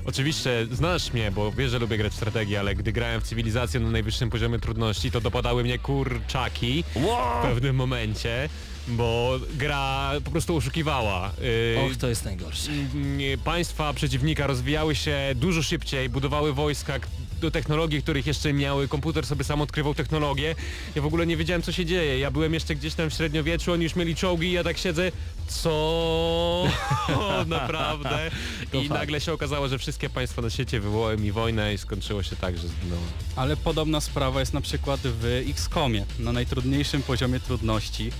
Oczywiście 0.06 0.66
znasz 0.72 1.12
mnie, 1.12 1.30
bo 1.30 1.52
wiesz, 1.52 1.70
że 1.70 1.78
lubię 1.78 1.96
grać 1.98 2.12
w 2.12 2.16
strategię, 2.16 2.60
ale 2.60 2.74
gdy 2.74 2.92
grałem 2.92 3.20
w 3.20 3.24
cywilizację 3.24 3.80
na 3.80 3.90
najwyższym 3.90 4.30
poziomie 4.30 4.58
trudności, 4.58 5.10
to 5.10 5.20
dopadały 5.20 5.64
mnie 5.64 5.78
kurczaki 5.78 6.84
w 6.94 7.42
pewnym 7.42 7.76
momencie, 7.76 8.48
bo 8.88 9.38
gra 9.54 10.12
po 10.24 10.30
prostu 10.30 10.56
oszukiwała. 10.56 11.32
Yy, 11.74 11.80
Och, 11.80 11.96
to 11.96 12.08
jest 12.08 12.24
najgorsze. 12.24 12.70
Mm, 12.72 13.38
państwa 13.44 13.92
przeciwnika 13.92 14.46
rozwijały 14.46 14.94
się 14.94 15.18
dużo 15.34 15.62
szybciej, 15.62 16.08
budowały 16.08 16.52
wojska 16.52 16.98
do 17.40 17.50
technologii, 17.50 18.02
których 18.02 18.26
jeszcze 18.26 18.52
miały, 18.52 18.88
komputer 18.88 19.26
sobie 19.26 19.44
sam 19.44 19.60
odkrywał 19.60 19.94
technologię. 19.94 20.54
Ja 20.94 21.02
w 21.02 21.06
ogóle 21.06 21.26
nie 21.26 21.36
wiedziałem 21.36 21.62
co 21.62 21.72
się 21.72 21.84
dzieje. 21.84 22.18
Ja 22.18 22.30
byłem 22.30 22.54
jeszcze 22.54 22.74
gdzieś 22.74 22.94
tam 22.94 23.10
w 23.10 23.14
średniowieczu, 23.14 23.72
oni 23.72 23.84
już 23.84 23.96
mieli 23.96 24.14
czołgi 24.14 24.46
i 24.46 24.52
ja 24.52 24.64
tak 24.64 24.78
siedzę, 24.78 25.12
co? 25.48 26.64
Naprawdę? 27.46 28.30
I 28.72 28.88
nagle 28.88 29.20
się 29.20 29.32
okazało, 29.32 29.68
że 29.68 29.78
wszystkie 29.78 30.10
państwa 30.10 30.42
na 30.42 30.50
świecie 30.50 30.80
wywołały 30.80 31.16
mi 31.16 31.32
wojnę 31.32 31.74
i 31.74 31.78
skończyło 31.78 32.22
się 32.22 32.36
tak, 32.36 32.58
że 32.58 32.68
zginąłem. 32.68 33.08
Ale 33.36 33.56
podobna 33.56 34.00
sprawa 34.00 34.40
jest 34.40 34.54
na 34.54 34.60
przykład 34.60 35.00
w 35.04 35.42
XCOMie, 35.48 36.04
na 36.18 36.32
najtrudniejszym 36.32 37.02
poziomie 37.02 37.40
trudności. 37.40 38.10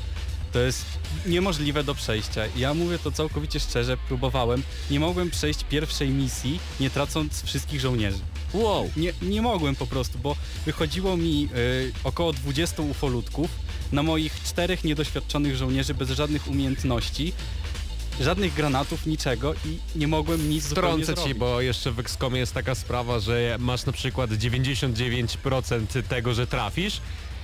To 0.53 0.61
jest 0.61 0.85
niemożliwe 1.27 1.85
do 1.85 1.95
przejścia. 1.95 2.43
Ja 2.57 2.75
mówię 2.75 2.99
to 2.99 3.13
całkowicie 3.13 3.61
szczerze, 3.61 3.97
próbowałem. 3.97 4.63
Nie 4.91 5.01
mogłem 5.01 5.31
przejść 5.31 5.65
pierwszej 5.65 6.09
misji, 6.09 6.61
nie 6.81 6.91
tracąc 6.91 7.43
wszystkich 7.43 7.81
żołnierzy. 7.81 8.19
Wow! 8.57 8.91
Nie, 8.97 9.13
nie 9.23 9.43
mogłem 9.43 9.77
po 9.77 9.87
prostu, 9.87 10.19
bo 10.19 10.37
wychodziło 10.67 11.17
mi 11.17 11.49
y, 11.57 11.93
około 12.05 12.33
20 12.33 12.83
ufolutków 12.83 13.51
na 13.93 14.03
moich 14.03 14.43
czterech 14.45 14.85
niedoświadczonych 14.85 15.57
żołnierzy 15.57 15.95
bez 15.95 16.11
żadnych 16.11 16.49
umiejętności, 16.49 17.33
żadnych 18.21 18.55
granatów, 18.55 19.07
niczego 19.07 19.55
i 19.55 19.99
nie 19.99 20.09
mogłem 20.09 20.51
nic 20.51 20.69
zupełnie 20.69 21.05
Wtrącę 21.05 21.15
ci, 21.15 21.29
zrobić. 21.29 21.39
bo 21.39 21.61
jeszcze 21.61 21.93
w 21.93 21.99
XCOMie 21.99 22.39
jest 22.39 22.55
taka 22.55 22.75
sprawa, 22.75 23.21
że 23.21 23.57
masz 23.61 23.87
na 23.87 23.93
przykład 23.93 24.31
99% 24.31 26.03
tego, 26.03 26.35
że 26.35 26.47
trafisz 26.47 27.01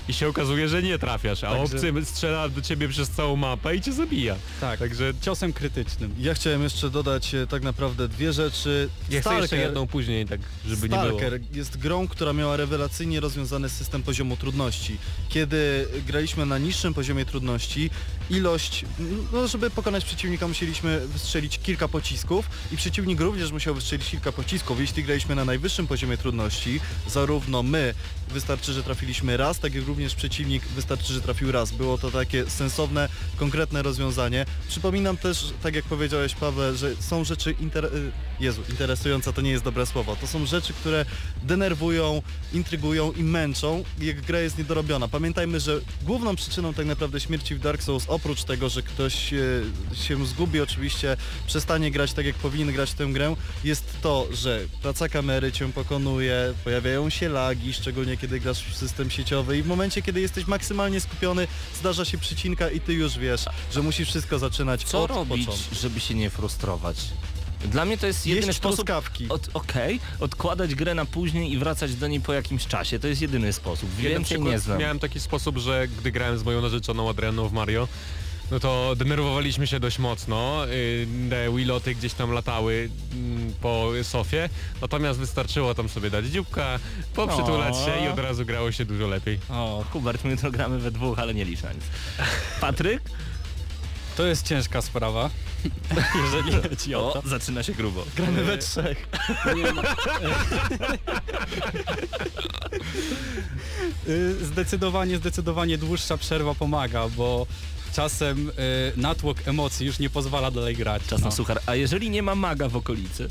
i 0.08 0.12
się 0.12 0.28
okazuje, 0.28 0.68
że 0.68 0.82
nie 0.82 0.98
trafiasz, 0.98 1.44
a 1.44 1.50
Także- 1.56 1.76
obcy 1.76 2.04
strzela 2.04 2.48
do 2.48 2.62
ciebie 2.62 2.88
przez 2.88 3.10
całą 3.10 3.36
mapę 3.36 3.76
i 3.76 3.80
cię 3.80 3.92
zabija. 3.92 4.36
Tak, 4.60 4.78
Także 4.78 5.12
ciosem 5.20 5.52
krytycznym. 5.52 6.14
Ja 6.18 6.34
chciałem 6.34 6.62
jeszcze 6.62 6.90
dodać 6.90 7.34
e, 7.34 7.46
tak 7.46 7.62
naprawdę 7.62 8.08
dwie 8.08 8.32
rzeczy. 8.32 8.88
ja 9.10 9.20
chcę 9.20 9.34
jeszcze 9.34 9.56
Stalker- 9.56 9.60
jedną 9.60 9.86
później, 9.86 10.26
tak 10.26 10.40
żeby 10.66 10.88
nie 10.88 10.96
było. 10.96 11.18
Stalker 11.18 11.40
jest 11.52 11.76
grą, 11.78 12.08
która 12.08 12.32
miała 12.32 12.56
rewelacyjnie 12.56 13.20
rozwiązany 13.20 13.68
system 13.68 14.02
poziomu 14.02 14.36
trudności. 14.36 14.96
Kiedy 15.28 15.86
graliśmy 16.06 16.46
na 16.46 16.58
niższym 16.58 16.94
poziomie 16.94 17.24
trudności, 17.24 17.90
ilość, 18.30 18.84
no 19.32 19.48
żeby 19.48 19.70
pokonać 19.70 20.04
przeciwnika 20.04 20.48
musieliśmy 20.48 21.06
wystrzelić 21.06 21.58
kilka 21.58 21.88
pocisków 21.88 22.46
i 22.72 22.76
przeciwnik 22.76 23.20
również 23.20 23.52
musiał 23.52 23.74
wystrzelić 23.74 24.10
kilka 24.10 24.32
pocisków. 24.32 24.80
Jeśli 24.80 25.04
graliśmy 25.04 25.34
na 25.34 25.44
najwyższym 25.44 25.86
poziomie 25.86 26.16
trudności, 26.16 26.80
zarówno 27.08 27.62
my 27.62 27.94
wystarczy, 28.32 28.72
że 28.72 28.82
trafiliśmy 28.82 29.36
raz, 29.36 29.58
tak 29.58 29.74
jak 29.74 29.86
również 29.86 30.14
przeciwnik 30.14 30.62
wystarczy, 30.66 31.12
że 31.12 31.20
trafił 31.20 31.52
raz. 31.52 31.70
Było 31.72 31.98
to 31.98 32.10
takie 32.10 32.50
sensowne, 32.50 33.08
konkretne 33.36 33.82
rozwiązanie. 33.82 34.46
Przypominam 34.68 35.16
też, 35.16 35.52
tak 35.62 35.74
jak 35.74 35.84
powiedziałeś 35.84 36.34
Paweł, 36.34 36.76
że 36.76 36.96
są 36.96 37.24
rzeczy 37.24 37.54
inter... 37.60 37.84
y, 37.84 38.12
Jezu, 38.40 38.62
interesujące 38.70 39.32
to 39.32 39.40
nie 39.40 39.50
jest 39.50 39.64
dobre 39.64 39.86
słowo. 39.86 40.16
To 40.16 40.26
są 40.26 40.46
rzeczy, 40.46 40.72
które 40.72 41.04
denerwują, 41.42 42.22
intrygują 42.52 43.12
i 43.12 43.22
męczą, 43.22 43.84
jak 44.00 44.20
gra 44.20 44.40
jest 44.40 44.58
niedorobiona. 44.58 45.08
Pamiętajmy, 45.08 45.60
że 45.60 45.80
główną 46.02 46.36
przyczyną 46.36 46.74
tak 46.74 46.86
naprawdę 46.86 47.20
śmierci 47.20 47.54
w 47.54 47.58
Dark 47.60 47.82
Souls, 47.82 48.04
oprócz 48.08 48.44
tego, 48.44 48.68
że 48.68 48.82
ktoś 48.82 49.32
e, 49.32 49.38
się 49.94 50.26
zgubi 50.26 50.60
oczywiście, 50.60 51.16
przestanie 51.46 51.90
grać 51.90 52.12
tak 52.12 52.26
jak 52.26 52.36
powinien 52.36 52.72
grać 52.72 52.90
w 52.90 52.94
tę 52.94 53.06
grę, 53.06 53.36
jest 53.64 53.84
to, 54.02 54.28
że 54.32 54.60
praca 54.82 55.08
kamery 55.08 55.52
cię 55.52 55.72
pokonuje, 55.72 56.54
pojawiają 56.64 57.10
się 57.10 57.28
lagi, 57.28 57.72
szczególnie 57.72 58.16
kiedy 58.22 58.40
grasz 58.40 58.62
w 58.64 58.76
system 58.76 59.10
sieciowy 59.10 59.58
i 59.58 59.62
w 59.62 59.66
momencie, 59.66 60.02
kiedy 60.02 60.20
jesteś 60.20 60.46
maksymalnie 60.46 61.00
skupiony, 61.00 61.46
zdarza 61.80 62.04
się 62.04 62.18
przycinka 62.18 62.70
i 62.70 62.80
ty 62.80 62.92
już 62.92 63.18
wiesz, 63.18 63.44
że 63.72 63.82
musisz 63.82 64.08
wszystko 64.08 64.38
zaczynać 64.38 64.84
Co 64.84 65.02
od 65.02 65.10
robić, 65.10 65.46
początku. 65.46 65.74
żeby 65.74 66.00
się 66.00 66.14
nie 66.14 66.30
frustrować? 66.30 66.96
Dla 67.64 67.84
mnie 67.84 67.98
to 67.98 68.06
jest 68.06 68.26
jedyny 68.26 68.46
Jeść 68.46 68.58
sposób... 68.58 68.76
truskawki. 68.86 69.28
Od, 69.28 69.48
Okej, 69.54 70.00
odkładać 70.20 70.74
grę 70.74 70.94
na 70.94 71.04
później 71.04 71.52
i 71.52 71.58
wracać 71.58 71.94
do 71.94 72.08
niej 72.08 72.20
po 72.20 72.32
jakimś 72.32 72.66
czasie. 72.66 72.98
To 72.98 73.08
jest 73.08 73.20
jedyny 73.22 73.52
sposób. 73.52 73.90
Ja 73.98 74.08
Więcej 74.08 74.24
przykład 74.24 74.52
nie 74.52 74.58
znam. 74.58 74.78
Miałem 74.78 74.98
taki 74.98 75.20
sposób, 75.20 75.58
że 75.58 75.88
gdy 75.98 76.12
grałem 76.12 76.38
z 76.38 76.42
moją 76.42 76.60
narzeczoną 76.62 77.10
Adrianą 77.10 77.48
w 77.48 77.52
Mario, 77.52 77.88
no 78.52 78.60
to 78.60 78.96
denerwowaliśmy 78.96 79.66
się 79.66 79.80
dość 79.80 79.98
mocno, 79.98 80.66
yy, 80.66 81.06
te 81.30 81.56
Wiloty 81.56 81.94
gdzieś 81.94 82.14
tam 82.14 82.32
latały 82.32 82.90
mm, 83.12 83.52
po 83.60 83.90
sofie, 84.02 84.48
natomiast 84.80 85.18
wystarczyło 85.18 85.74
tam 85.74 85.88
sobie 85.88 86.10
dać 86.10 86.26
dzióbka, 86.26 86.78
poprzytulać 87.14 87.74
O. 87.74 87.86
się 87.86 88.04
i 88.04 88.08
od 88.08 88.18
razu 88.18 88.46
grało 88.46 88.72
się 88.72 88.84
dużo 88.84 89.06
lepiej. 89.06 89.38
O, 89.50 89.84
Hubert, 89.92 90.24
my 90.24 90.30
jutro 90.30 90.50
gramy 90.50 90.78
we 90.78 90.90
dwóch, 90.90 91.18
ale 91.18 91.34
nie 91.34 91.44
licz 91.44 91.62
na 91.62 91.72
nic. 91.72 91.84
Patryk? 92.60 93.02
To 94.16 94.26
jest 94.26 94.46
ciężka 94.46 94.82
sprawa, 94.82 95.30
jeżeli 96.24 96.52
chodzi 96.68 96.94
o 96.94 97.10
to. 97.12 97.28
Zaczyna 97.28 97.62
się 97.62 97.72
grubo. 97.72 98.04
Gramy 98.16 98.44
we 98.44 98.58
trzech. 98.58 99.08
Nie, 99.56 99.72
no. 99.72 99.82
Y, 104.08 104.44
Zdecydowanie, 104.44 105.16
zdecydowanie 105.16 105.78
dłuższa 105.78 106.16
przerwa 106.16 106.54
pomaga, 106.54 107.08
bo 107.08 107.46
czasem 107.92 108.48
y, 108.48 108.52
natłok 108.96 109.38
emocji 109.48 109.86
już 109.86 109.98
nie 109.98 110.10
pozwala 110.10 110.50
dalej 110.50 110.76
grać. 110.76 111.02
Czas 111.06 111.20
na 111.20 111.26
no, 111.26 111.32
suchar. 111.32 111.60
A 111.66 111.74
jeżeli 111.74 112.10
nie 112.10 112.22
ma 112.22 112.34
maga 112.34 112.68
w 112.68 112.76
okolicy, 112.76 113.28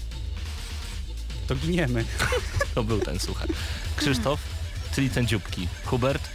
to 1.47 1.55
giniemy. 1.55 2.05
to 2.75 2.83
był 2.83 2.99
ten 2.99 3.19
suchar. 3.19 3.49
Krzysztof, 3.95 4.39
czyli 4.95 5.09
ten 5.09 5.27
dzióbki. 5.27 5.67
Hubert? 5.85 6.29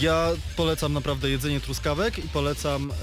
Ja 0.00 0.26
polecam 0.56 0.92
naprawdę 0.92 1.30
jedzenie 1.30 1.60
truskawek 1.60 2.18
i 2.18 2.28
polecam, 2.28 2.90
e, 2.90 2.94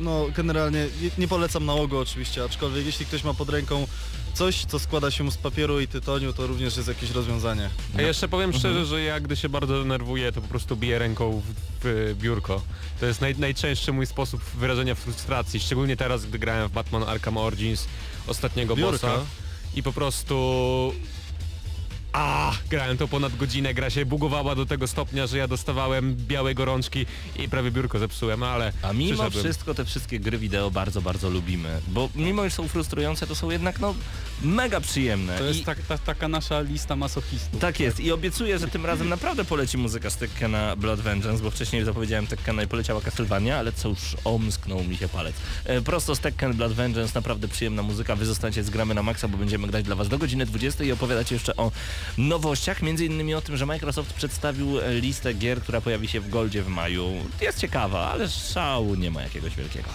no 0.00 0.26
generalnie 0.36 0.86
nie- 1.02 1.10
nie 1.18 1.28
polecam 1.28 1.66
nałogu 1.66 1.98
oczywiście, 1.98 2.44
aczkolwiek 2.44 2.86
jeśli 2.86 3.06
ktoś 3.06 3.24
ma 3.24 3.34
pod 3.34 3.48
ręką 3.48 3.86
coś, 4.34 4.64
co 4.64 4.78
składa 4.78 5.10
się 5.10 5.30
z 5.30 5.36
papieru 5.36 5.80
i 5.80 5.88
tytoniu, 5.88 6.32
to 6.32 6.46
również 6.46 6.76
jest 6.76 6.88
jakieś 6.88 7.10
rozwiązanie. 7.10 7.70
A 7.98 8.02
jeszcze 8.02 8.28
powiem 8.28 8.52
szczerze, 8.52 8.86
że 8.86 9.02
ja 9.02 9.20
gdy 9.20 9.36
się 9.36 9.48
bardzo 9.48 9.78
denerwuję, 9.78 10.32
to 10.32 10.40
po 10.40 10.48
prostu 10.48 10.76
biję 10.76 10.98
ręką 10.98 11.40
w, 11.40 11.54
w 11.84 12.14
biurko. 12.18 12.62
To 13.00 13.06
jest 13.06 13.20
naj, 13.20 13.34
najczęstszy 13.38 13.92
mój 13.92 14.06
sposób 14.06 14.44
wyrażenia 14.44 14.94
frustracji, 14.94 15.60
szczególnie 15.60 15.96
teraz, 15.96 16.26
gdy 16.26 16.38
grałem 16.38 16.68
w 16.68 16.72
Batman 16.72 17.02
Arkham 17.02 17.36
Origins 17.36 17.86
ostatniego 18.26 18.76
Biurko? 18.76 18.92
bossa 18.92 19.20
i 19.74 19.82
po 19.82 19.92
prostu... 19.92 20.92
A, 22.12 22.52
grałem 22.70 22.98
to 22.98 23.08
ponad 23.08 23.36
godzinę, 23.36 23.74
gra 23.74 23.90
się 23.90 24.06
bugowała 24.06 24.54
do 24.54 24.66
tego 24.66 24.86
stopnia, 24.86 25.26
że 25.26 25.38
ja 25.38 25.48
dostawałem 25.48 26.16
białe 26.16 26.54
gorączki 26.54 27.06
i 27.38 27.48
prawie 27.48 27.70
biurko 27.70 27.98
zepsułem, 27.98 28.42
ale 28.42 28.72
A 28.82 28.92
mimo 28.92 29.08
przyszedłem. 29.10 29.44
wszystko 29.44 29.74
te 29.74 29.84
wszystkie 29.84 30.20
gry 30.20 30.38
wideo 30.38 30.70
bardzo, 30.70 31.02
bardzo 31.02 31.30
lubimy, 31.30 31.80
bo 31.88 32.08
mimo, 32.14 32.44
że 32.44 32.50
są 32.50 32.68
frustrujące, 32.68 33.26
to 33.26 33.34
są 33.34 33.50
jednak 33.50 33.80
no 33.80 33.94
mega 34.42 34.80
przyjemne. 34.80 35.38
To 35.38 35.44
jest 35.44 35.60
I... 35.60 35.64
tak, 35.64 35.78
ta, 35.78 35.98
taka 35.98 36.28
nasza 36.28 36.60
lista 36.60 36.96
masochistów. 36.96 37.60
Tak 37.60 37.80
jest 37.80 38.00
i 38.00 38.12
obiecuję, 38.12 38.58
że 38.58 38.68
tym 38.68 38.86
razem 38.86 39.08
naprawdę 39.08 39.44
poleci 39.44 39.78
muzyka 39.78 40.10
z 40.10 40.16
Tekkena 40.16 40.76
Blood 40.76 41.00
Vengeance, 41.00 41.42
bo 41.42 41.50
wcześniej 41.50 41.84
zapowiedziałem 41.84 42.26
Tekkena 42.26 42.62
i 42.62 42.66
poleciała 42.66 43.00
Castlevania, 43.00 43.58
ale 43.58 43.72
cóż, 43.72 44.16
omsknął 44.24 44.84
mi 44.84 44.96
się 44.96 45.08
palec. 45.08 45.34
E, 45.64 45.80
prosto 45.80 46.14
z 46.14 46.20
Tekken 46.20 46.54
Blood 46.54 46.72
Vengeance, 46.72 47.12
naprawdę 47.14 47.48
przyjemna 47.48 47.82
muzyka, 47.82 48.16
wy 48.16 48.26
zostańcie 48.26 48.64
z 48.64 48.70
gramy 48.70 48.94
na 48.94 49.02
maksa, 49.02 49.28
bo 49.28 49.38
będziemy 49.38 49.68
grać 49.68 49.84
dla 49.84 49.96
was 49.96 50.08
do 50.08 50.18
godziny 50.18 50.46
20 50.46 50.84
i 50.84 50.92
opowiadać 50.92 51.32
jeszcze 51.32 51.56
o 51.56 51.72
nowościach, 52.18 52.82
między 52.82 53.04
innymi 53.04 53.34
o 53.34 53.40
tym, 53.40 53.56
że 53.56 53.66
Microsoft 53.66 54.12
przedstawił 54.12 54.80
e, 54.80 54.94
listę 54.94 55.34
gier, 55.34 55.62
która 55.62 55.80
pojawi 55.80 56.08
się 56.08 56.20
w 56.20 56.28
Goldzie 56.28 56.62
w 56.62 56.68
maju. 56.68 57.12
Jest 57.40 57.58
ciekawa, 57.58 58.10
ale 58.10 58.28
szału 58.28 58.94
nie 58.94 59.10
ma 59.10 59.22
jakiegoś 59.22 59.56
wielkiego. 59.56 59.88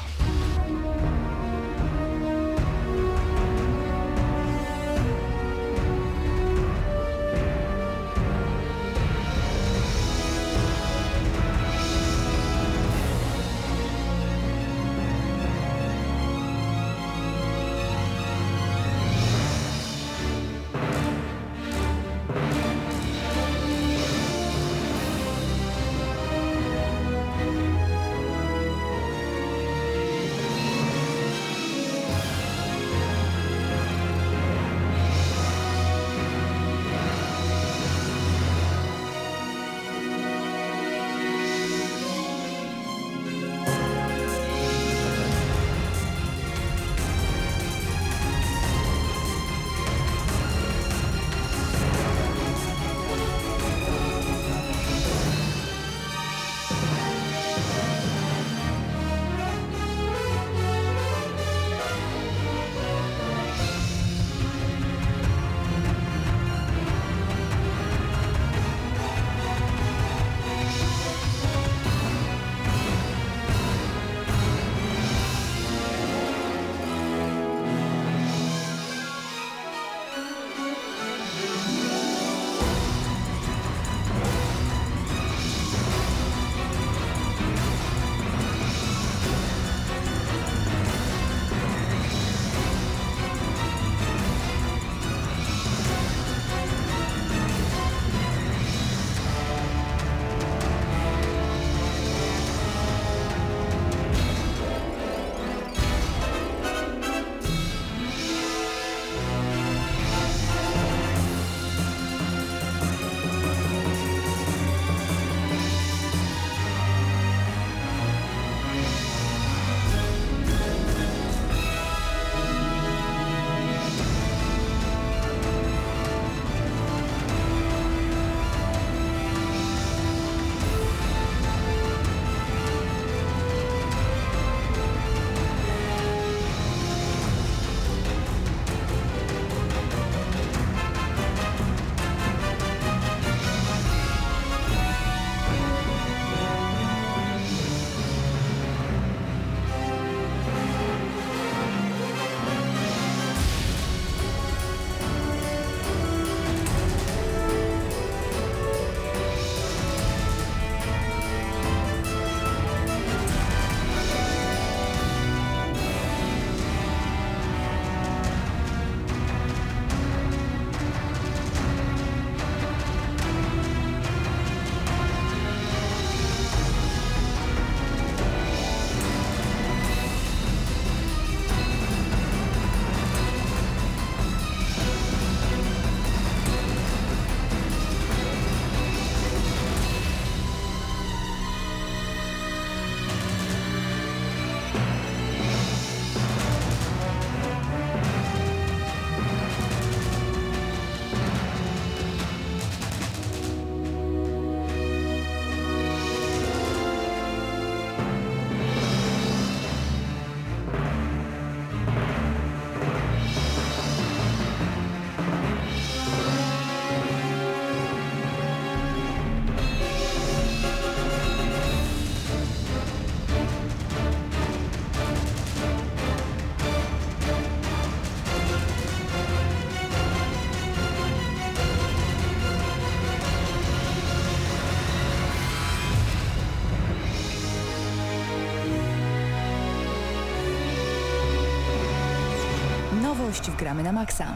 Nowość 243.28 243.50
w 243.50 243.56
Gramy 243.56 243.84
na 243.84 243.92
Maxa. 243.92 244.36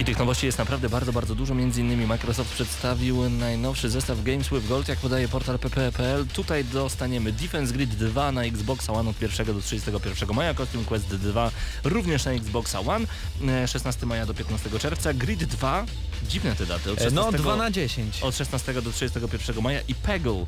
I 0.00 0.04
tych 0.04 0.18
nowości 0.18 0.46
jest 0.46 0.58
naprawdę 0.58 0.88
bardzo, 0.88 1.12
bardzo 1.12 1.34
dużo. 1.34 1.54
Między 1.54 1.80
innymi 1.80 2.06
Microsoft 2.06 2.54
przedstawił 2.54 3.30
najnowszy 3.30 3.90
zestaw 3.90 4.22
Games 4.22 4.48
with 4.48 4.68
Gold, 4.68 4.88
jak 4.88 4.98
podaje 4.98 5.28
portal 5.28 5.58
pp.pl. 5.58 6.26
Tutaj 6.26 6.64
dostaniemy 6.64 7.32
Defense 7.32 7.72
Grid 7.72 7.94
2 7.94 8.32
na 8.32 8.42
Xbox 8.44 8.90
One 8.90 9.10
od 9.10 9.22
1 9.22 9.46
do 9.46 9.60
31 9.60 10.36
maja, 10.36 10.54
Costume 10.54 10.84
Quest 10.84 11.16
2 11.16 11.50
również 11.84 12.24
na 12.24 12.30
Xbox 12.30 12.74
One, 12.74 13.06
e, 13.48 13.68
16 13.68 14.06
maja 14.06 14.26
do 14.26 14.34
15 14.34 14.78
czerwca, 14.78 15.14
Grid 15.14 15.44
2, 15.44 15.84
dziwne 16.28 16.54
te 16.56 16.66
daty, 16.66 16.92
od 16.92 16.98
E, 16.98 17.04
16, 17.04 17.32
No 17.32 17.38
2 17.38 17.56
na 17.56 17.70
10. 17.70 18.22
od 18.22 18.36
16 18.36 18.82
do 18.82 18.92
31 18.92 19.62
maja 19.62 19.80
i 19.88 19.94
Peggle 19.94 20.46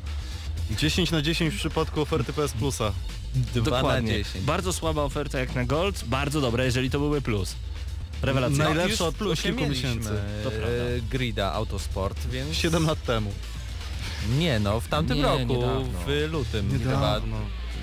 10 0.71 1.11
na 1.11 1.21
10 1.21 1.53
w 1.53 1.57
przypadku 1.57 2.01
oferty 2.01 2.33
PS 2.33 2.53
Plusa. 2.53 2.91
2 3.35 3.71
na 3.71 3.77
Dokładnie. 3.77 4.11
10. 4.23 4.45
Bardzo 4.45 4.73
słaba 4.73 5.03
oferta 5.03 5.39
jak 5.39 5.55
na 5.55 5.65
Gold, 5.65 6.03
bardzo 6.05 6.41
dobra, 6.41 6.63
jeżeli 6.63 6.89
to 6.89 6.99
były 6.99 7.21
plus. 7.21 7.55
Rewelacja. 8.21 8.57
Najlepsza 8.63 8.91
Już 8.91 9.01
od 9.01 9.15
w 9.15 9.17
plusie 9.17 9.43
kilku 9.43 9.65
miesięcy. 9.69 10.09
To 10.43 10.49
prawda. 10.51 10.67
e, 10.67 11.01
Grida 11.09 11.53
Autosport, 11.53 12.27
więc... 12.27 12.55
7 12.57 12.85
lat 12.85 13.03
temu. 13.03 13.31
Nie 14.37 14.59
no, 14.59 14.79
w 14.79 14.87
tamtym 14.87 15.17
Nie, 15.17 15.23
roku, 15.23 15.39
niedawno. 15.45 15.99
w 16.07 16.27
lutym 16.31 16.71
chyba, 16.71 16.85
Niedawno. 16.95 17.37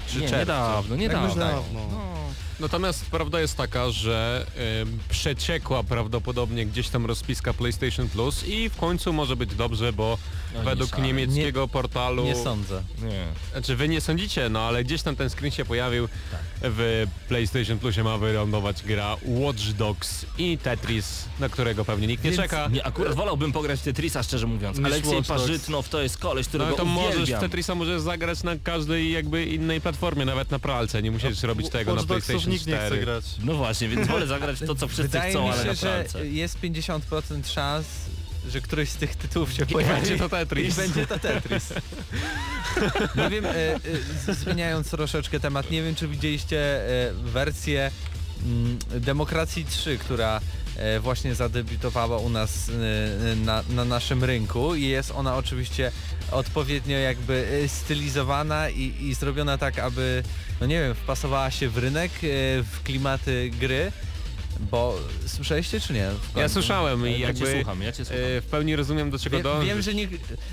czy 0.08 0.18
Nie, 0.20 0.28
czerwcu. 0.28 0.36
niedawno, 0.40 0.90
tak. 0.90 0.98
Niedawno. 0.98 1.64
No. 1.90 2.19
Natomiast 2.60 3.06
prawda 3.06 3.40
jest 3.40 3.56
taka, 3.56 3.90
że 3.90 4.46
ym, 4.82 4.98
przeciekła 5.08 5.82
prawdopodobnie 5.82 6.66
gdzieś 6.66 6.88
tam 6.88 7.06
rozpiska 7.06 7.52
PlayStation 7.54 8.08
Plus 8.08 8.44
i 8.46 8.68
w 8.68 8.76
końcu 8.76 9.12
może 9.12 9.36
być 9.36 9.54
dobrze, 9.54 9.92
bo 9.92 10.18
No 10.54 10.62
według 10.62 10.98
nie 10.98 11.04
niemieckiego 11.04 11.68
portalu... 11.68 12.24
Nie 12.24 12.36
sądzę. 12.36 12.82
Nie. 13.02 13.26
Znaczy 13.52 13.76
wy 13.76 13.88
nie 13.88 14.00
sądzicie, 14.00 14.48
no 14.48 14.60
ale 14.60 14.84
gdzieś 14.84 15.02
tam 15.02 15.16
ten 15.16 15.30
screen 15.30 15.50
się 15.52 15.64
pojawił. 15.64 16.08
W 16.62 17.06
PlayStation 17.28 17.78
Plusie 17.78 18.04
ma 18.04 18.18
wylądować 18.18 18.82
gra 18.82 19.16
Watch 19.22 19.62
Dogs 19.62 20.26
i 20.38 20.58
Tetris, 20.58 21.24
na 21.40 21.48
którego 21.48 21.84
pewnie 21.84 22.06
nikt 22.06 22.24
nie 22.24 22.30
Więc 22.30 22.42
czeka. 22.42 22.68
Nie, 22.68 22.86
akurat 22.86 23.14
wolałbym 23.14 23.52
pograć 23.52 23.80
w 23.80 23.82
Tetrisa, 23.82 24.22
szczerze 24.22 24.46
mówiąc. 24.46 24.78
Niż 24.78 24.86
Aleksiej 24.86 25.14
Watch 25.14 25.28
Dogs. 25.28 25.42
Parzytnow 25.42 25.88
to 25.88 26.02
jest 26.02 26.18
koleś, 26.18 26.46
No 26.46 26.48
którego 26.48 26.68
ale 26.68 26.76
to 26.76 26.84
możesz 26.84 27.14
uwielbiam. 27.14 27.40
Tetrisa 27.40 27.74
możesz 27.74 28.00
zagrać 28.02 28.42
na 28.42 28.56
każdej 28.56 29.12
jakby 29.12 29.44
innej 29.44 29.80
platformie, 29.80 30.24
nawet 30.24 30.50
na 30.50 30.58
pralce, 30.58 31.02
nie 31.02 31.10
musisz 31.10 31.42
robić 31.42 31.68
tego 31.68 31.90
na 31.94 31.96
Watch 31.96 32.08
Dogsów 32.08 32.26
PlayStation 32.26 32.52
nikt 32.52 32.66
nie 32.66 32.76
chce 32.76 32.86
4. 32.86 33.00
grać. 33.04 33.24
No 33.44 33.54
właśnie, 33.54 33.88
więc 33.88 34.08
wolę 34.08 34.26
zagrać 34.26 34.58
w 34.60 34.66
to, 34.66 34.74
co 34.74 34.88
wszyscy 34.88 35.02
Wydaje 35.02 35.30
chcą, 35.32 35.42
mi 35.44 35.48
ale 35.50 35.62
się, 35.62 35.68
na 35.68 35.74
że 35.74 35.80
pralce. 35.86 36.26
jest 36.26 36.60
50% 36.60 37.00
szans, 37.46 37.86
że 38.48 38.60
któryś 38.60 38.88
z 38.88 38.96
tych 38.96 39.16
tytułów 39.16 39.52
się 39.52 39.62
I 39.62 39.66
pojawi. 39.66 39.94
będzie 39.94 40.18
to 40.18 40.28
Tetris. 40.28 40.78
I 40.78 40.80
będzie 40.80 41.06
to 41.06 41.18
Tetris. 41.18 41.72
nie 43.18 43.30
wiem, 43.30 43.44
e, 43.46 43.74
e, 44.28 44.34
zmieniając 44.34 44.90
troszeczkę 44.90 45.40
temat, 45.40 45.70
nie 45.70 45.82
wiem 45.82 45.94
czy 45.94 46.08
widzieliście 46.08 46.58
e, 46.58 47.12
wersję 47.12 47.90
mm, 48.46 48.78
Demokracji 49.00 49.64
3, 49.64 49.98
która 49.98 50.40
e, 50.76 51.00
właśnie 51.00 51.34
zadebiutowała 51.34 52.18
u 52.18 52.28
nas 52.28 52.70
e, 53.32 53.36
na, 53.36 53.62
na 53.70 53.84
naszym 53.84 54.24
rynku 54.24 54.74
i 54.74 54.82
jest 54.84 55.10
ona 55.10 55.36
oczywiście 55.36 55.92
odpowiednio 56.30 56.98
jakby 56.98 57.60
e, 57.64 57.68
stylizowana 57.68 58.70
i, 58.70 58.94
i 59.00 59.14
zrobiona 59.14 59.58
tak, 59.58 59.78
aby, 59.78 60.22
no 60.60 60.66
nie 60.66 60.80
wiem, 60.80 60.94
wpasowała 60.94 61.50
się 61.50 61.68
w 61.68 61.78
rynek, 61.78 62.12
w 62.72 62.82
klimaty 62.84 63.50
gry. 63.60 63.92
Bo 64.60 64.98
słyszeliście 65.26 65.80
czy 65.80 65.92
nie? 65.92 66.08
Ja 66.36 66.48
słyszałem 66.48 67.06
i 67.08 67.10
Ja 67.10 67.16
cię 67.18 67.44
jakby 67.44 67.56
słucham, 67.56 67.82
ja 67.82 67.92
cię 67.92 68.04
słucham. 68.04 68.24
e, 68.24 68.40
w 68.40 68.44
pełni 68.50 68.76
rozumiem 68.76 69.10
do 69.10 69.18
czego 69.18 69.36
Wie, 69.36 69.42
dążysz. 69.42 69.68
wiem, 69.68 69.82
że 69.82 69.94
nie, 69.94 70.08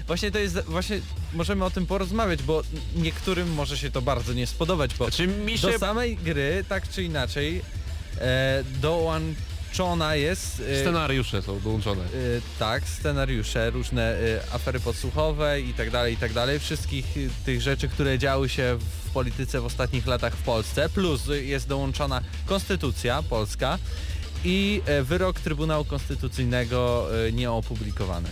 właśnie 0.08 0.32
to 0.32 0.40
jest, 0.40 0.60
właśnie 0.66 1.00
możemy 1.34 1.66
o 1.66 1.70
tym 1.72 1.86
porozmawiać, 1.86 2.44
bo 2.44 2.62
niektórym 2.96 3.54
może 3.54 3.78
się 3.78 3.92
to 3.92 4.02
bardzo 4.02 4.34
nie 4.34 4.48
spodobać, 4.48 4.94
bo 4.96 5.06
Znaczy 5.06 5.28
mi 5.28 5.58
się... 5.58 5.72
do 5.72 5.80
samej 5.80 6.18
gry, 6.18 6.66
tak 6.70 6.90
czy 6.90 7.04
inaczej, 7.04 7.62
e, 8.22 8.64
dołączona 8.82 10.16
jest... 10.16 10.64
E, 10.72 10.82
Scenariusze 10.82 11.42
są 11.42 11.60
dołączone. 11.60 12.04
e, 12.04 12.08
tak, 12.60 12.84
scenariusze, 12.90 13.70
różne 13.70 14.04
e, 14.20 14.42
afery 14.54 14.80
podsłuchowe 14.80 15.62
i 15.62 15.74
tak 15.74 15.92
dalej, 15.92 16.14
i 16.14 16.18
tak 16.18 16.34
dalej, 16.34 16.60
wszystkich 16.60 17.06
tych 17.46 17.62
rzeczy, 17.62 17.88
które 17.88 18.20
działy 18.20 18.50
się 18.50 18.78
w 19.07 19.07
polityce 19.18 19.62
w 19.62 19.66
ostatnich 19.66 20.08
latach 20.08 20.34
w 20.34 20.42
Polsce, 20.42 20.90
plus 20.90 21.22
jest 21.42 21.68
dołączona 21.68 22.22
konstytucja 22.46 23.24
polska 23.24 23.78
i 24.44 24.82
e, 24.86 25.04
wyrok 25.04 25.40
Trybunału 25.40 25.86
Konstytucyjnego 25.86 27.08
e, 27.28 27.32
nieopublikowany. 27.32 28.30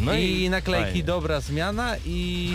No 0.00 0.14
I, 0.14 0.50
naklejki 0.50 0.84
fajnie. 0.84 1.04
dobra 1.04 1.40
zmiana 1.40 1.96
i, 2.06 2.52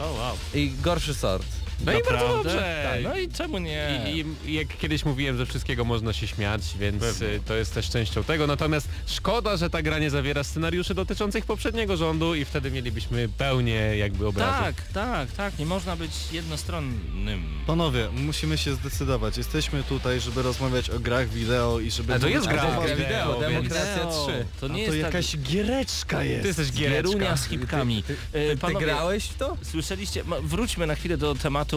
O, 0.00 0.12
wow. 0.12 0.36
i 0.54 0.72
gorszy 0.82 1.14
sort. 1.14 1.46
No 1.86 1.92
i 1.92 1.94
bardzo 1.94 2.12
Naprawdę? 2.12 2.34
dobrze. 2.50 2.90
Tak, 2.92 3.02
no 3.04 3.18
i 3.18 3.28
czemu 3.28 3.58
nie? 3.58 4.00
I, 4.14 4.24
I 4.50 4.54
jak 4.54 4.68
kiedyś 4.78 5.04
mówiłem, 5.04 5.36
że 5.38 5.46
wszystkiego 5.46 5.84
można 5.84 6.12
się 6.12 6.26
śmiać, 6.26 6.62
więc 6.78 7.00
Pewnie. 7.02 7.26
y, 7.28 7.40
to 7.46 7.54
jest 7.54 7.74
też 7.74 7.90
częścią 7.90 8.24
tego. 8.24 8.46
Natomiast 8.46 8.88
szkoda, 9.06 9.56
że 9.56 9.70
ta 9.70 9.82
gra 9.82 9.98
nie 9.98 10.10
zawiera 10.10 10.44
scenariuszy 10.44 10.94
dotyczących 10.94 11.44
poprzedniego 11.46 11.96
rządu 11.96 12.34
i 12.34 12.44
wtedy 12.44 12.70
mielibyśmy 12.70 13.28
pełnię 13.28 13.96
jakby 13.96 14.26
obrazu. 14.26 14.62
Tak, 14.62 14.74
tak, 14.94 15.32
tak, 15.32 15.58
nie 15.58 15.66
można 15.66 15.96
być 15.96 16.10
jednostronnym. 16.32 17.42
Panowie, 17.66 18.08
musimy 18.12 18.58
się 18.58 18.74
zdecydować. 18.74 19.36
Jesteśmy 19.38 19.82
tutaj, 19.82 20.20
żeby 20.20 20.42
rozmawiać 20.42 20.90
o 20.90 21.00
grach 21.00 21.28
wideo 21.28 21.80
i 21.80 21.90
żeby... 21.90 22.12
Ale 22.12 22.20
to 22.20 22.28
jest 22.28 22.46
gra 22.46 22.62
poważnych- 22.62 22.96
wideo, 22.96 23.34
wideo, 23.34 23.40
Demokracja 23.40 24.06
3. 24.26 24.44
To 24.60 24.66
A 24.66 24.68
nie 24.68 24.86
to 24.86 24.92
jest 24.94 25.04
jakaś 25.06 25.30
tak... 25.30 25.40
giereczka 25.40 26.24
jest. 26.24 26.42
Ty 26.42 26.48
jesteś 26.48 26.72
giereczka. 26.72 27.02
Gierunia 27.08 27.36
z 27.36 27.44
hipkami. 27.46 28.04
E, 28.32 28.50
Ty 28.50 28.56
Panowie, 28.56 28.86
grałeś 28.86 29.24
w 29.24 29.34
to? 29.34 29.56
słyszeliście, 29.62 30.22
wróćmy 30.42 30.86
na 30.86 30.94
chwilę 30.94 31.16
do 31.16 31.34
tematu 31.34 31.67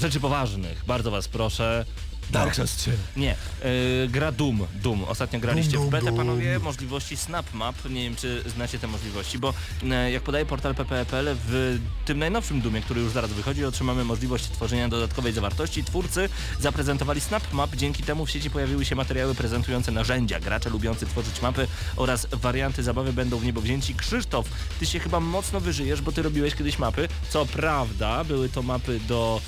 rzeczy 0.00 0.20
poważnych. 0.20 0.84
Bardzo 0.86 1.10
was 1.10 1.28
proszę. 1.28 1.84
Dark 2.30 2.54
Souls 2.54 2.76
3. 2.76 2.90
Nie, 3.16 3.32
e, 3.32 4.08
gra 4.08 4.32
Doom. 4.32 4.66
Doom. 4.82 5.04
Ostatnio 5.04 5.40
graliście 5.40 5.72
Doom, 5.72 5.86
w 5.86 5.90
betę, 5.90 6.12
panowie, 6.12 6.58
możliwości 6.58 7.16
Snap 7.16 7.54
Map. 7.54 7.90
Nie 7.90 8.02
wiem, 8.02 8.16
czy 8.16 8.42
znacie 8.46 8.78
te 8.78 8.86
możliwości, 8.86 9.38
bo 9.38 9.54
e, 9.90 10.10
jak 10.12 10.22
podaje 10.22 10.46
portal 10.46 10.74
pp.pl, 10.74 11.36
w 11.46 11.78
tym 12.04 12.18
najnowszym 12.18 12.60
Doomie, 12.60 12.80
który 12.80 13.00
już 13.00 13.12
zaraz 13.12 13.32
wychodzi, 13.32 13.64
otrzymamy 13.64 14.04
możliwość 14.04 14.44
tworzenia 14.44 14.88
dodatkowej 14.88 15.32
zawartości. 15.32 15.84
Twórcy 15.84 16.28
zaprezentowali 16.60 17.20
Snap 17.20 17.52
Map, 17.52 17.76
dzięki 17.76 18.02
temu 18.02 18.26
w 18.26 18.30
sieci 18.30 18.50
pojawiły 18.50 18.84
się 18.84 18.96
materiały 18.96 19.34
prezentujące 19.34 19.92
narzędzia. 19.92 20.40
Gracze 20.40 20.70
lubiący 20.70 21.06
tworzyć 21.06 21.42
mapy 21.42 21.66
oraz 21.96 22.26
warianty 22.32 22.82
zabawy 22.82 23.12
będą 23.12 23.38
w 23.38 23.44
niebo 23.44 23.60
wzięci. 23.60 23.94
Krzysztof, 23.94 24.46
ty 24.80 24.86
się 24.86 24.98
chyba 25.00 25.20
mocno 25.20 25.60
wyżyjesz, 25.60 26.02
bo 26.02 26.12
ty 26.12 26.22
robiłeś 26.22 26.54
kiedyś 26.54 26.78
mapy. 26.78 27.08
Co 27.30 27.46
prawda, 27.46 28.24
były 28.24 28.48
to 28.48 28.62
mapy 28.62 29.00
do 29.08 29.40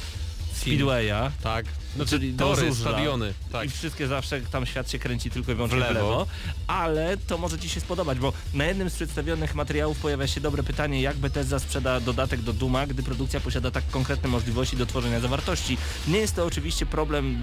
Speedwaya, 0.55 1.31
Tak. 1.43 1.67
Znaczy, 1.97 2.11
Czyli 2.11 2.35
tory, 2.35 2.75
stadiony. 2.75 3.35
Tak. 3.53 3.67
i 3.67 3.71
wszystkie 3.71 4.07
zawsze 4.09 4.41
tam 4.41 4.67
świat 4.67 4.91
się 4.91 4.99
kręci 4.99 5.31
tylko 5.31 5.53
i 5.53 5.55
wyłącznie 5.55 5.79
w 5.79 5.83
W 5.83 5.95
lewo. 5.95 6.09
lewo. 6.11 6.27
ale 6.67 7.17
to 7.17 7.39
może 7.39 7.59
Ci 7.59 7.69
się 7.69 7.81
spodobać, 7.81 8.19
bo 8.19 8.33
na 8.55 8.65
jednym 8.65 8.91
z 8.91 8.95
przedstawionych 8.95 9.55
materiałów 9.55 9.99
pojawia 9.99 10.27
się 10.27 10.41
dobre 10.41 10.63
pytanie, 10.63 11.03
jak 11.03 11.17
Bethesda 11.17 11.59
sprzeda 11.59 12.01
dodatek 12.01 12.43
do 12.43 12.53
Duma, 12.53 12.87
gdy 12.87 13.03
produkcja 13.03 13.41
posiada 13.41 13.71
tak 13.71 13.85
konkretne 13.91 14.29
możliwości 14.29 14.77
do 14.77 14.87
tworzenia 14.87 15.21
zawartości. 15.21 15.79
Nie 16.09 16.19
jest 16.19 16.37
to 16.37 16.45
oczywiście 16.47 16.87
problem 16.87 17.43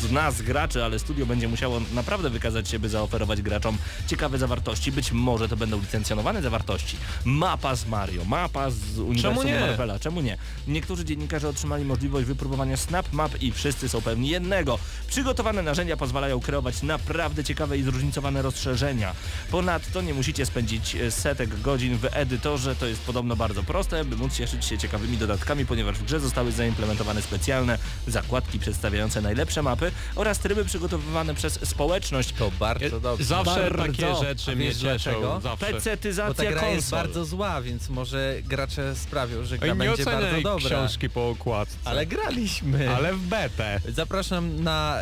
z, 0.00 0.06
z 0.06 0.10
nas, 0.12 0.42
graczy, 0.42 0.84
ale 0.84 0.98
studio 0.98 1.26
będzie 1.26 1.48
musiało 1.48 1.80
naprawdę 1.94 2.30
wykazać 2.30 2.68
się, 2.68 2.78
by 2.78 2.88
zaoferować 2.88 3.42
graczom 3.42 3.78
ciekawe 4.06 4.38
zawartości. 4.38 4.92
Być 4.92 5.12
może 5.12 5.48
to 5.48 5.56
będą 5.56 5.80
licencjonowane 5.80 6.42
zawartości. 6.42 6.96
Mapa 7.24 7.76
z 7.76 7.86
Mario, 7.86 8.24
mapa 8.24 8.70
z 8.70 8.98
uniwersum 8.98 9.46
nie? 9.46 9.60
Marvela. 9.60 9.98
Czemu 9.98 10.20
nie? 10.20 10.38
Niektórzy 10.68 11.04
dziennikarze 11.04 11.48
otrzymali 11.48 11.84
możliwość 11.84 12.26
wypróbowania 12.26 12.76
Snap 12.76 13.12
Map 13.12 13.42
i 13.42 13.52
wszyscy 13.74 13.88
są 13.88 14.02
pewni 14.02 14.28
jednego. 14.28 14.78
Przygotowane 15.08 15.62
narzędzia 15.62 15.96
pozwalają 15.96 16.40
kreować 16.40 16.82
naprawdę 16.82 17.44
ciekawe 17.44 17.78
i 17.78 17.82
zróżnicowane 17.82 18.42
rozszerzenia. 18.42 19.14
Ponadto 19.50 20.02
nie 20.02 20.14
musicie 20.14 20.46
spędzić 20.46 20.94
e, 20.94 21.10
setek 21.10 21.60
godzin 21.60 21.98
w 21.98 22.08
edytorze, 22.12 22.76
to 22.76 22.86
jest 22.86 23.00
podobno 23.00 23.36
bardzo 23.36 23.62
proste, 23.62 24.04
by 24.04 24.16
móc 24.16 24.34
cieszyć 24.36 24.64
się 24.64 24.78
ciekawymi 24.78 25.18
dodatkami, 25.18 25.66
ponieważ 25.66 25.96
w 25.98 26.04
grze 26.04 26.20
zostały 26.20 26.52
zaimplementowane 26.52 27.22
specjalne 27.22 27.78
zakładki 28.06 28.58
przedstawiające 28.58 29.20
najlepsze 29.20 29.62
mapy 29.62 29.92
oraz 30.16 30.38
tryby 30.38 30.64
przygotowywane 30.64 31.34
przez 31.34 31.68
społeczność. 31.68 32.32
To 32.32 32.50
bardzo 32.50 33.00
dobrze. 33.00 33.24
Zawsze 33.24 33.70
Bardzo. 33.70 33.86
takie 33.86 34.14
rzeczy 34.26 34.52
A 34.52 34.54
mnie 34.54 34.74
cieszą. 34.74 35.10
Bo 35.20 35.40
ta 35.40 35.56
Pecetyzacja 35.56 36.52
gra 36.52 36.68
jest 36.68 36.90
bardzo 36.90 37.24
zła, 37.24 37.62
więc 37.62 37.88
może 37.88 38.34
gracze 38.44 38.96
sprawią, 38.96 39.44
że 39.44 39.58
gra 39.58 39.74
będzie 39.74 40.04
bardzo 40.04 40.40
dobra. 40.42 40.66
książki 40.66 41.10
po 41.10 41.30
okładce. 41.30 41.76
Ale 41.84 42.06
graliśmy. 42.06 42.90
Ale 42.90 43.12
w 43.12 43.20
betę. 43.20 43.63
Zapraszam 43.88 44.62
na 44.62 44.98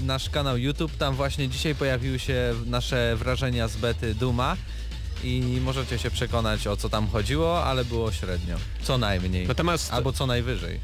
y, 0.00 0.04
nasz 0.04 0.30
kanał 0.30 0.58
YouTube, 0.58 0.96
tam 0.96 1.14
właśnie 1.14 1.48
dzisiaj 1.48 1.74
pojawiły 1.74 2.18
się 2.18 2.54
nasze 2.66 3.16
wrażenia 3.16 3.68
z 3.68 3.76
bety 3.76 4.14
Duma 4.14 4.56
i 5.24 5.58
możecie 5.64 5.98
się 5.98 6.10
przekonać 6.10 6.66
o 6.66 6.76
co 6.76 6.88
tam 6.88 7.08
chodziło, 7.08 7.64
ale 7.64 7.84
było 7.84 8.12
średnio. 8.12 8.56
Co 8.82 8.98
najmniej. 8.98 9.46
Natomiast, 9.48 9.92
Albo 9.92 10.12
co 10.12 10.26
najwyżej. 10.26 10.80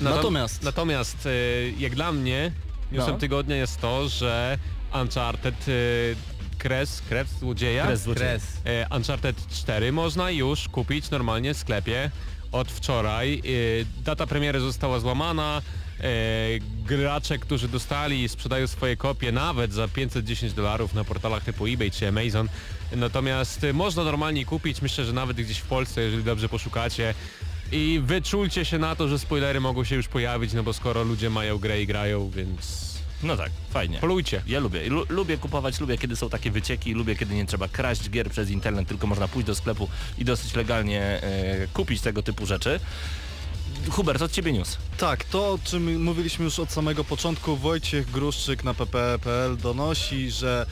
natom- 0.00 0.14
Natomiast- 0.16 0.62
natomiast 0.62 1.26
y, 1.26 1.74
jak 1.78 1.94
dla 1.94 2.12
mnie 2.12 2.52
newsem 2.92 3.12
No. 3.14 3.18
tygodnia 3.18 3.56
jest 3.56 3.80
to, 3.80 4.08
że 4.08 4.58
Uncharted 5.02 5.68
y, 5.68 6.16
Kres, 6.58 7.02
Kres 7.08 7.28
Złodzieja? 7.38 7.86
Kres 7.86 8.02
Złodzieja. 8.02 8.30
Kres. 8.30 8.44
E, 8.64 8.96
Uncharted 8.96 9.36
4 9.50 9.92
można 9.92 10.30
już 10.30 10.68
kupić 10.68 11.10
normalnie 11.10 11.54
w 11.54 11.58
sklepie 11.58 12.10
od 12.52 12.72
wczoraj. 12.72 13.42
Y, 13.44 13.86
Data 14.04 14.26
premiery 14.26 14.60
została 14.60 15.00
złamana. 15.00 15.62
E, 16.00 16.04
Gracze, 16.86 17.38
którzy 17.38 17.68
dostali, 17.68 18.28
sprzedają 18.28 18.66
swoje 18.66 18.96
kopie 18.96 19.32
nawet 19.32 19.72
za 19.72 19.88
510 19.88 20.52
dolarów 20.52 20.94
na 20.94 21.04
portalach 21.04 21.44
typu 21.44 21.66
eBay 21.66 21.90
czy 21.90 22.08
Amazon. 22.08 22.48
Natomiast 22.96 23.64
y, 23.64 23.72
można 23.74 24.04
normalnie 24.04 24.44
kupić, 24.44 24.82
myślę, 24.82 25.04
że 25.04 25.12
nawet 25.12 25.36
gdzieś 25.36 25.58
w 25.58 25.64
Polsce, 25.66 26.00
jeżeli 26.02 26.24
dobrze 26.24 26.48
poszukacie. 26.48 27.14
I 27.72 28.00
wyczulcie 28.04 28.64
się 28.64 28.78
na 28.78 28.96
to, 28.96 29.08
że 29.08 29.18
spoilery 29.18 29.60
mogą 29.60 29.84
się 29.84 29.96
już 29.96 30.08
pojawić, 30.08 30.52
no 30.52 30.62
bo 30.62 30.72
skoro 30.72 31.02
ludzie 31.04 31.30
mają 31.30 31.58
grę 31.58 31.82
i 31.82 31.86
grają, 31.86 32.30
więc 32.30 32.90
No 33.22 33.36
tak, 33.36 33.50
fajnie. 33.70 33.98
polujcie. 33.98 34.42
Ja 34.46 34.60
lubię. 34.60 34.88
Lu 34.88 35.04
lubię 35.08 35.38
kupować, 35.38 35.80
lubię 35.80 35.98
kiedy 35.98 36.16
są 36.16 36.30
takie 36.30 36.50
wycieki, 36.50 36.92
lubię 36.94 37.16
kiedy 37.16 37.34
nie 37.34 37.46
trzeba 37.46 37.68
kraść 37.68 38.10
gier 38.10 38.30
przez 38.30 38.50
internet, 38.50 38.88
tylko 38.88 39.06
można 39.06 39.28
pójść 39.28 39.46
do 39.46 39.54
sklepu 39.54 39.88
i 40.18 40.24
dosyć 40.24 40.54
legalnie 40.54 41.02
e, 41.02 41.66
kupić 41.74 42.00
tego 42.00 42.22
typu 42.22 42.46
rzeczy. 42.46 42.80
Hubert, 43.90 44.22
od 44.22 44.32
ciebie 44.32 44.52
news. 44.52 44.76
Tak, 44.98 45.24
to 45.24 45.52
o 45.52 45.58
czym 45.64 46.02
mówiliśmy 46.02 46.44
już 46.44 46.58
od 46.58 46.72
samego 46.72 47.04
początku, 47.04 47.56
Wojciech 47.56 48.10
Gruszczyk 48.10 48.64
na 48.64 48.74
pp.pl 48.74 49.56
donosi, 49.56 50.30
że 50.30 50.66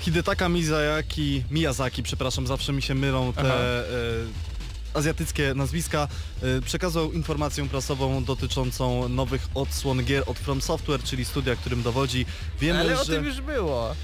Hidetaka 0.00 0.48
Miyazaki, 0.48 1.44
Miyazaki, 1.50 2.02
przepraszam, 2.02 2.46
zawsze 2.46 2.72
mi 2.72 2.82
się 2.82 2.94
mylą 2.94 3.32
te 3.32 3.80
e, 3.80 3.84
azjatyckie 4.94 5.54
nazwiska, 5.54 6.08
e, 6.42 6.60
przekazał 6.60 7.12
informację 7.12 7.68
prasową 7.68 8.24
dotyczącą 8.24 9.08
nowych 9.08 9.48
odsłon 9.54 10.04
gier 10.04 10.22
od 10.26 10.38
From 10.38 10.60
Software, 10.60 11.02
czyli 11.02 11.24
studia, 11.24 11.56
którym 11.56 11.82
dowodzi. 11.82 12.26
Wiemy, 12.60 12.80
Ale 12.80 12.96
że... 12.96 13.02
o 13.02 13.04
tym 13.04 13.24
już 13.24 13.40
było. 13.40 13.94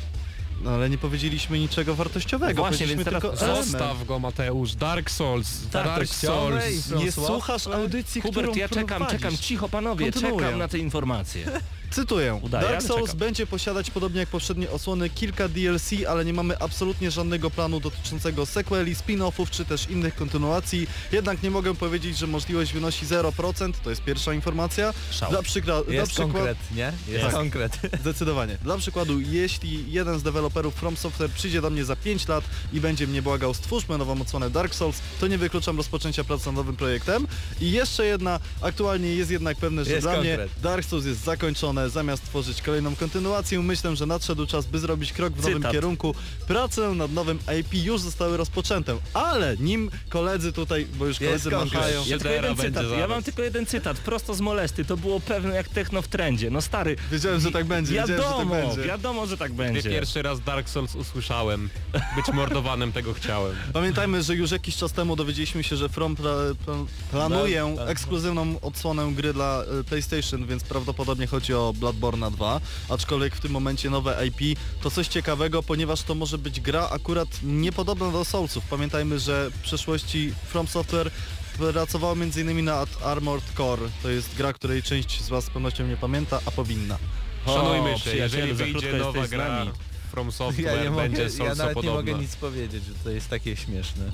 No 0.60 0.70
ale 0.70 0.90
nie 0.90 0.98
powiedzieliśmy 0.98 1.58
niczego 1.58 1.94
wartościowego, 1.94 2.62
Właśnie, 2.62 2.86
więc 2.86 3.04
teraz 3.04 3.22
tylko. 3.22 3.36
Zostaw 3.36 4.04
go 4.06 4.18
Mateusz, 4.18 4.74
Dark 4.74 5.10
Souls, 5.10 5.66
Dark 5.72 5.88
wartościowe 5.88 6.70
i 6.70 6.72
Souls. 6.72 6.86
From 6.86 7.04
Nie 7.04 7.12
słuchasz 7.12 7.66
audycji, 7.66 8.20
Hubert, 8.20 8.46
którą 8.46 8.60
ja 8.60 8.68
czekam, 8.68 9.06
czekam, 9.06 9.36
cicho 9.36 9.68
panowie, 9.68 10.12
Kontynuuję. 10.12 10.44
czekam 10.46 10.58
na 10.58 10.68
te 10.68 10.78
informacje. 10.78 11.46
Cytuję. 11.90 12.40
Udaje, 12.42 12.68
Dark 12.68 12.82
Souls 12.82 13.02
czekam. 13.02 13.18
będzie 13.18 13.46
posiadać 13.46 13.90
podobnie 13.90 14.20
jak 14.20 14.28
poprzednie 14.28 14.70
osłony 14.70 15.10
kilka 15.10 15.48
DLC, 15.48 15.90
ale 16.08 16.24
nie 16.24 16.32
mamy 16.32 16.58
absolutnie 16.58 17.10
żadnego 17.10 17.50
planu 17.50 17.80
dotyczącego 17.80 18.46
sequeli, 18.46 18.94
spin-offów 18.96 19.50
czy 19.50 19.64
też 19.64 19.90
innych 19.90 20.14
kontynuacji. 20.14 20.86
Jednak 21.12 21.42
nie 21.42 21.50
mogę 21.50 21.74
powiedzieć, 21.74 22.18
że 22.18 22.26
możliwość 22.26 22.72
wynosi 22.72 23.06
0%, 23.06 23.72
to 23.84 23.90
jest 23.90 24.02
pierwsza 24.02 24.32
informacja. 24.34 24.94
Szał. 25.10 25.30
Dla, 25.30 25.42
przykra- 25.42 25.84
dla 25.84 25.94
Jest 25.94 26.08
przykładu 26.12 26.32
konkret, 26.32 26.58
nie? 26.74 26.92
Jest 27.08 27.24
Tak. 27.24 27.34
konkret. 27.34 27.78
Zdecydowanie. 28.00 28.58
Dla 28.62 28.76
przykładu, 28.78 29.20
jeśli 29.20 29.92
jeden 29.92 30.18
z 30.18 30.22
deweloperów 30.22 30.41
From 30.50 30.96
Software 30.96 31.30
przyjdzie 31.30 31.60
do 31.60 31.70
mnie 31.70 31.84
za 31.84 31.96
5 31.96 32.28
lat 32.28 32.44
i 32.72 32.80
będzie 32.80 33.06
mnie 33.06 33.22
błagał, 33.22 33.54
stwórzmy 33.54 33.98
nową 33.98 34.20
odsłonę 34.22 34.50
Dark 34.50 34.74
Souls, 34.74 35.00
to 35.20 35.26
nie 35.26 35.38
wykluczam 35.38 35.76
rozpoczęcia 35.76 36.24
pracy 36.24 36.46
nad 36.46 36.54
nowym 36.54 36.76
projektem. 36.76 37.26
I 37.60 37.70
jeszcze 37.70 38.06
jedna, 38.06 38.40
aktualnie 38.62 39.14
jest 39.14 39.30
jednak 39.30 39.56
pewne, 39.56 39.84
że 39.84 39.90
Jest 39.90 40.04
dla 40.04 40.14
konkret. 40.14 40.38
mnie 40.40 40.62
Dark 40.62 40.84
Souls 40.84 41.04
jest 41.06 41.24
zakończone. 41.24 41.90
Zamiast 41.90 42.24
tworzyć 42.24 42.62
kolejną 42.62 42.96
kontynuację, 42.96 43.58
myślę, 43.62 43.96
że 43.96 44.06
nadszedł 44.06 44.46
czas, 44.46 44.66
by 44.66 44.78
zrobić 44.78 45.12
krok 45.12 45.32
w 45.32 45.36
nowym 45.36 45.54
Cytat. 45.58 45.72
kierunku. 45.72 46.14
Prace 46.48 46.94
nad 46.94 47.12
nowym 47.12 47.38
IP 47.60 47.74
już 47.84 48.00
zostały 48.00 48.36
rozpoczęte, 48.36 48.96
ale 49.14 49.56
nim 49.56 49.90
koledzy 50.08 50.52
tutaj, 50.52 50.86
bo 50.98 51.06
już 51.06 51.18
koledzy 51.18 51.50
machają... 51.50 52.04
Ja 52.06 52.18
tylko 52.18 52.34
jeden 52.34 52.56
cytat, 52.56 52.84
ja 52.98 53.08
mam 53.08 53.22
tylko 53.22 53.42
jeden 53.42 53.66
cytat, 53.66 53.98
prosto 53.98 54.34
z 54.34 54.40
molesty, 54.40 54.84
to 54.84 54.96
było 54.96 55.20
pewne 55.20 55.54
jak 55.54 55.68
techno 55.68 56.02
w 56.02 56.08
trendzie. 56.08 56.50
No 56.50 56.60
stary, 56.60 56.96
Wiedziałem, 57.12 57.40
że 57.40 57.50
tak 57.52 57.64
będzie, 57.66 57.92
wiedziałem, 57.92 58.08
że 58.10 58.16
tak 58.16 58.26
wiadomo, 58.32 58.54
będzie. 58.54 58.82
wiadomo, 58.82 59.26
że 59.26 59.36
tak 59.36 59.52
Gdy 59.52 59.62
będzie. 59.62 59.90
pierwszy 59.90 60.22
raz 60.22 60.31
Dark 60.40 60.68
Souls 60.68 60.94
usłyszałem, 60.94 61.70
być 62.16 62.26
mordowanym 62.32 62.92
tego 62.92 63.14
chciałem. 63.14 63.56
Pamiętajmy, 63.72 64.22
że 64.22 64.34
już 64.34 64.50
jakiś 64.50 64.76
czas 64.76 64.92
temu 64.92 65.16
dowiedzieliśmy 65.16 65.64
się, 65.64 65.76
że 65.76 65.88
From 65.88 66.16
pra, 66.16 66.30
pra, 66.66 66.74
planuje 67.10 67.64
Tak, 67.64 67.76
tak. 67.76 67.88
ekskluzywną 67.88 68.60
odsłonę 68.60 69.12
gry 69.12 69.32
dla 69.32 69.62
e, 69.80 69.84
PlayStation, 69.84 70.46
więc 70.46 70.64
prawdopodobnie 70.64 71.26
chodzi 71.26 71.54
o 71.54 71.72
Bloodborne 71.76 72.30
2, 72.30 72.60
aczkolwiek 72.88 73.36
w 73.36 73.40
tym 73.40 73.52
momencie 73.52 73.90
nowe 73.90 74.26
IP 74.26 74.58
to 74.82 74.90
coś 74.90 75.08
ciekawego, 75.08 75.62
ponieważ 75.62 76.02
to 76.02 76.14
może 76.14 76.38
być 76.38 76.60
gra 76.60 76.88
akurat 76.90 77.28
niepodobna 77.42 78.10
do 78.10 78.24
Soulsów. 78.24 78.64
Pamiętajmy, 78.70 79.18
że 79.18 79.50
w 79.50 79.58
przeszłości 79.58 80.32
From 80.46 80.66
Software 80.68 81.10
pracowało 81.58 82.12
m.in. 82.12 82.64
nad 82.64 83.02
Armored 83.04 83.44
Core. 83.56 83.82
To 84.02 84.10
jest 84.10 84.34
gra, 84.36 84.52
której 84.52 84.82
część 84.82 85.20
z 85.22 85.28
Was 85.28 85.44
z 85.44 85.50
pewnością 85.50 85.86
nie 85.86 85.96
pamięta, 85.96 86.40
a 86.46 86.50
powinna. 86.50 86.98
Szanujmy 87.46 87.98
się, 87.98 88.16
jeżeli 88.16 88.54
wyjdzie 88.54 88.92
nowa 88.92 89.28
gra. 89.28 89.66
From 90.12 90.32
Software, 90.32 90.76
Ja, 90.76 90.82
nie 90.84 90.90
mogę, 90.90 91.02
będzie 91.08 91.44
ja 91.44 91.54
nawet 91.54 91.82
nie 91.82 91.90
mogę 91.90 92.14
nic 92.14 92.36
powiedzieć, 92.36 92.84
że 92.84 92.92
to 93.04 93.10
jest 93.10 93.30
takie 93.30 93.56
śmieszne. 93.56 94.04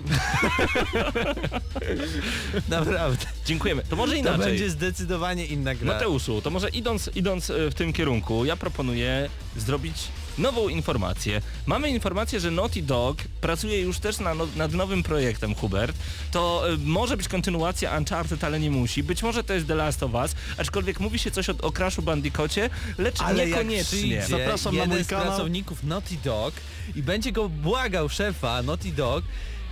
Naprawdę. 2.69 3.27
Dziękujemy. 3.47 3.83
To 3.91 3.97
może 3.97 4.13
To 4.13 4.19
inaczej. 4.19 4.39
będzie 4.47 4.71
zdecydowanie 4.71 5.47
inna 5.47 5.75
gra. 5.75 5.93
Mateuszu, 5.93 6.43
to 6.43 6.51
może 6.51 6.69
idąc, 6.69 7.11
idąc 7.15 7.51
e, 7.51 7.71
w 7.71 7.75
tym 7.75 7.93
kierunku, 7.93 8.45
ja 8.45 8.57
proponuję 8.57 9.29
zrobić 9.57 9.95
nową 10.39 10.69
informację. 10.69 11.41
Mamy 11.67 11.91
informację, 11.91 12.41
że 12.41 12.51
Naughty 12.51 12.83
Dog 12.83 13.19
pracuje 13.41 13.81
już 13.81 13.99
też 13.99 14.19
na, 14.21 14.35
no, 14.35 14.47
nad 14.57 14.73
nowym 14.73 15.03
projektem, 15.03 15.55
Hubert. 15.55 15.97
To 16.31 16.71
e, 16.73 16.77
może 16.85 17.17
być 17.17 17.29
kontynuacja 17.29 17.99
Uncharted, 17.99 18.45
ale 18.45 18.61
nie 18.61 18.71
musi. 18.71 19.03
Być 19.03 19.23
może 19.23 19.45
to 19.45 19.53
jest 19.53 19.67
The 19.67 19.75
Last 19.75 20.03
of 20.03 20.15
Us, 20.15 20.35
aczkolwiek 20.59 21.01
mówi 21.01 21.19
się 21.19 21.31
coś 21.31 21.51
o, 21.51 21.55
o 21.63 21.73
Crashu 21.73 22.03
Bandicocie, 22.03 22.71
lecz 22.99 23.21
Ale 23.21 23.39
jak 23.39 23.49
niekoniecznie. 23.49 23.99
przyjdzie 23.99 24.23
Zapraszam 24.29 24.75
na 24.75 24.81
jeden 24.81 24.97
mój 24.97 25.05
z 25.05 25.09
kanał. 25.09 25.27
pracowników 25.27 25.85
Naughty 25.85 26.17
Dog 26.25 26.55
i 26.95 27.03
będzie 27.03 27.33
go 27.33 27.49
błagał 27.49 28.09
szefa 28.09 28.63
Naughty 28.63 28.93
Dog, 28.93 29.25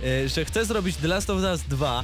e, 0.03 0.29
że 0.29 0.45
chce 0.45 0.65
zrobić 0.65 0.95
The 0.95 1.07
Last 1.07 1.29
of 1.29 1.41
Us 1.41 1.61
2, 1.61 2.03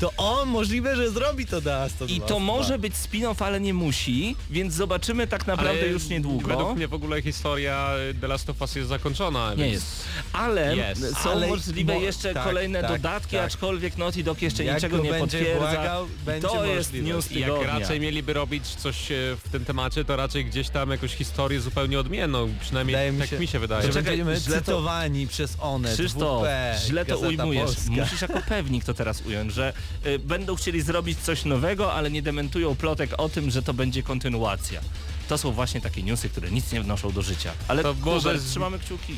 to 0.00 0.12
on 0.16 0.48
możliwe, 0.48 0.96
że 0.96 1.10
zrobi 1.10 1.46
to 1.46 1.60
The 1.60 1.70
Last 1.70 2.02
of 2.02 2.10
I 2.10 2.20
Us 2.20 2.28
to 2.28 2.34
2. 2.34 2.38
może 2.38 2.78
być 2.78 2.94
spin-off, 2.94 3.44
ale 3.44 3.60
nie 3.60 3.74
musi, 3.74 4.36
więc 4.50 4.74
zobaczymy 4.74 5.26
tak 5.26 5.46
naprawdę 5.46 5.80
Ale 5.80 5.88
już 5.88 6.08
niedługo. 6.08 6.48
Według 6.48 6.76
mnie 6.76 6.88
w 6.88 6.94
ogóle 6.94 7.22
historia 7.22 7.90
The 8.20 8.28
Last 8.28 8.50
of 8.50 8.60
Us 8.60 8.74
jest 8.76 8.88
zakończona. 8.88 9.50
Nie 9.50 9.56
więc... 9.56 9.72
jest. 9.74 9.86
Ale 10.32 10.76
Jest. 10.76 11.16
są 11.22 11.30
Ale 11.30 11.46
możliwe 11.48 11.94
mo- 11.94 12.00
jeszcze 12.00 12.34
tak, 12.34 12.44
kolejne 12.44 12.80
tak, 12.82 12.90
dodatki, 12.90 13.36
tak. 13.36 13.46
aczkolwiek 13.46 13.96
Naughty 13.96 14.22
Dog 14.22 14.42
jeszcze 14.42 14.64
Jak 14.64 14.74
niczego 14.76 14.96
go 14.96 15.02
nie 15.02 15.10
będzie 15.10 15.38
potwierdza. 15.38 15.58
błagał, 15.72 16.06
I 16.06 16.24
będzie 16.26 16.48
to 16.48 16.64
jest 16.66 16.88
możliwe. 16.92 17.08
news 17.14 17.32
I 17.32 17.40
jak 17.40 17.62
raczej 17.66 18.00
mieliby 18.00 18.32
robić 18.32 18.64
coś 18.66 19.12
e, 19.12 19.14
w 19.44 19.48
tym 19.52 19.64
temacie, 19.64 20.04
to 20.04 20.16
raczej 20.16 20.44
gdzieś 20.44 20.68
tam 20.68 20.90
jakąś 20.90 21.14
historię 21.14 21.60
zupełnie 21.60 22.00
odmienną. 22.00 22.48
Przynajmniej 22.60 22.94
Wydaje 22.94 23.12
mi 23.12 23.18
tak 23.18 23.28
się- 23.30 23.38
mi 23.38 23.46
się 23.46 23.58
wydaje. 23.58 23.82
Że 23.82 23.88
Czekaj, 23.88 24.04
będziemy 24.04 24.36
źle 24.40 24.56
to- 24.56 24.64
cytowani 24.64 25.26
przez 25.26 25.56
one, 25.60 25.92
Krzysztof, 25.94 26.42
WP, 26.42 26.78
źle 26.86 27.04
to 27.04 27.18
ujmujesz. 27.18 27.64
Polska. 27.64 27.90
Musisz 27.90 28.22
jako 28.22 28.40
pewnik 28.48 28.84
to 28.84 28.94
teraz 28.94 29.22
ująć, 29.26 29.52
że 29.52 29.72
będą 30.20 30.56
chcieli 30.56 30.82
zrobić 30.82 31.18
coś 31.18 31.44
nowego, 31.44 31.92
ale 31.92 32.10
nie 32.10 32.22
dementują 32.22 32.76
plotek 32.76 33.10
o 33.18 33.28
tym, 33.28 33.50
że 33.50 33.62
to 33.62 33.74
będzie 33.74 34.02
kontynuacja. 34.02 34.80
To 35.28 35.38
są 35.38 35.52
właśnie 35.52 35.80
takie 35.80 36.02
newsy, 36.02 36.28
które 36.28 36.50
nic 36.50 36.72
nie 36.72 36.80
wnoszą 36.80 37.12
do 37.12 37.22
życia. 37.22 37.52
Ale 37.68 37.82
To 37.82 37.94
to 37.94 38.00
może 38.00 38.28
może 38.28 38.38
z- 38.40 38.50
trzymamy 38.50 38.78
kciuki. 38.78 39.16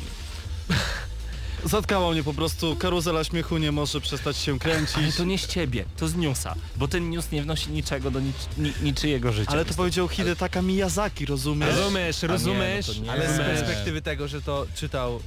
Zatkała 1.65 2.11
mnie 2.11 2.23
po 2.23 2.33
prostu, 2.33 2.75
karuzela 2.75 3.23
śmiechu 3.23 3.57
nie 3.57 3.71
może 3.71 4.01
przestać 4.01 4.37
się 4.37 4.59
kręcić. 4.59 4.97
Ale 4.97 5.11
to 5.11 5.23
nie 5.23 5.37
z 5.37 5.47
ciebie, 5.47 5.85
to 5.97 6.07
z 6.07 6.15
newsa, 6.15 6.55
bo 6.75 6.87
ten 6.87 7.09
news 7.09 7.31
nie 7.31 7.41
wnosi 7.43 7.69
niczego 7.71 8.11
do 8.11 8.19
nic, 8.19 8.35
ni, 8.57 8.73
niczyjego 8.83 9.31
życia. 9.31 9.51
Ale 9.51 9.65
to 9.65 9.73
powiedział 9.73 10.07
Hidetaka 10.07 10.61
Miyazaki, 10.61 11.25
rozumiesz? 11.25 11.75
Rozumiesz, 11.75 12.23
A 12.23 12.27
nie, 12.27 12.33
rozumiesz? 12.33 12.87
no 12.97 13.03
nie. 13.03 13.11
Ale 13.11 13.35
z 13.35 13.37
perspektywy 13.37 14.01
tego, 14.01 14.27
że 14.27 14.41
to 14.41 14.67
czytał 14.75 15.19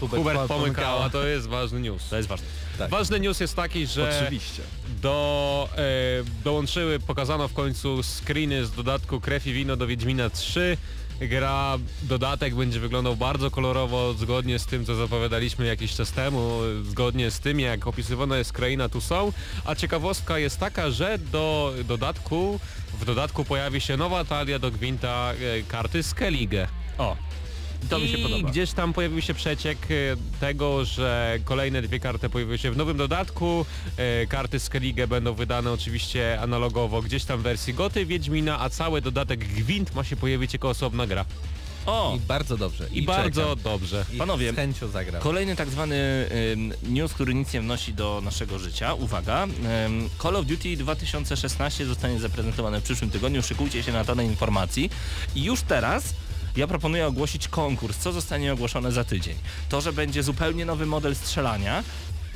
Hubert, 0.00 0.22
Hubert 0.22 0.38
Pom- 0.40 0.48
Pomykała, 0.48 1.10
to 1.10 1.26
jest 1.26 1.46
ważny 1.46 1.80
news. 1.80 2.08
To 2.08 2.16
jest 2.16 2.28
ważne. 2.28 2.46
Tak. 2.78 2.90
Ważny 2.90 3.20
news 3.20 3.40
jest 3.40 3.56
taki, 3.56 3.86
że 3.86 4.22
Oczywiście. 4.22 4.62
do, 5.02 5.68
e, 5.76 5.82
dołączyły, 6.44 7.00
pokazano 7.00 7.48
w 7.48 7.52
końcu 7.52 8.02
screeny 8.02 8.66
z 8.66 8.70
dodatku 8.70 9.20
Krew 9.20 9.46
i 9.46 9.52
Wino 9.52 9.76
do 9.76 9.86
Wiedźmina 9.86 10.30
3. 10.30 10.76
Gra, 11.20 11.78
dodatek 12.02 12.54
będzie 12.54 12.80
wyglądał 12.80 13.16
bardzo 13.16 13.50
kolorowo, 13.50 14.12
zgodnie 14.14 14.58
z 14.58 14.66
tym, 14.66 14.86
co 14.86 14.94
zapowiadaliśmy 14.94 15.66
jakiś 15.66 15.94
czas 15.94 16.12
temu, 16.12 16.60
zgodnie 16.90 17.30
z 17.30 17.40
tym, 17.40 17.60
jak 17.60 17.86
opisywana 17.86 18.38
jest 18.38 18.52
kraina 18.52 18.88
tu 18.88 19.00
są. 19.00 19.32
A 19.64 19.74
ciekawostka 19.74 20.38
jest 20.38 20.58
taka, 20.60 20.90
że 20.90 21.18
do 21.18 21.72
dodatku, 21.84 22.60
w 23.00 23.04
dodatku 23.04 23.44
pojawi 23.44 23.80
się 23.80 23.96
nowa 23.96 24.24
talia 24.24 24.58
do 24.58 24.70
Gwinta 24.70 25.32
e, 25.32 25.62
karty 25.62 26.02
Skellige. 26.02 26.68
O, 26.98 27.16
to 27.90 27.98
mi 27.98 28.08
się 28.08 28.18
I 28.18 28.22
podoba. 28.22 28.50
gdzieś 28.50 28.72
tam 28.72 28.92
pojawił 28.92 29.22
się 29.22 29.34
przeciek 29.34 29.78
e, 29.90 29.94
tego, 30.40 30.84
że 30.84 31.38
kolejne 31.44 31.82
dwie 31.82 32.00
karty 32.00 32.28
pojawiły 32.28 32.58
się 32.58 32.70
w 32.70 32.76
nowym 32.76 32.96
dodatku. 32.96 33.66
E, 33.96 34.26
Karty 34.26 34.60
Skellige 34.60 35.06
będą 35.06 35.34
wydane 35.34 35.72
oczywiście 35.72 36.40
analogowo 36.40 37.02
gdzieś 37.02 37.24
tam 37.24 37.38
w 37.38 37.42
wersji 37.42 37.74
Goty 37.74 38.06
Wiedźmina, 38.06 38.60
a 38.60 38.70
cały 38.70 39.00
dodatek 39.00 39.44
Gwint 39.44 39.94
ma 39.94 40.04
się 40.04 40.16
pojawić 40.16 40.52
jako 40.52 40.68
osobna 40.68 41.06
gra. 41.06 41.24
O, 41.86 42.14
I 42.16 42.20
bardzo 42.20 42.56
dobrze. 42.56 42.88
I, 42.92 43.02
bardzo 43.02 43.42
czekam. 43.42 43.62
dobrze. 43.64 44.04
I 44.12 44.16
Panowie, 44.16 44.52
z 44.52 44.56
chęcią 44.56 44.88
zagram. 44.88 45.22
Kolejny 45.22 45.56
tak 45.56 45.70
zwany 45.70 45.96
news, 46.82 47.12
który 47.12 47.34
nic 47.34 47.52
nie 47.52 47.60
wnosi 47.60 47.94
do 47.94 48.20
naszego 48.24 48.58
życia. 48.58 48.94
Uwaga, 48.94 49.46
Call 50.22 50.36
of 50.36 50.46
Duty 50.46 50.76
2016 50.76 51.86
zostanie 51.86 52.18
zaprezentowane 52.20 52.80
w 52.80 52.84
przyszłym 52.84 53.10
tygodniu. 53.10 53.42
Szykujcie 53.42 53.82
się 53.82 53.92
na 53.92 54.04
tonę 54.04 54.24
informacji. 54.24 54.90
I 55.34 55.44
już 55.44 55.62
teraz 55.62 56.14
ja 56.56 56.66
proponuję 56.66 57.06
ogłosić 57.06 57.48
konkurs, 57.48 57.98
co 57.98 58.12
zostanie 58.12 58.52
ogłoszone 58.52 58.92
za 58.92 59.04
tydzień. 59.04 59.36
To, 59.68 59.80
że 59.80 59.92
będzie 59.92 60.22
zupełnie 60.22 60.64
nowy 60.64 60.86
model 60.86 61.16
strzelania 61.16 61.84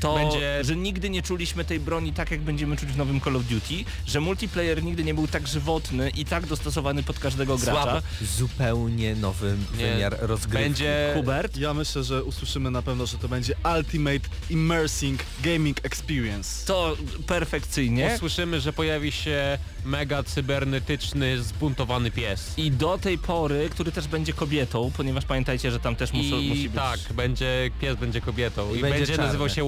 to, 0.01 0.15
Będzie- 0.15 0.65
że 0.65 0.77
nigdy 0.77 1.11
nie 1.11 1.23
czuliśmy 1.23 1.65
tej 1.65 1.81
broni 1.81 2.13
tak, 2.13 2.31
jak 2.31 2.41
będziemy 2.41 2.77
czuć 2.77 2.89
w 2.89 2.97
nowym 2.97 3.21
Call 3.21 3.37
of 3.37 3.45
Duty, 3.45 3.75
że 4.07 4.21
multiplayer 4.21 4.83
nigdy 4.85 5.05
nie 5.05 5.15
był 5.15 5.29
tak 5.29 5.49
żywotny 5.49 6.11
i 6.11 6.25
tak 6.25 6.47
dostosowany 6.47 7.03
pod 7.03 7.19
każdego 7.19 7.59
gracza. 7.59 7.83
Słabo. 7.83 8.01
Zupełnie 8.37 9.15
nowy 9.15 9.57
Nie. 9.79 9.87
wymiar 9.87 10.17
rozgrywki. 10.21 10.65
Będzie... 10.69 11.13
Hubert? 11.15 11.57
Ja 11.57 11.75
myślę, 11.75 12.05
że 12.05 12.25
usłyszymy 12.25 12.71
na 12.71 12.83
pewno, 12.83 13.07
że 13.07 13.19
to 13.19 13.29
będzie 13.29 13.55
Ultimate 13.77 14.29
Immersing 14.51 15.21
Gaming 15.43 15.85
Experience. 15.87 16.67
To 16.67 16.97
perfekcyjnie. 17.27 18.13
Usłyszymy, 18.17 18.61
że 18.61 18.73
pojawi 18.73 19.13
się 19.13 19.59
mega 19.85 20.23
cybernetyczny, 20.23 21.43
zbuntowany 21.43 22.11
pies. 22.11 22.55
I 22.57 22.71
do 22.71 22.99
tej 22.99 23.19
pory, 23.19 23.69
który 23.71 23.93
też 23.93 24.09
będzie 24.09 24.33
kobietą, 24.33 24.91
ponieważ 24.97 25.25
pamiętajcie, 25.25 25.71
że 25.71 25.81
tam 25.81 25.97
też 25.97 26.13
muszą, 26.13 26.39
I 26.39 26.49
musi 26.49 26.69
być... 26.69 26.79
tak, 26.83 27.01
będzie, 27.15 27.71
pies 27.81 27.97
będzie 27.97 28.21
kobietą. 28.21 28.75
I, 28.75 28.81
będzie 28.81 28.99
będzie, 28.99 29.07
czarny. 29.07 29.25
nazywał 29.27 29.49
się 29.49 29.65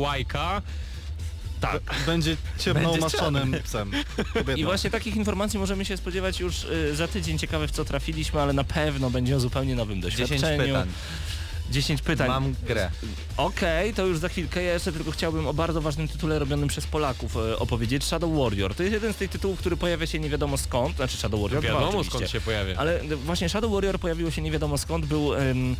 Tak. 1.60 1.82
Będzie 2.06 2.36
ciemno 2.58 2.80
Będzie 2.80 2.98
umaszonym 2.98 3.54
psem. 3.64 3.90
Kobietą. 4.34 4.60
I 4.60 4.64
właśnie 4.64 4.90
takich 4.90 5.16
informacji 5.16 5.58
możemy 5.58 5.84
się 5.84 5.96
spodziewać 5.96 6.40
już 6.40 6.64
y, 6.64 6.96
za 6.96 7.08
tydzień. 7.08 7.38
Ciekawe 7.38 7.68
w 7.68 7.70
co 7.70 7.84
trafiliśmy, 7.84 8.40
ale 8.40 8.52
na 8.52 8.64
pewno 8.64 9.10
będzie 9.10 9.36
o 9.36 9.40
zupełnie 9.40 9.74
nowym 9.74 10.02
10 10.02 10.30
doświadczeniu. 10.30 10.74
pytań. 10.74 10.88
10 11.70 12.02
pytań. 12.02 12.28
Mam 12.28 12.54
grę. 12.66 12.90
Okej, 13.36 13.94
to 13.94 14.06
już 14.06 14.18
za 14.18 14.28
chwilkę. 14.28 14.62
Ja 14.62 14.72
jeszcze 14.72 14.92
tylko 14.92 15.10
chciałbym 15.10 15.46
o 15.46 15.54
bardzo 15.54 15.80
ważnym 15.80 16.08
tytule 16.08 16.38
robionym 16.38 16.68
przez 16.68 16.86
Polaków 16.86 17.36
e, 17.36 17.58
opowiedzieć. 17.58 18.04
Shadow 18.04 18.38
Warrior. 18.38 18.74
To 18.74 18.82
jest 18.82 18.92
jeden 18.92 19.12
z 19.12 19.16
tych 19.16 19.30
tytułów, 19.30 19.58
który 19.58 19.76
pojawia 19.76 20.06
się 20.06 20.18
nie 20.20 20.30
wiadomo 20.30 20.58
skąd. 20.58 20.96
Znaczy 20.96 21.16
Shadow 21.16 21.40
Warrior 21.42 21.62
2 21.62 21.72
Wiadomo 21.72 21.88
oczywiście. 21.88 22.10
skąd 22.18 22.30
się 22.30 22.40
pojawia. 22.40 22.76
Ale 22.76 23.00
e, 23.00 23.16
właśnie 23.16 23.48
Shadow 23.48 23.72
Warrior 23.72 23.98
pojawiło 23.98 24.30
się 24.30 24.42
nie 24.42 24.50
wiadomo 24.50 24.78
skąd. 24.78 25.06
Był 25.06 25.34
em, 25.34 25.76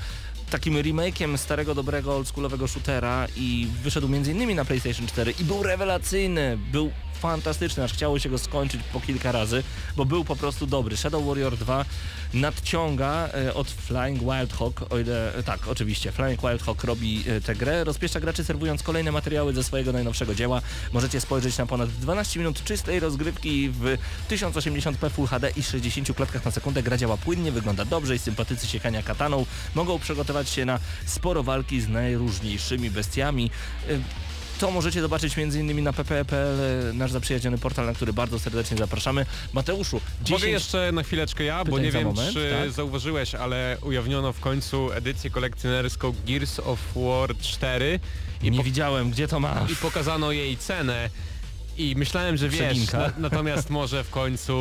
takim 0.53 0.75
remake'iem 0.77 1.39
starego, 1.39 1.75
dobrego, 1.75 2.17
oldschoolowego 2.17 2.69
shootera 2.69 3.27
i 3.37 3.69
wyszedł 3.83 4.07
m.in. 4.07 4.57
na 4.57 4.65
PlayStation 4.65 5.07
4 5.07 5.35
i 5.41 5.45
był 5.45 5.63
rewelacyjny. 5.63 6.59
Był 6.73 6.91
fantastyczny, 7.23 7.85
aż 7.85 7.93
chciało 7.93 8.19
się 8.19 8.29
go 8.29 8.39
skończyć 8.39 8.81
po 8.93 9.01
kilka 9.01 9.33
razy, 9.33 9.63
bo 9.97 10.05
był 10.05 10.25
po 10.25 10.37
prostu 10.37 10.67
dobry. 10.67 10.97
Shadow 10.97 11.27
Warrior 11.27 11.57
2 11.57 11.85
nadciąga 12.35 13.29
e, 13.35 13.55
od 13.55 13.71
Flying 13.71 14.19
Wild 14.19 14.53
Hawk, 14.53 14.93
o 14.93 14.99
ile, 14.99 15.35
e, 15.35 15.43
tak, 15.43 15.69
oczywiście, 15.69 16.13
Flying 16.13 16.41
Wild 16.41 16.63
Hawk 16.63 16.85
robi 16.85 17.25
e, 17.29 17.41
tę 17.41 17.55
grę, 17.55 17.85
rozpieszcza 17.85 18.21
graczy 18.21 18.45
serwując 18.45 18.83
kolejne 18.83 19.13
materiały 19.13 19.55
ze 19.55 19.65
swojego 19.65 19.93
najnowszego 19.93 20.35
dzieła. 20.35 20.63
Możecie 20.93 21.21
spojrzeć 21.21 21.59
na 21.59 21.67
ponad 21.67 21.91
12 21.91 22.41
minut 22.41 22.65
czystej 22.65 23.01
rozgrywki 23.01 23.71
w 23.71 23.99
1080p 24.31 25.11
Full 25.11 25.27
HD 25.27 25.51
i 25.57 25.63
60 25.63 26.13
klatkach 26.17 26.45
na 26.45 26.51
sekundę. 26.51 26.83
Gra 26.83 26.97
działa 26.97 27.17
płynnie, 27.17 27.53
wygląda 27.53 27.85
dobrze 27.85 28.15
i 28.15 28.19
sympatycy 28.19 28.67
siekania 28.67 29.03
kataną 29.03 29.47
mogą 29.75 29.99
przygotować 29.99 30.49
się 30.49 30.65
na 30.65 30.79
sporo 31.07 31.43
walki 31.43 31.81
z 31.81 31.89
najróżniejszymi 31.89 32.91
bestiami. 32.91 33.51
To 34.63 34.71
możecie 34.71 35.01
zobaczyć 35.01 35.39
m.in. 35.39 35.85
na 35.85 35.93
pp.pl, 35.93 36.61
e, 36.91 36.93
nasz 36.93 37.13
zaprzyjaźniony 37.13 37.59
portal, 37.59 37.87
na 37.87 37.93
który 37.93 38.13
bardzo 38.13 38.39
serdecznie 38.39 38.77
zapraszamy. 38.77 39.27
Mateuszu, 39.53 40.01
10... 40.23 40.31
Mogę 40.31 40.51
jeszcze 40.53 40.93
na 40.93 41.03
chwileczkę 41.03 41.45
ja, 41.45 41.65
bo 41.65 41.79
nie 41.79 41.93
wiem 41.93 42.05
moment, 42.05 42.33
czy 42.33 42.55
tak. 42.63 42.71
zauważyłeś, 42.71 43.35
ale 43.35 43.77
ujawniono 43.83 44.33
w 44.33 44.41
końcu 44.41 44.93
edycję 44.93 45.31
kolekcjonerską 45.31 46.15
Gears 46.27 46.61
of 46.61 46.79
War 46.97 47.37
4 47.41 48.01
i, 48.43 48.51
Nie 48.51 48.59
po, 48.59 48.65
widziałem, 48.65 49.11
gdzie 49.11 49.29
to 49.29 49.41
masz. 49.41 49.71
i 49.71 49.77
pokazano 49.77 50.33
jej 50.33 50.57
cenę. 50.57 51.11
I 51.79 51.95
myślałem, 51.97 52.37
że 52.37 52.49
wiesz, 52.49 52.61
Przeginka. 52.61 52.99
na, 52.99 53.13
natomiast 53.19 53.71
może 53.71 54.05
w 54.05 54.11
końcu, 54.11 54.53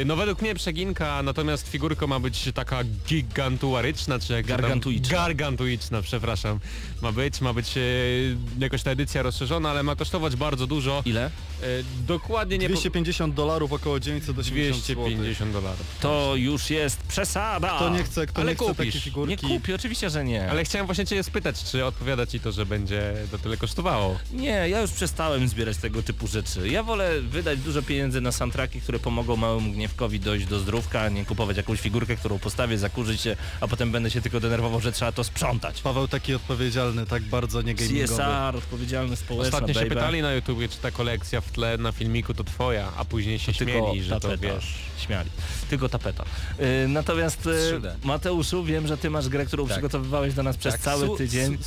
y, 0.00 0.04
no 0.04 0.16
według 0.16 0.42
mnie 0.42 0.54
przeginka, 0.54 1.22
natomiast 1.22 1.68
figurka 1.68 2.06
ma 2.06 2.20
być 2.20 2.48
taka 2.54 2.78
gigantuaryczna, 3.08 4.18
czy 4.18 4.32
jak 4.32 4.46
to 4.46 4.52
tam- 4.52 4.60
Gargantuiczna. 4.60 5.16
Gargantuiczna, 5.16 6.02
przepraszam. 6.02 6.60
Ma 7.02 7.12
być, 7.12 7.40
ma 7.40 7.52
być 7.52 7.76
y, 7.76 8.36
jakoś 8.58 8.82
ta 8.82 8.90
edycja 8.90 9.22
rozszerzona, 9.22 9.70
ale 9.70 9.82
ma 9.82 9.96
kosztować 9.96 10.36
bardzo 10.36 10.66
dużo. 10.66 11.02
Ile? 11.04 11.30
Y, 11.62 11.84
dokładnie 12.06 12.58
nie... 12.58 12.66
po- 12.68 12.72
250 12.74 13.34
dolarów, 13.34 13.72
około 13.72 14.00
980 14.00 14.84
zł. 14.84 14.94
250 14.94 15.52
dolarów. 15.52 15.86
To 16.00 16.32
już 16.36 16.70
jest 16.70 17.02
przesada. 17.02 17.76
Kto 17.76 17.90
nie 17.90 18.04
chce, 18.04 18.26
kto 18.26 18.40
Ale 18.40 18.50
nie 18.50 18.54
chce 18.56 18.64
kupisz. 18.64 18.76
takiej 18.86 19.00
figurki. 19.00 19.46
Nie 19.46 19.58
kupi, 19.58 19.74
oczywiście, 19.74 20.10
że 20.10 20.24
nie. 20.24 20.50
Ale 20.50 20.64
chciałem 20.64 20.86
właśnie 20.86 21.06
cię 21.06 21.22
spytać, 21.22 21.64
czy 21.64 21.84
odpowiada 21.84 22.26
ci 22.26 22.40
to, 22.40 22.52
że 22.52 22.66
będzie 22.66 23.14
to 23.30 23.38
tyle 23.38 23.56
kosztowało? 23.56 24.18
Nie, 24.32 24.48
ja 24.68 24.80
już 24.80 24.90
przestałem 24.90 25.48
zbierać 25.48 25.76
tego 25.76 26.02
typu 26.02 26.26
rzeczy. 26.26 26.68
Ja 26.68 26.82
wolę 26.82 27.20
wydać 27.20 27.58
dużo 27.58 27.82
pieniędzy 27.82 28.20
na 28.20 28.32
soundtracki, 28.32 28.80
które 28.80 28.98
pomogą 28.98 29.36
małemu 29.36 29.72
gniewkowi 29.72 30.20
dojść 30.20 30.46
do 30.46 30.58
zdrówka, 30.58 31.00
a 31.00 31.08
nie 31.08 31.24
kupować 31.24 31.56
jakąś 31.56 31.80
figurkę, 31.80 32.16
którą 32.16 32.38
postawię, 32.38 32.78
zakurzyć 32.78 33.20
się, 33.20 33.36
a 33.60 33.68
potem 33.68 33.90
będę 33.92 34.10
się 34.10 34.20
tylko 34.20 34.40
denerwował, 34.40 34.80
że 34.80 34.92
trzeba 34.92 35.12
to 35.12 35.24
sprzątać. 35.24 35.82
Paweł 35.82 36.08
taki 36.08 36.34
odpowiedzialny, 36.34 37.06
tak 37.06 37.22
bardzo 37.22 37.62
nie 37.62 37.74
gamingowy. 37.74 38.08
CSR, 38.08 38.56
odpowiedzialny 38.56 39.16
społeczna, 39.16 39.48
Ostatnio 39.58 39.74
się 39.74 39.80
baby. 39.80 39.94
pytali 39.94 40.22
na 40.22 40.32
YouTubie, 40.32 40.68
czy 40.68 40.78
ta 40.78 40.90
kolekcja 40.90 41.40
w 41.46 41.52
tle 41.52 41.78
na 41.78 41.92
filmiku 41.92 42.34
to 42.34 42.44
twoja, 42.44 42.92
a 42.96 43.04
później 43.04 43.38
się 43.38 43.52
To 43.52 43.58
tylko 43.58 43.72
śmieli, 43.72 44.02
że 44.02 44.14
to 44.14 44.20
tapeta. 44.20 44.42
wiesz. 44.54 44.74
Śmiali. 44.98 45.30
Tylko 45.70 45.88
tapeta. 45.88 46.24
Yy, 46.58 46.88
natomiast 46.88 47.46
yy, 47.46 47.52
3D. 47.80 47.90
Mateuszu, 48.04 48.64
wiem, 48.64 48.86
że 48.86 48.96
ty 48.98 49.10
masz 49.10 49.28
grę, 49.28 49.46
którą 49.46 49.64
Tak. 49.64 49.72
przygotowywałeś 49.72 50.34
do 50.34 50.42
nas 50.42 50.56
przez 50.56 50.74
Tak, 50.74 50.82
cały 50.82 51.18
tydzień 51.18 51.58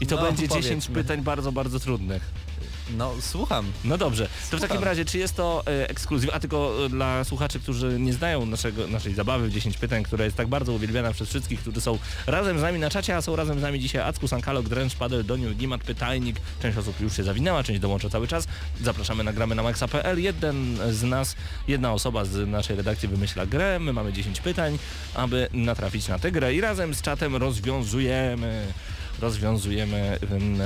i 0.00 0.06
to 0.06 0.16
no, 0.16 0.22
będzie 0.22 0.48
10 0.48 0.64
powiedzmy. 0.66 0.94
pytań 0.94 1.22
bardzo, 1.22 1.52
bardzo 1.52 1.80
trudnych. 1.80 2.22
No 2.90 3.12
słucham. 3.20 3.72
No 3.84 3.98
dobrze, 3.98 4.24
to 4.24 4.30
w 4.30 4.48
Słucham. 4.48 4.68
takim 4.68 4.84
razie, 4.84 5.04
czy 5.04 5.18
jest 5.18 5.36
to 5.36 5.62
e, 5.66 5.88
ekskluzyw, 5.88 6.30
a 6.34 6.40
tylko 6.40 6.86
e, 6.86 6.88
dla 6.88 7.24
słuchaczy, 7.24 7.60
którzy 7.60 8.00
nie 8.00 8.12
znają 8.12 8.46
naszego, 8.46 8.86
naszej 8.86 9.14
zabawy 9.14 9.48
w 9.48 9.52
10 9.52 9.78
pytań, 9.78 10.02
która 10.02 10.24
jest 10.24 10.36
tak 10.36 10.48
bardzo 10.48 10.72
uwielbiana 10.72 11.12
przez 11.12 11.28
wszystkich, 11.28 11.60
którzy 11.60 11.80
są 11.80 11.98
razem 12.26 12.58
z 12.58 12.62
nami 12.62 12.78
na 12.78 12.90
czacie, 12.90 13.16
a 13.16 13.22
są 13.22 13.36
razem 13.36 13.58
z 13.58 13.62
nami 13.62 13.80
dzisiaj 13.80 14.02
Acku, 14.02 14.28
Sankalok, 14.28 14.68
Dręcz, 14.68 14.94
Padel, 14.94 15.24
Doniu, 15.26 15.54
Gimat, 15.54 15.80
Pytajnik. 15.80 16.36
Część 16.62 16.78
osób 16.78 17.00
już 17.00 17.16
się 17.16 17.24
zawinęła, 17.24 17.62
część 17.62 17.80
dołącza 17.80 18.10
cały 18.10 18.28
czas. 18.28 18.46
Zapraszamy 18.82 19.24
na 19.24 19.32
gramy 19.32 19.54
na 19.54 19.62
maxa.pl. 19.62 20.22
Jeden 20.22 20.78
z 20.90 21.02
nas, 21.02 21.36
jedna 21.68 21.92
osoba 21.92 22.24
z 22.24 22.48
naszej 22.48 22.76
redakcji 22.76 23.08
wymyśla 23.08 23.46
grę, 23.46 23.78
my 23.78 23.92
mamy 23.92 24.12
10 24.12 24.40
pytań, 24.40 24.78
aby 25.14 25.48
natrafić 25.52 26.08
na 26.08 26.18
tę 26.18 26.32
grę 26.32 26.54
i 26.54 26.60
razem 26.60 26.94
z 26.94 27.02
czatem 27.02 27.36
rozwiązujemy 27.36 28.66
rozwiązujemy 29.20 30.18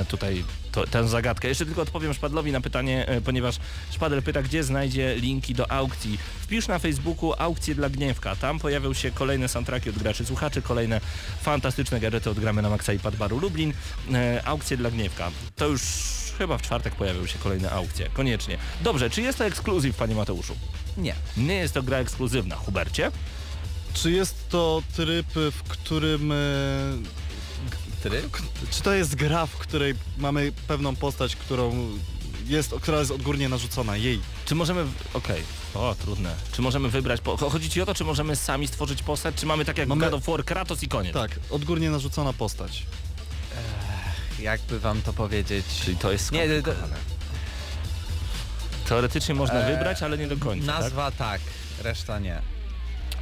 tutaj 0.07 0.43
to, 0.71 0.87
tę 0.87 1.07
zagadkę. 1.07 1.47
Jeszcze 1.47 1.65
tylko 1.65 1.81
odpowiem 1.81 2.13
Szpadlowi 2.13 2.51
na 2.51 2.61
pytanie, 2.61 3.07
e, 3.07 3.21
ponieważ 3.21 3.55
Szpadel 3.91 4.23
pyta, 4.23 4.41
gdzie 4.41 4.63
znajdzie 4.63 5.15
linki 5.15 5.55
do 5.55 5.71
aukcji. 5.71 6.17
Wpisz 6.41 6.67
na 6.67 6.79
Facebooku 6.79 7.33
aukcje 7.37 7.75
dla 7.75 7.89
Gniewka. 7.89 8.35
Tam 8.35 8.59
pojawią 8.59 8.93
się 8.93 9.11
kolejne 9.11 9.47
soundtracki 9.47 9.89
od 9.89 9.97
graczy 9.97 10.25
słuchaczy, 10.25 10.61
kolejne 10.61 11.01
fantastyczne 11.41 11.99
gadżety 11.99 12.29
od 12.29 12.39
gramy 12.39 12.61
na 12.61 12.69
Maxa 12.69 12.93
i 12.93 12.99
Padbaru 12.99 13.39
Lublin. 13.39 13.73
E, 14.13 14.41
aukcje 14.45 14.77
dla 14.77 14.91
Gniewka. 14.91 15.31
To 15.55 15.67
już 15.67 15.81
chyba 16.37 16.57
w 16.57 16.61
czwartek 16.61 16.95
pojawią 16.95 17.25
się 17.25 17.39
kolejne 17.39 17.71
aukcje. 17.71 18.09
Koniecznie. 18.13 18.57
Dobrze, 18.81 19.09
czy 19.09 19.21
jest 19.21 19.37
to 19.37 19.45
ekskluzyw, 19.45 19.95
panie 19.95 20.15
Mateuszu? 20.15 20.55
Nie. 20.97 21.15
Nie 21.37 21.55
jest 21.55 21.73
to 21.73 21.83
gra 21.83 21.97
ekskluzywna. 21.97 22.55
Hubercie? 22.55 23.11
Czy 23.93 24.11
jest 24.11 24.49
to 24.49 24.83
tryb, 24.95 25.27
w 25.33 25.63
którym... 25.67 26.33
Tryb? 28.03 28.37
Czy 28.71 28.81
to 28.81 28.93
jest 28.93 29.15
gra, 29.15 29.45
w 29.45 29.51
której 29.57 29.95
mamy 30.17 30.51
pewną 30.67 30.95
postać, 30.95 31.35
którą 31.35 31.89
jest, 32.47 32.75
która 32.81 32.99
jest 32.99 33.11
odgórnie 33.11 33.49
narzucona 33.49 33.97
jej? 33.97 34.19
Czy 34.45 34.55
możemy... 34.55 34.85
Okej. 35.13 35.43
O, 35.73 35.95
trudne. 36.01 36.35
Czy 36.51 36.61
możemy 36.61 36.89
wybrać... 36.89 37.21
Po... 37.21 37.37
Chodzi 37.37 37.69
ci 37.69 37.81
o 37.81 37.85
to, 37.85 37.93
czy 37.93 38.03
możemy 38.03 38.35
sami 38.35 38.67
stworzyć 38.67 39.03
postać, 39.03 39.35
czy 39.35 39.45
mamy 39.45 39.65
tak 39.65 39.77
jak 39.77 39.87
Mamy- 39.87 40.05
God 40.05 40.13
of 40.13 40.25
War, 40.25 40.45
Kratos 40.45 40.83
i 40.83 40.87
koniec? 40.87 41.13
Tak, 41.13 41.31
odgórnie 41.49 41.89
narzucona 41.89 42.33
postać. 42.33 42.85
Jakby 44.39 44.79
wam 44.79 45.01
to 45.01 45.13
powiedzieć? 45.13 45.65
Czyli 45.85 45.97
to 45.97 46.11
jest 46.11 46.31
Nie, 46.31 46.47
to- 46.47 46.61
skomplikowane. 46.61 46.95
Teoretycznie 48.89 49.35
można 49.35 49.59
Eee, 49.67 49.75
wybrać, 49.75 50.03
ale 50.03 50.17
nie 50.17 50.27
do 50.27 50.37
końca, 50.37 50.67
tak? 50.73 50.81
Nazwa 50.81 51.11
tak, 51.11 51.41
reszta 51.83 52.19
nie. 52.19 52.41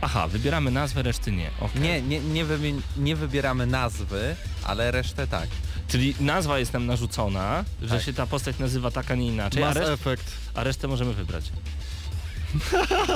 Aha, 0.01 0.27
wybieramy 0.27 0.71
nazwę, 0.71 1.03
reszty 1.03 1.31
nie. 1.31 1.49
Okej. 1.59 1.81
Nie, 1.81 2.01
nie, 2.01 2.19
nie, 2.19 2.45
wymi- 2.45 2.81
nie 2.97 3.15
wybieramy 3.15 3.65
nazwy, 3.65 4.35
ale 4.63 4.91
resztę 4.91 5.27
tak. 5.27 5.47
Czyli 5.87 6.15
nazwa 6.19 6.59
jest 6.59 6.73
nam 6.73 6.85
narzucona, 6.85 7.65
że 7.81 7.89
Tak. 7.95 8.01
się 8.05 8.13
ta 8.13 8.27
postać 8.27 8.59
nazywa 8.59 8.91
tak, 8.91 9.11
a 9.11 9.15
nie 9.15 9.27
inaczej, 9.27 9.63
a, 9.63 9.65
Mass 9.65 9.77
reszt... 9.77 9.91
Effect. 9.91 10.23
a 10.53 10.63
resztę 10.63 10.87
możemy 10.87 11.13
wybrać. 11.13 11.45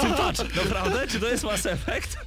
Ty 0.01 0.07
patrz, 0.17 0.39
naprawdę? 0.55 1.07
Czy 1.07 1.19
to 1.19 1.27
jest 1.27 1.43
Mass 1.43 1.65
Effect? 1.65 2.17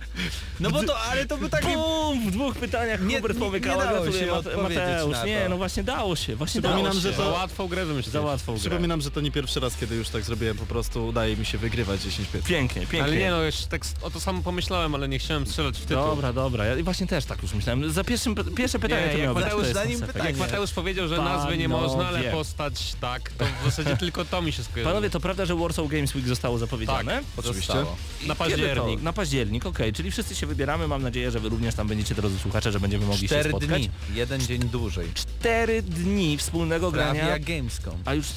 No 0.61 0.71
bo 0.71 0.83
to, 0.83 1.01
ale 1.01 1.27
to 1.27 1.37
by 1.37 1.49
taki... 1.49 1.67
Bum! 1.73 2.31
W 2.31 2.31
dwóch 2.31 2.57
pytaniach 2.57 3.01
Nie- 3.01 3.17
Hubert 3.17 3.35
nie- 3.35 3.41
pomykała. 3.41 3.85
nie 3.85 3.91
dało 3.91 4.03
Gratuluję, 4.03 4.33
Mateusz. 4.63 5.17
Nie, 5.27 5.47
no 5.49 5.57
właśnie 5.57 5.83
dało 5.83 6.17
się, 6.17 6.37
właśnie 6.37 6.61
dało 6.61 6.75
Przypominam, 6.75 6.95
się. 6.95 7.01
że 7.01 7.13
Za 7.13 7.23
to- 7.23 7.31
łatwą 7.31 7.69
grę 7.69 7.85
wymyślić. 7.87 8.13
Za 8.13 8.21
łatwą 8.21 8.53
grę. 8.53 8.61
Przypominam, 8.61 9.01
że 9.01 9.11
to 9.11 9.21
nie 9.21 9.31
pierwszy 9.31 9.61
raz, 9.61 9.77
kiedy 9.77 9.95
już 9.95 10.09
tak 10.09 10.23
zrobiłem, 10.23 10.57
po 10.57 10.67
prostu 10.67 11.07
udaje 11.07 11.37
mi 11.37 11.47
się 11.47 11.59
wygrywać 11.59 12.01
10 12.03 12.29
pytań. 12.29 12.49
Pięknie, 12.49 12.81
pięknie. 12.81 13.03
Ale 13.03 13.17
nie 13.17 13.31
no, 13.31 13.43
jeszcze 13.43 13.67
tak 13.67 13.83
o 14.03 14.11
to 14.11 14.21
samo 14.21 14.43
pomyślałem, 14.43 14.95
ale 14.95 15.09
nie 15.09 15.19
chciałem 15.19 15.47
strzelać 15.47 15.79
w 15.79 15.81
tytuł. 15.87 16.05
Dobra, 16.05 16.33
dobra. 16.33 16.65
Ja 16.65 16.83
właśnie 16.85 17.07
też 17.07 17.25
tak 17.25 17.43
już 17.43 17.55
myślałem. 17.55 17.93
Za 17.93 18.05
pierwszym, 18.05 18.35
pierwsze 18.57 18.79
pytanie 18.79 19.07
Nie, 19.19 19.27
to 19.27 19.35
być, 19.35 19.45
Mateusz 19.45 19.67
zanim 19.67 20.01
pytanie. 20.01 20.25
Jak 20.25 20.37
Mateusz 20.37 20.71
powiedział, 20.71 21.09
że 21.09 21.17
nazwy 21.17 21.59
nie 21.59 21.69
można, 21.69 22.09
ale 22.09 22.23
postać 22.25 22.95
tak, 23.01 23.31
to 23.39 23.45
w 23.45 23.65
zasadzie 23.65 23.97
tylko 24.05 24.25
to 24.25 24.43
mi 24.43 24.53
się 24.53 24.63
skojarzyło. 24.63 24.93
Panowie, 24.93 25.11
to 25.11 25.21
prawda, 25.21 25.47
że 25.47 25.55
Warsaw 25.55 25.89
Games 25.89 26.15
Week 26.15 26.29
zostało 26.29 26.59
zapowiedziane? 26.59 27.23
Oczywiście. 27.37 27.73
Zostało. 27.73 27.97
na 28.27 28.35
październik. 28.35 29.03
Na 29.03 29.13
październik, 29.13 29.67
okej. 29.67 29.93
Czyli 30.05 30.13
wszyscy 30.13 30.35
się 30.35 30.47
wybieramy. 30.47 30.89
Mam 30.89 31.03
nadzieję, 31.03 31.31
że 31.31 31.41
wy 31.41 31.49
również 31.49 31.75
tam 31.75 31.89
będziecie, 31.89 32.15
drodzy 32.15 32.39
słuchacze, 32.39 32.73
że 32.73 32.81
będziemy 32.81 33.07
mogli 33.07 33.21
się 33.21 33.27
Cztery 33.27 33.51
spotkać. 33.51 33.69
dni, 33.83 33.91
jeden 34.15 34.41
dzień 34.41 34.61
dłużej. 34.61 35.09
Cztery 35.15 35.83
dni 35.83 36.39
wspólnego 36.39 36.91
grania. 36.91 37.15
Prawie 37.15 37.31
jak 37.31 37.45
Gamescom. 37.45 37.95
A 38.05 38.15
już 38.15 38.27
e, 38.27 38.33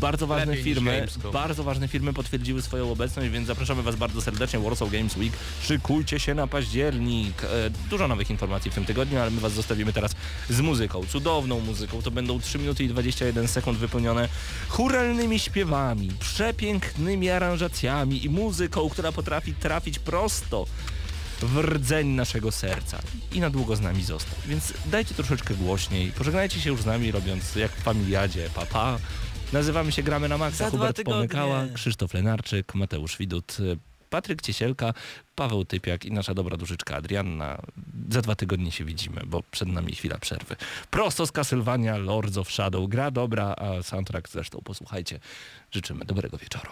bardzo 0.00 0.26
ważne 0.26 0.46
Lepiej 0.46 0.64
firmy, 0.64 1.06
bardzo 1.32 1.64
ważne 1.64 1.88
firmy 1.88 2.12
potwierdziły 2.12 2.62
swoją 2.62 2.92
obecność, 2.92 3.30
więc 3.30 3.46
zapraszamy 3.46 3.82
Was 3.82 3.96
bardzo 3.96 4.22
serdecznie. 4.22 4.58
Warsaw 4.60 4.90
Games 4.90 5.16
Week. 5.16 5.32
Szykujcie 5.62 6.20
się 6.20 6.34
na 6.34 6.46
październik. 6.46 7.42
E, 7.44 7.46
Dużo 7.90 8.08
nowych 8.08 8.30
informacji 8.30 8.70
w 8.70 8.74
tym 8.74 8.84
tygodniu, 8.84 9.18
ale 9.20 9.30
my 9.30 9.40
Was 9.40 9.52
zostawimy 9.52 9.92
teraz 9.92 10.12
z 10.50 10.60
muzyką. 10.60 11.06
Cudowną 11.06 11.60
muzyką. 11.60 12.02
To 12.02 12.10
będą 12.10 12.40
3 12.40 12.58
minuty 12.58 12.84
i 12.84 12.88
21 12.88 13.48
sekund 13.48 13.78
wypełnione 13.78 14.28
churalnymi 14.68 15.38
śpiewami, 15.38 16.10
przepięknymi 16.20 17.30
aranżacjami 17.30 18.24
i 18.24 18.30
muzyką, 18.30 18.88
która 18.90 19.12
potrafi 19.12 19.54
trafić 19.54 19.98
prosto 19.98 20.66
w 21.42 21.58
rdzeń 21.58 22.08
naszego 22.08 22.52
serca 22.52 22.98
i 23.32 23.40
na 23.40 23.50
długo 23.50 23.76
z 23.76 23.80
nami 23.80 24.04
zostać. 24.04 24.38
Więc 24.46 24.72
dajcie 24.86 25.14
troszeczkę 25.14 25.54
głośniej, 25.54 26.12
pożegnajcie 26.12 26.60
się 26.60 26.70
już 26.70 26.82
z 26.82 26.86
nami 26.86 27.12
robiąc 27.12 27.56
jak 27.56 27.70
w 27.72 27.82
familiadzie, 27.82 28.50
papa. 28.54 28.66
Pa. 28.66 28.98
Nazywamy 29.52 29.92
się 29.92 30.02
Gramy 30.02 30.28
na 30.28 30.38
Maxa, 30.38 30.64
Za 30.64 30.70
Hubert. 30.70 31.02
Pomykała, 31.02 31.64
Krzysztof 31.74 32.14
Lenarczyk, 32.14 32.74
Mateusz 32.74 33.18
Widut, 33.18 33.56
y, 33.60 33.78
Patryk 34.10 34.42
Ciesielka, 34.42 34.94
Paweł 35.34 35.64
Typiak 35.64 36.04
i 36.04 36.12
nasza 36.12 36.34
dobra 36.34 36.56
duszyczka 36.56 36.96
Adrianna. 36.96 37.62
Za 38.10 38.22
dwa 38.22 38.34
tygodnie 38.34 38.72
się 38.72 38.84
widzimy, 38.84 39.20
bo 39.26 39.42
przed 39.50 39.68
nami 39.68 39.94
chwila 39.94 40.18
przerwy. 40.18 40.56
Prosto 40.90 41.26
z 41.26 41.32
Castlevania, 41.32 41.96
Lords 41.96 42.36
of 42.36 42.52
Shadow. 42.52 42.88
Gra 42.88 43.10
dobra, 43.10 43.54
a 43.58 43.82
soundtrack 43.82 44.28
zresztą 44.28 44.60
posłuchajcie. 44.64 45.20
Życzymy 45.70 46.04
dobrego 46.04 46.38
wieczoru. 46.38 46.70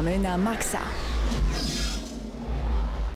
Gramy 0.00 0.16
na 0.18 0.38
maksa. 0.38 0.89